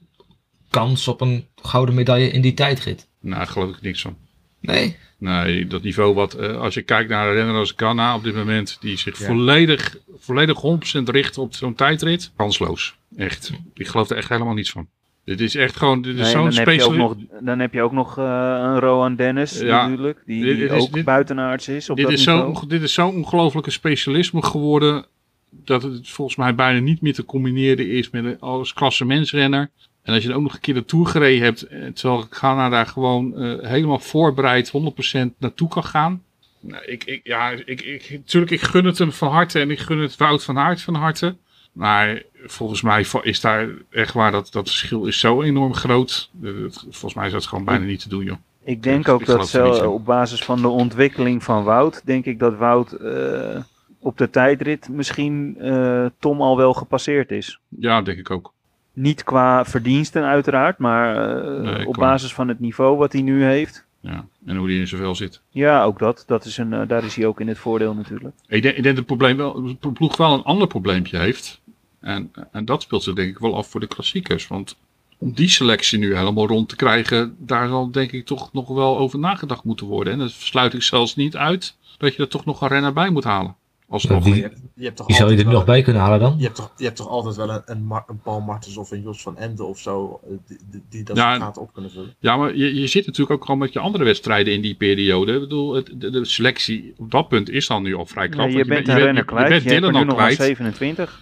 kans 0.70 1.08
op 1.08 1.20
een 1.20 1.46
gouden 1.62 1.94
medaille 1.94 2.30
in 2.30 2.40
die 2.40 2.54
tijdrit. 2.54 3.08
Nou, 3.20 3.36
daar 3.36 3.46
geloof 3.46 3.76
ik 3.76 3.82
niks 3.82 4.02
van. 4.02 4.16
Nee. 4.62 4.96
Nee, 5.18 5.66
dat 5.66 5.82
niveau 5.82 6.14
wat, 6.14 6.34
eh, 6.34 6.56
als 6.60 6.74
je 6.74 6.82
kijkt 6.82 7.10
naar 7.10 7.26
de 7.28 7.34
renner 7.34 7.54
als 7.54 7.72
Ghana 7.76 8.14
op 8.14 8.24
dit 8.24 8.34
moment, 8.34 8.76
die 8.80 8.96
zich 8.96 9.18
Ja. 9.18 9.26
volledig, 9.26 9.96
volledig 10.18 10.60
100% 10.60 11.08
richt 11.08 11.38
op 11.38 11.54
zo'n 11.54 11.74
tijdrit, 11.74 12.32
kansloos. 12.36 12.96
Echt. 13.16 13.52
Ik 13.74 13.86
geloof 13.86 14.10
er 14.10 14.16
echt 14.16 14.28
helemaal 14.28 14.54
niets 14.54 14.70
van. 14.70 14.88
Dit 15.24 15.40
is 15.40 15.54
echt 15.54 15.76
gewoon, 15.76 16.02
dit 16.02 16.14
is 16.14 16.20
Nee, 16.20 16.30
zo'n 16.30 16.44
dan, 16.44 16.54
heb 16.54 16.66
je 16.66 16.72
ook 16.72 16.78
special. 16.80 16.96
nog, 16.96 17.16
dan 17.40 17.58
heb 17.58 17.72
je 17.72 17.82
ook 17.82 17.92
nog 17.92 18.18
eh, 18.18 18.24
een 18.62 18.78
Rowan 18.80 19.16
Dennis 19.16 19.58
Ja. 19.60 19.82
natuurlijk, 19.86 20.22
die, 20.26 20.42
Dit- 20.44 20.56
die 20.56 20.68
dit 20.68 20.76
is- 20.76 20.82
ook 20.82 20.92
dit- 20.92 21.04
buitenaards 21.04 21.68
is 21.68 21.90
op 21.90 21.96
Dit 21.96 22.04
dat 22.04 22.14
is, 22.14 22.26
niveau. 22.26 22.54
zo, 22.56 22.66
dit 22.66 22.82
is 22.82 22.92
zo'n 22.94 23.14
ongelofelijke 23.14 23.70
specialisme 23.70 24.42
geworden, 24.44 25.06
dat 25.50 25.82
het 25.82 26.08
volgens 26.08 26.36
mij 26.36 26.54
bijna 26.54 26.78
niet 26.80 27.00
meer 27.00 27.14
te 27.14 27.24
combineren 27.24 27.88
is 27.90 28.10
met 28.10 28.24
een 28.24 28.40
als 28.40 28.72
klassementsrenner. 28.72 29.70
En 30.02 30.14
als 30.14 30.22
je 30.22 30.28
dan 30.28 30.36
ook 30.36 30.42
nog 30.42 30.54
een 30.54 30.60
keer 30.60 30.74
de 30.74 30.84
Tour 30.84 31.06
gereden 31.06 31.44
hebt, 31.44 31.62
eh, 31.62 31.86
terwijl 31.86 32.26
Ghana 32.30 32.68
daar 32.68 32.86
gewoon 32.86 33.36
eh, 33.36 33.68
helemaal 33.68 33.98
voorbereid 33.98 34.70
100% 34.70 35.38
naartoe 35.38 35.68
kan 35.68 35.84
gaan. 35.84 36.22
Nou, 36.60 36.84
ik, 36.84 37.04
ik, 37.04 37.20
ja, 37.24 37.50
ik, 37.50 37.80
ik, 37.80 38.10
natuurlijk, 38.10 38.52
ik 38.52 38.60
gun 38.62 38.84
het 38.84 38.98
hem 38.98 39.12
van 39.12 39.28
harte 39.28 39.60
en 39.60 39.70
ik 39.70 39.78
gun 39.78 39.98
het 39.98 40.16
Wout 40.16 40.44
van 40.44 40.58
Aert 40.58 40.82
van 40.82 40.94
harte. 40.94 41.36
Maar 41.72 42.22
volgens 42.46 42.82
mij 42.82 43.06
is 43.22 43.40
daar 43.40 43.68
echt 43.90 44.14
waar 44.14 44.32
dat, 44.32 44.52
dat 44.52 44.68
verschil 44.68 45.06
is 45.06 45.18
zo 45.18 45.42
enorm 45.42 45.74
groot. 45.74 46.30
Volgens 46.70 47.14
mij 47.14 47.26
is 47.26 47.32
dat 47.32 47.46
gewoon 47.46 47.64
bijna 47.64 47.84
niet 47.84 48.00
te 48.00 48.08
doen, 48.08 48.24
joh. 48.24 48.36
Ik 48.64 48.82
denk 48.82 49.06
Ik 49.06 49.08
ook 49.08 49.26
dat 49.26 49.54
in. 49.54 49.86
op 49.86 50.04
basis 50.04 50.44
van 50.44 50.60
de 50.60 50.68
ontwikkeling 50.68 51.42
van 51.42 51.64
Wout, 51.64 52.02
denk 52.04 52.24
ik 52.24 52.38
dat 52.38 52.56
Wout 52.56 52.92
eh, 52.92 53.62
op 53.98 54.18
de 54.18 54.30
tijdrit 54.30 54.88
misschien 54.88 55.56
eh, 55.58 56.06
Tom 56.18 56.40
al 56.40 56.56
wel 56.56 56.74
gepasseerd 56.74 57.30
is. 57.30 57.58
Ja, 57.68 58.02
denk 58.02 58.18
ik 58.18 58.30
ook. 58.30 58.52
Niet 58.92 59.24
qua 59.24 59.64
verdiensten 59.64 60.24
uiteraard, 60.24 60.78
maar 60.78 61.16
eh, 61.16 61.60
Nee, 61.60 61.86
op 61.86 61.94
basis 61.94 62.32
van 62.32 62.48
het 62.48 62.60
niveau 62.60 62.96
wat 62.96 63.12
hij 63.12 63.22
nu 63.22 63.44
heeft. 63.44 63.86
Ja. 64.00 64.26
En 64.46 64.56
hoe 64.56 64.66
die 64.66 64.80
in 64.80 64.88
zoveel 64.88 65.14
zit. 65.14 65.40
Ja, 65.50 65.84
ook 65.84 65.98
dat. 65.98 66.24
dat 66.26 66.44
is 66.44 66.56
een, 66.56 66.72
eh, 66.72 66.88
daar 66.88 67.04
is 67.04 67.16
hij 67.16 67.26
ook 67.26 67.40
in 67.40 67.48
het 67.48 67.58
voordeel 67.58 67.94
natuurlijk. 67.94 68.34
Ik 68.46 68.62
denk, 68.62 68.76
ik 68.76 68.82
denk 68.82 68.96
dat 68.96 68.96
het 68.96 69.06
probleem 69.06 69.36
wel, 69.36 69.76
de 69.80 69.92
ploeg 69.92 70.16
wel 70.16 70.34
een 70.34 70.42
ander 70.42 70.66
probleempje 70.66 71.18
heeft. 71.18 71.60
En, 72.00 72.30
en 72.52 72.64
dat 72.64 72.82
speelt 72.82 73.02
zich 73.02 73.14
denk 73.14 73.30
ik 73.30 73.38
wel 73.38 73.56
af 73.56 73.68
voor 73.68 73.80
de 73.80 73.86
klassiekers. 73.86 74.46
Want 74.46 74.76
om 75.18 75.32
die 75.32 75.48
selectie 75.48 75.98
nu 75.98 76.16
helemaal 76.16 76.46
rond 76.46 76.68
te 76.68 76.76
krijgen, 76.76 77.36
daar 77.38 77.68
zal 77.68 77.90
denk 77.90 78.12
ik 78.12 78.26
toch 78.26 78.52
nog 78.52 78.68
wel 78.68 78.98
over 78.98 79.18
nagedacht 79.18 79.64
moeten 79.64 79.86
worden. 79.86 80.12
En 80.12 80.18
dat 80.18 80.30
sluit 80.30 80.74
ik 80.74 80.82
zelfs 80.82 81.16
niet 81.16 81.36
uit 81.36 81.76
dat 81.98 82.14
je 82.14 82.22
er 82.22 82.28
toch 82.28 82.44
nog 82.44 82.60
een 82.60 82.68
renner 82.68 82.92
bij 82.92 83.10
moet 83.10 83.24
halen. 83.24 83.56
Alsnog. 83.92 84.24
Die- 84.24 84.34
Je 84.34 84.42
hebt, 84.42 84.60
je 84.74 84.84
hebt 84.84 84.96
toch 84.96 85.06
Die 85.06 85.16
zou 85.16 85.28
je 85.30 85.34
er 85.36 85.40
altijd 85.42 85.56
nog 85.56 85.66
wel 85.66 85.74
bij 85.74 85.82
kunnen 85.84 86.02
halen 86.02 86.20
dan? 86.20 86.34
Je 86.38 86.44
hebt, 86.44 86.54
toch, 86.56 86.72
je 86.76 86.84
hebt 86.84 86.96
toch 86.96 87.08
altijd 87.08 87.36
wel 87.36 87.50
een, 87.50 87.62
een, 87.64 88.02
een 88.06 88.20
Paul 88.22 88.40
Martens 88.40 88.76
of 88.76 88.90
een 88.90 89.02
Jos 89.02 89.22
van 89.22 89.36
Emden 89.38 89.66
of 89.66 89.78
zo, 89.78 90.20
eh, 90.24 90.30
die, 90.46 90.58
die, 90.70 90.82
die 90.90 91.02
dat 91.04 91.16
Ja, 91.16 91.36
gaten 91.38 91.62
op 91.62 91.72
kunnen 91.72 91.90
vullen. 91.90 92.14
Ja, 92.18 92.36
maar 92.36 92.56
je, 92.56 92.74
je 92.74 92.86
zit 92.86 93.06
natuurlijk 93.06 93.30
ook 93.38 93.44
gewoon 93.44 93.60
met 93.60 93.72
je 93.72 93.78
andere 93.78 94.04
wedstrijden 94.04 94.54
in 94.54 94.60
die 94.60 94.74
periode. 94.74 95.32
Ik 95.34 95.40
bedoel, 95.40 95.74
het, 95.74 95.90
de, 95.94 96.10
de 96.10 96.24
selectie 96.24 96.94
op 96.96 97.10
dat 97.10 97.28
punt 97.28 97.50
is 97.50 97.66
dan 97.66 97.82
nu 97.82 97.94
al 97.94 98.06
vrij. 98.06 98.26
Nee, 98.28 98.50
je 98.50 98.64
bent 98.64 98.68
je 98.68 98.74
een 98.76 98.84
bent- 98.84 98.98
renner 98.98 99.14
je, 99.16 99.24
kwijt. 99.24 99.62
Je 99.62 99.68
bent 99.68 99.82
Dylan 99.82 100.08
al 100.08 100.14
kwijt. 100.14 100.36
27. 100.36 101.20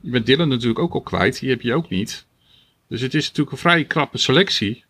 Je 0.00 0.10
bent 0.10 0.26
Dylan 0.26 0.48
natuurlijk 0.48 0.78
ook 0.78 0.94
al 0.94 1.00
kwijt. 1.00 1.40
Die 1.40 1.50
heb 1.50 1.60
je 1.60 1.74
ook 1.74 1.88
niet. 1.88 2.26
Dus 2.88 3.00
het 3.00 3.14
is 3.14 3.22
natuurlijk 3.26 3.50
een 3.52 3.58
vrij 3.62 3.84
krappe 3.84 4.18
selectie. 4.18 4.84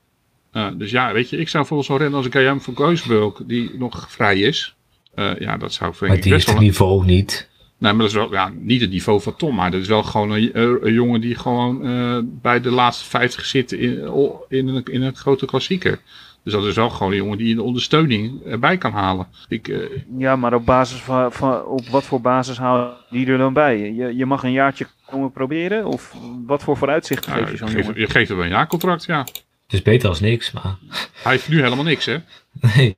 Uh, 0.53 0.69
dus 0.77 0.91
ja, 0.91 1.13
weet 1.13 1.31
je, 1.31 1.37
ik 1.37 1.49
zou 1.49 1.67
volgens 1.67 1.89
zo'n 1.89 1.99
rennen 1.99 2.17
als 2.19 2.27
Graham 2.31 2.61
van 2.61 2.77
Goisburg, 2.77 3.43
die 3.47 3.71
nog 3.79 4.11
vrij 4.11 4.39
is. 4.41 4.75
Uh, 5.15 5.39
ja, 5.39 5.57
dat 5.57 5.73
zou 5.73 5.95
vind 5.95 6.09
Maar 6.09 6.17
ik 6.17 6.23
die 6.23 6.33
heeft 6.33 6.47
wel... 6.47 6.55
het 6.55 6.65
niveau 6.65 7.05
niet. 7.05 7.51
Nee, 7.79 7.93
maar 7.93 8.01
dat 8.01 8.11
is 8.11 8.17
wel 8.17 8.33
ja, 8.33 8.53
niet 8.59 8.81
het 8.81 8.91
niveau 8.91 9.21
van 9.21 9.37
Tom. 9.37 9.55
Maar 9.55 9.71
dat 9.71 9.81
is 9.81 9.89
wel 9.89 10.03
gewoon 10.03 10.31
een, 10.31 10.51
een 10.87 10.93
jongen 10.93 11.21
die 11.21 11.35
gewoon 11.35 11.87
uh, 11.87 12.19
bij 12.25 12.61
de 12.61 12.71
laatste 12.71 13.05
50 13.05 13.45
zit 13.45 13.73
in, 13.73 14.11
in, 14.49 14.69
een, 14.69 14.85
in 14.85 15.03
een 15.03 15.15
grote 15.15 15.47
klassieker. 15.47 16.01
Dus 16.45 16.53
dat 16.53 16.65
is 16.65 16.75
wel 16.75 16.91
gewoon 16.91 17.13
een 17.13 17.19
jongen 17.19 17.39
die 17.39 17.55
de 17.55 17.63
ondersteuning 17.63 18.45
erbij 18.45 18.79
kan 18.79 18.93
halen. 18.93 19.27
Ik, 19.49 19.69
uh, 19.69 19.85
ja, 20.19 20.37
maar 20.37 20.55
op, 20.55 20.67
basis 20.67 21.01
van, 21.01 21.33
van, 21.33 21.65
op 21.65 21.89
wat 21.89 22.05
voor 22.05 22.21
basis 22.21 22.59
haal 22.59 22.97
die 23.11 23.27
er 23.27 23.39
dan 23.39 23.53
bij? 23.53 23.93
Je, 23.93 24.17
je 24.17 24.27
mag 24.27 24.43
een 24.43 24.53
jaartje 24.53 24.87
komen 25.07 25.33
proberen? 25.33 25.87
Of 25.87 26.17
wat 26.47 26.63
voor 26.63 26.77
vooruitzicht 26.77 27.25
ja, 27.25 27.33
geef 27.33 27.51
je 27.51 27.57
zo'n 27.57 27.69
geef, 27.69 27.81
jongen? 27.81 28.01
Je 28.01 28.07
geeft 28.07 28.29
hem 28.29 28.41
een 28.41 28.49
jaarcontract, 28.49 29.05
ja. 29.05 29.19
Het 29.19 29.81
is 29.81 29.83
beter 29.83 30.09
als 30.09 30.21
niks, 30.21 30.53
maar... 30.53 30.77
Hij 31.23 31.33
heeft 31.33 31.49
nu 31.49 31.63
helemaal 31.63 31.85
niks, 31.85 32.05
hè? 32.05 32.17
Nee. 32.77 32.97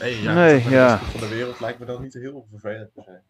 Nee, 0.00 0.22
ja, 0.22 0.34
Nee, 0.34 0.60
van 0.60 0.72
ja. 0.72 0.96
de 0.96 1.04
van 1.04 1.20
de 1.20 1.34
wereld 1.34 1.60
lijkt 1.60 1.78
me 1.78 1.86
dan 1.86 2.02
niet 2.02 2.14
heel 2.14 2.46
vervelend 2.50 2.90
te 2.94 3.02
zijn. 3.04 3.20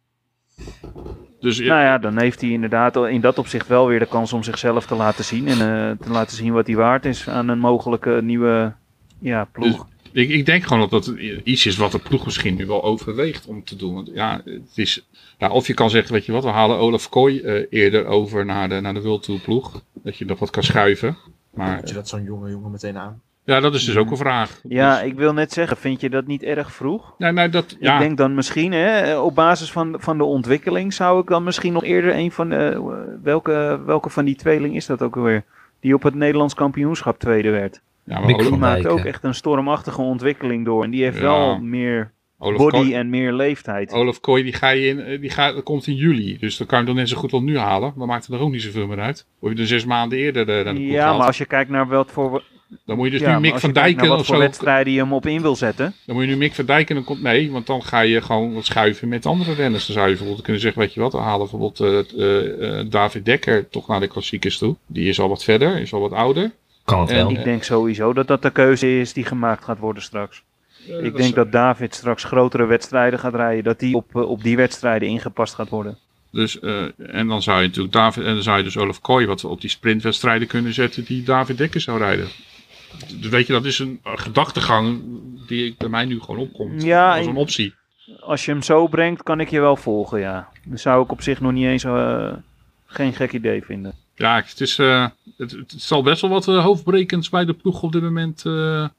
Dus 1.41 1.59
ja, 1.59 1.67
Nou 1.67 1.81
ja, 1.81 1.99
dan 1.99 2.19
heeft 2.19 2.41
hij 2.41 2.51
inderdaad 2.51 2.97
in 2.97 3.21
dat 3.21 3.39
opzicht 3.39 3.67
wel 3.67 3.87
weer 3.87 3.99
de 3.99 4.07
kans 4.07 4.33
om 4.33 4.43
zichzelf 4.43 4.87
te 4.87 4.95
laten 4.95 5.25
zien. 5.25 5.49
En 5.49 5.59
uh, 5.59 6.07
te 6.07 6.11
laten 6.11 6.37
zien 6.37 6.53
wat 6.53 6.67
hij 6.67 6.77
waard 6.77 7.05
is 7.05 7.29
aan 7.29 7.49
een 7.49 7.59
mogelijke 7.59 8.21
nieuwe 8.23 8.73
ja, 9.19 9.45
ploeg. 9.45 9.87
Dus, 10.13 10.23
ik, 10.23 10.29
ik, 10.29 10.47
denk 10.47 10.63
gewoon 10.63 10.89
dat 10.89 10.91
dat 10.91 11.07
iets 11.45 11.67
is 11.67 11.77
wat 11.77 11.93
de 11.93 11.99
ploeg 11.99 12.25
misschien 12.25 12.57
nu 12.57 12.67
wel 12.67 12.83
overweegt 12.83 13.47
om 13.47 13.65
te 13.65 13.77
doen. 13.77 13.95
Want 13.95 14.11
ja, 14.13 14.41
het 14.45 14.73
is, 14.75 15.07
ja 15.39 15.51
of 15.51 15.67
je 15.67 15.75
kan 15.75 15.91
zeggen, 15.91 16.13
weet 16.13 16.27
je 16.27 16.33
wat, 16.33 16.45
we 16.45 16.51
halen 16.51 16.79
Olaf 16.79 17.09
Kooi 17.09 17.41
uh, 17.41 17.67
eerder 17.71 18.07
over 18.07 18.45
naar 18.45 18.69
de, 18.69 18.81
naar 18.81 18.95
de 18.95 19.03
World 19.03 19.23
Tour 19.23 19.41
ploeg. 19.41 19.83
Dat 19.93 20.17
je 20.17 20.25
nog 20.25 20.39
wat 20.39 20.51
kan 20.51 20.63
schuiven. 20.63 21.17
Maar, 21.51 21.75
Had 21.75 21.89
je 21.89 21.95
dat 21.95 22.09
zo'n 22.09 22.23
jonge 22.23 22.51
jongen 22.51 22.71
meteen 22.71 22.99
aan? 22.99 23.23
Ja, 23.49 23.61
dat 23.61 23.75
is 23.75 23.85
dus 23.85 23.97
ook 23.97 24.11
een 24.11 24.17
vraag. 24.17 24.61
Ja, 24.69 24.99
dus, 24.99 25.07
ik 25.11 25.15
wil 25.15 25.33
net 25.33 25.53
zeggen, 25.53 25.77
vind 25.77 26.01
je 26.01 26.11
dat 26.11 26.27
niet 26.27 26.43
erg 26.43 26.73
vroeg? 26.73 27.15
Nee, 27.19 27.33
nee, 27.33 27.49
dat, 27.49 27.77
ja. 27.81 27.95
Ik 27.95 28.01
denk 28.01 28.17
dan 28.17 28.35
misschien, 28.35 28.73
hè, 28.73 29.19
op 29.19 29.35
basis 29.35 29.73
van, 29.73 29.97
van 29.99 30.19
de 30.19 30.25
ontwikkeling, 30.25 30.93
zou 30.93 31.21
ik 31.21 31.27
dan 31.27 31.45
misschien 31.45 31.73
nog 31.73 31.85
eerder 31.85 32.15
een 32.17 32.33
van 32.33 32.49
de. 32.49 33.19
Welke, 33.23 33.81
welke 33.87 34.11
van 34.11 34.25
die 34.25 34.37
tweeling 34.37 34.77
is 34.77 34.87
dat 34.87 35.03
ook 35.03 35.17
alweer? 35.17 35.45
Die 35.81 35.95
op 35.95 36.03
het 36.03 36.15
Nederlands 36.15 36.55
kampioenschap 36.55 37.19
tweede 37.19 37.51
werd. 37.51 37.81
Ja, 38.05 38.21
Mick 38.21 38.37
maar 38.37 38.45
Die 38.45 38.57
maakt 38.57 38.87
ook 38.87 39.05
echt 39.05 39.25
een 39.25 39.35
stormachtige 39.35 40.03
ontwikkeling 40.03 40.65
door. 40.65 40.85
En 40.85 40.91
die 40.91 41.03
heeft 41.03 41.17
Ja. 41.17 41.23
wel 41.23 41.59
meer 41.59 42.13
Olaf 42.39 42.59
body 42.59 42.77
Kooi, 42.77 42.95
en 42.95 43.11
meer 43.11 43.33
leeftijd. 43.33 43.93
Olaf 43.93 44.21
Kooi 44.21 44.43
die, 44.43 44.53
ga 44.53 44.69
je 44.69 44.87
in, 44.87 45.01
eh, 45.01 45.21
die, 45.21 45.31
gaat, 45.31 45.55
dat 45.55 45.63
komt 45.65 45.87
in 45.87 45.95
juli. 45.95 46.39
Dus 46.39 46.57
dan 46.57 46.67
kan 46.67 46.79
je 46.79 46.85
hem 46.85 46.95
dan 46.95 47.03
net 47.03 47.13
zo 47.13 47.19
goed 47.21 47.31
wel 47.31 47.43
nu 47.43 47.59
halen. 47.59 47.93
Maar 47.97 48.07
maakt 48.07 48.27
er 48.27 48.41
ook 48.41 48.51
niet 48.51 48.63
zoveel 48.63 48.87
meer 48.87 49.01
uit. 49.01 49.27
Of 49.41 49.51
je 49.51 49.57
er 49.57 49.67
zes 49.67 49.85
maanden 49.85 50.19
eerder 50.19 50.59
uh, 50.59 50.65
naar 50.65 50.75
de 50.75 50.87
Ja, 50.87 51.17
maar 51.17 51.27
als 51.27 51.39
je 51.39 51.47
kijkt 51.47 51.71
naar 51.71 51.89
wat 51.89 52.11
voor, 52.11 52.43
Dan 52.85 52.97
moet 52.97 53.07
je 53.07 53.13
dus 53.13 53.21
ja, 53.21 53.35
nu 53.35 53.41
Mick 53.41 53.59
van 53.59 53.73
naar 53.73 53.91
of 53.91 54.09
wat 54.09 54.27
voor 54.27 54.35
zo. 54.35 54.41
wedstrijden 54.41 54.93
je 54.93 54.99
hem 54.99 55.13
op 55.13 55.27
in 55.27 55.43
wil 55.43 55.57
zetten. 55.57 55.95
Dan 56.05 56.15
moet 56.17 56.25
je 56.25 56.31
nu 56.31 56.37
Mick 56.37 56.55
van 56.55 56.65
Dijken. 56.65 56.95
Dan 56.95 57.05
komt, 57.05 57.23
nee, 57.23 57.51
want 57.51 57.67
dan 57.67 57.83
ga 57.83 58.01
je 58.01 58.23
gewoon 58.23 58.55
wat 58.55 58.65
schuiven 58.65 59.09
met 59.09 59.27
andere 59.27 59.53
renners. 59.55 59.87
Dan 59.87 59.95
zou 59.95 60.07
je 60.07 60.13
bijvoorbeeld 60.13 60.43
kunnen 60.43 60.63
zeggen, 60.63 60.81
weet 60.81 60.95
je 60.95 61.01
wat, 61.01 61.13
we 61.13 61.19
halen 61.19 61.39
bijvoorbeeld 61.39 61.81
uh, 61.81 61.99
uh, 62.17 62.79
uh, 62.79 62.91
David 62.91 63.25
Dekker 63.25 63.69
toch 63.69 63.89
naar 63.89 64.01
de 64.01 64.07
klassiekers 64.07 64.59
toe. 64.59 64.77
Die 64.87 65.09
is 65.09 65.21
al 65.21 65.29
wat 65.29 65.45
verder, 65.45 65.81
is 65.81 65.93
al 65.93 66.01
wat 66.01 66.13
ouder. 66.13 66.53
Kan 66.85 67.01
het 67.01 67.11
En- 67.11 67.17
wel. 67.17 67.31
Ik 67.31 67.45
denk 67.45 67.63
sowieso 67.63 68.13
dat 68.13 68.27
dat 68.27 68.43
de 68.43 68.51
keuze 68.51 68.99
is 69.01 69.13
die 69.13 69.25
gemaakt 69.25 69.65
gaat 69.65 69.79
worden 69.79 70.03
straks. 70.03 70.43
Ik 71.03 71.17
denk 71.17 71.35
dat 71.35 71.53
David 71.53 71.95
straks 71.95 72.25
grotere 72.25 72.67
wedstrijden 72.67 73.19
gaat 73.19 73.35
rijden. 73.35 73.65
Dat 73.65 73.79
die 73.79 73.95
op, 73.95 74.17
eh, 74.17 74.29
op 74.29 74.43
die 74.43 74.57
wedstrijden 74.57 75.09
ingepast 75.09 75.55
gaat 75.55 75.69
worden. 75.69 75.99
Dus, 76.31 76.61
eh, 76.61 76.83
en 76.97 77.27
dan 77.29 77.43
zou 77.43 77.61
je 77.61 77.67
natuurlijk 77.67 77.95
David, 77.95 78.25
en 78.25 78.35
dan 78.35 78.43
zou 78.43 78.59
je 78.59 78.65
dus 78.65 78.77
Olaf 78.77 79.01
Kooi 79.01 79.27
wat 79.27 79.45
op 79.45 79.61
die 79.61 79.71
sprintwedstrijden 79.71 80.49
kunnen 80.49 80.75
zetten 80.75 81.05
die 81.05 81.23
David 81.23 81.59
Dekker 81.59 81.81
zou 81.81 81.99
rijden. 81.99 82.29
Dus 83.21 83.29
weet 83.29 83.47
je, 83.47 83.53
dat 83.53 83.65
is 83.65 83.79
een 83.79 84.01
gedachtegang 84.05 85.03
die 85.47 85.75
bij 85.79 85.89
mij 85.89 86.05
nu 86.05 86.21
gewoon 86.21 86.41
opkomt. 86.41 86.83
Ja, 86.83 87.17
als 87.17 87.27
een 87.27 87.37
optie. 87.37 87.75
Als 88.21 88.45
je 88.45 88.51
hem 88.51 88.63
zo 88.63 88.87
brengt, 88.87 89.23
kan 89.23 89.41
ik 89.41 89.51
je 89.51 89.61
wel 89.61 89.77
volgen, 89.77 90.21
ja. 90.21 90.49
Dat 90.65 90.81
zou 90.81 91.05
ik 91.05 91.11
op 91.11 91.23
zich 91.23 91.41
nog 91.41 91.53
niet 91.53 91.67
eens 91.67 91.85
eh, 91.85 92.33
geen 92.87 93.13
gek 93.13 93.33
idee 93.33 93.63
vinden. 93.65 93.95
Ja, 94.15 94.37
het, 94.37 94.61
is, 94.61 94.79
eh, 94.79 95.07
het, 95.37 95.51
het 95.51 95.75
zal 95.77 96.03
best 96.03 96.21
wel 96.21 96.31
wat 96.31 96.49
eh, 96.49 96.65
hoofdbrekends 96.65 97.29
bij 97.29 97.45
de 97.45 97.53
ploeg 97.53 97.83
op 97.83 97.93
dit 97.93 98.03
moment 98.03 98.43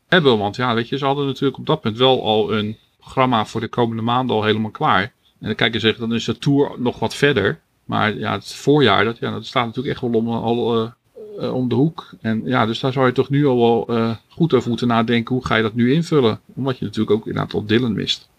hebben. 0.07 0.37
Want 0.37 0.55
ja, 0.55 0.73
weet 0.73 0.89
je, 0.89 0.97
ze 0.97 1.05
hadden 1.05 1.25
natuurlijk 1.25 1.57
op 1.57 1.65
dat 1.65 1.81
punt 1.81 1.97
wel 1.97 2.23
al 2.23 2.53
een 2.53 2.77
programma 2.99 3.45
voor 3.45 3.61
de 3.61 3.67
komende 3.67 4.01
maanden 4.01 4.35
al 4.35 4.43
helemaal 4.43 4.71
klaar. 4.71 5.01
En 5.01 5.47
dan 5.47 5.55
kijk 5.55 5.73
je 5.73 5.79
zeggen, 5.79 6.01
dan 6.01 6.13
is 6.13 6.25
de 6.25 6.37
Tour 6.37 6.71
nog 6.77 6.99
wat 6.99 7.15
verder. 7.15 7.59
Maar 7.85 8.17
ja, 8.17 8.31
het 8.31 8.53
voorjaar, 8.53 9.03
dat, 9.03 9.17
ja, 9.17 9.31
dat 9.31 9.45
staat 9.45 9.65
natuurlijk 9.65 9.93
echt 9.93 10.01
wel 10.01 10.19
om, 10.19 10.29
al, 10.29 10.93
eh, 11.39 11.53
om 11.53 11.69
de 11.69 11.75
hoek. 11.75 12.09
En 12.21 12.41
ja, 12.45 12.65
dus 12.65 12.79
daar 12.79 12.91
zou 12.91 13.05
je 13.05 13.11
toch 13.11 13.29
nu 13.29 13.45
al 13.45 13.57
wel 13.57 13.87
eh, 13.87 14.15
goed 14.29 14.53
over 14.53 14.69
moeten 14.69 14.87
nadenken. 14.87 15.35
Hoe 15.35 15.45
ga 15.45 15.55
je 15.55 15.61
dat 15.61 15.73
nu 15.73 15.93
invullen? 15.93 16.39
Omdat 16.55 16.77
je 16.77 16.85
natuurlijk 16.85 17.17
ook 17.17 17.27
inderdaad 17.27 17.53
al 17.53 17.65
Dylan 17.65 17.93
mist. 17.93 18.29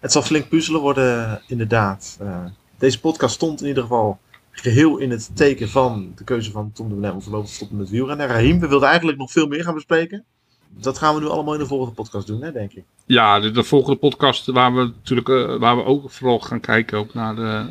Het 0.00 0.12
zal 0.12 0.22
flink 0.22 0.48
puzzelen 0.48 0.80
worden, 0.80 1.42
inderdaad. 1.46 2.16
Eh, 2.20 2.44
deze 2.78 3.00
podcast 3.00 3.34
stond 3.34 3.60
in 3.60 3.66
ieder 3.66 3.82
geval 3.82 4.18
geheel 4.50 4.98
in 4.98 5.10
het 5.10 5.30
teken 5.34 5.68
van 5.68 6.12
de 6.16 6.24
keuze 6.24 6.50
van 6.50 6.72
Tom 6.72 6.88
de 6.88 6.94
Blem 6.94 7.14
om 7.14 7.22
voorlopig 7.22 7.48
te 7.48 7.54
stoppen 7.54 7.76
met 7.76 7.90
wielrennen. 7.90 8.26
Rahim, 8.26 8.60
we 8.60 8.68
wilden 8.68 8.88
eigenlijk 8.88 9.18
nog 9.18 9.30
veel 9.30 9.46
meer 9.46 9.62
gaan 9.62 9.74
bespreken. 9.74 10.24
Dat 10.68 10.98
gaan 10.98 11.14
we 11.14 11.20
nu 11.20 11.26
allemaal 11.26 11.54
in 11.54 11.60
de 11.60 11.66
volgende 11.66 11.94
podcast 11.94 12.26
doen, 12.26 12.42
hè, 12.42 12.52
denk 12.52 12.72
ik. 12.72 12.84
Ja, 13.06 13.40
de, 13.40 13.50
de 13.50 13.64
volgende 13.64 13.98
podcast 13.98 14.46
waar 14.46 14.74
we 14.74 14.80
natuurlijk 14.80 15.58
waar 15.60 15.76
we 15.76 15.84
ook 15.84 16.10
vooral 16.10 16.40
gaan 16.40 16.60
kijken 16.60 16.98
ook 16.98 17.14
naar 17.14 17.36
de, 17.36 17.66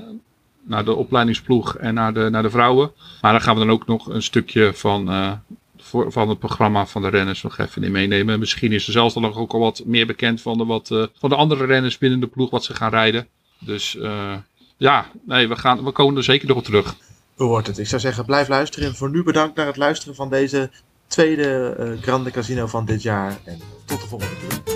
naar 0.68 0.86
de 0.86 0.96
opleidingsploeg 0.96 1.78
en 1.78 1.94
naar 1.94 2.14
de, 2.14 2.30
naar 2.30 2.42
de 2.42 2.50
vrouwen. 2.50 2.92
Maar 3.22 3.32
dan 3.32 3.42
gaan 3.42 3.54
we 3.54 3.66
dan 3.66 3.72
ook 3.72 3.88
nog 3.88 4.10
een 4.10 4.24
stukje 4.24 4.74
van, 4.74 5.10
eh, 5.10 5.32
van 6.08 6.30
het 6.30 6.40
programma 6.40 6.86
van 6.86 7.02
de 7.02 7.10
renners 7.10 7.44
nog 7.44 7.58
even 7.58 7.84
in 7.84 7.92
meenemen. 7.92 8.40
Misschien 8.40 8.72
is 8.72 8.86
er 8.88 8.94
zelfs 8.94 9.14
dan 9.14 9.34
ook 9.34 9.54
al 9.54 9.60
wat 9.60 9.82
meer 9.86 10.06
bekend 10.06 10.42
van 10.42 10.58
de, 10.58 10.66
wat, 10.66 10.92
eh, 10.92 11.04
van 11.20 11.30
de 11.30 11.36
andere 11.36 11.66
renners 11.66 11.98
binnen 11.98 12.20
de 12.20 12.28
ploeg 12.28 12.50
wat 12.50 12.64
ze 12.64 12.74
gaan 12.74 12.90
rijden. 12.90 13.28
Dus 13.60 13.98
eh, 13.98 14.34
ja, 14.78 15.06
nee, 15.26 15.48
we, 15.48 15.56
gaan, 15.56 15.84
we 15.84 15.92
komen 15.92 16.18
er 16.18 16.24
zeker 16.24 16.48
nog 16.48 16.58
op 16.58 16.64
terug. 16.64 16.96
Hoe 17.36 17.48
wordt 17.48 17.68
het? 17.68 17.78
Ik 17.78 17.88
zou 17.88 18.02
zeggen, 18.02 18.26
blijf 18.26 18.48
luisteren. 18.48 18.90
En 18.90 18.96
voor 18.96 19.10
nu 19.10 19.24
bedankt 19.24 19.56
naar 19.56 19.66
het 19.66 19.78
luisteren 19.78 20.16
van 20.16 20.30
deze 20.30 20.72
tweede 21.08 21.98
Grande 22.02 22.32
Casino 22.32 22.68
van 22.68 22.86
dit 22.86 23.02
jaar. 23.02 23.38
En 23.44 23.60
tot 23.86 24.02
de 24.02 24.08
volgende 24.08 24.36
keer. 24.36 24.75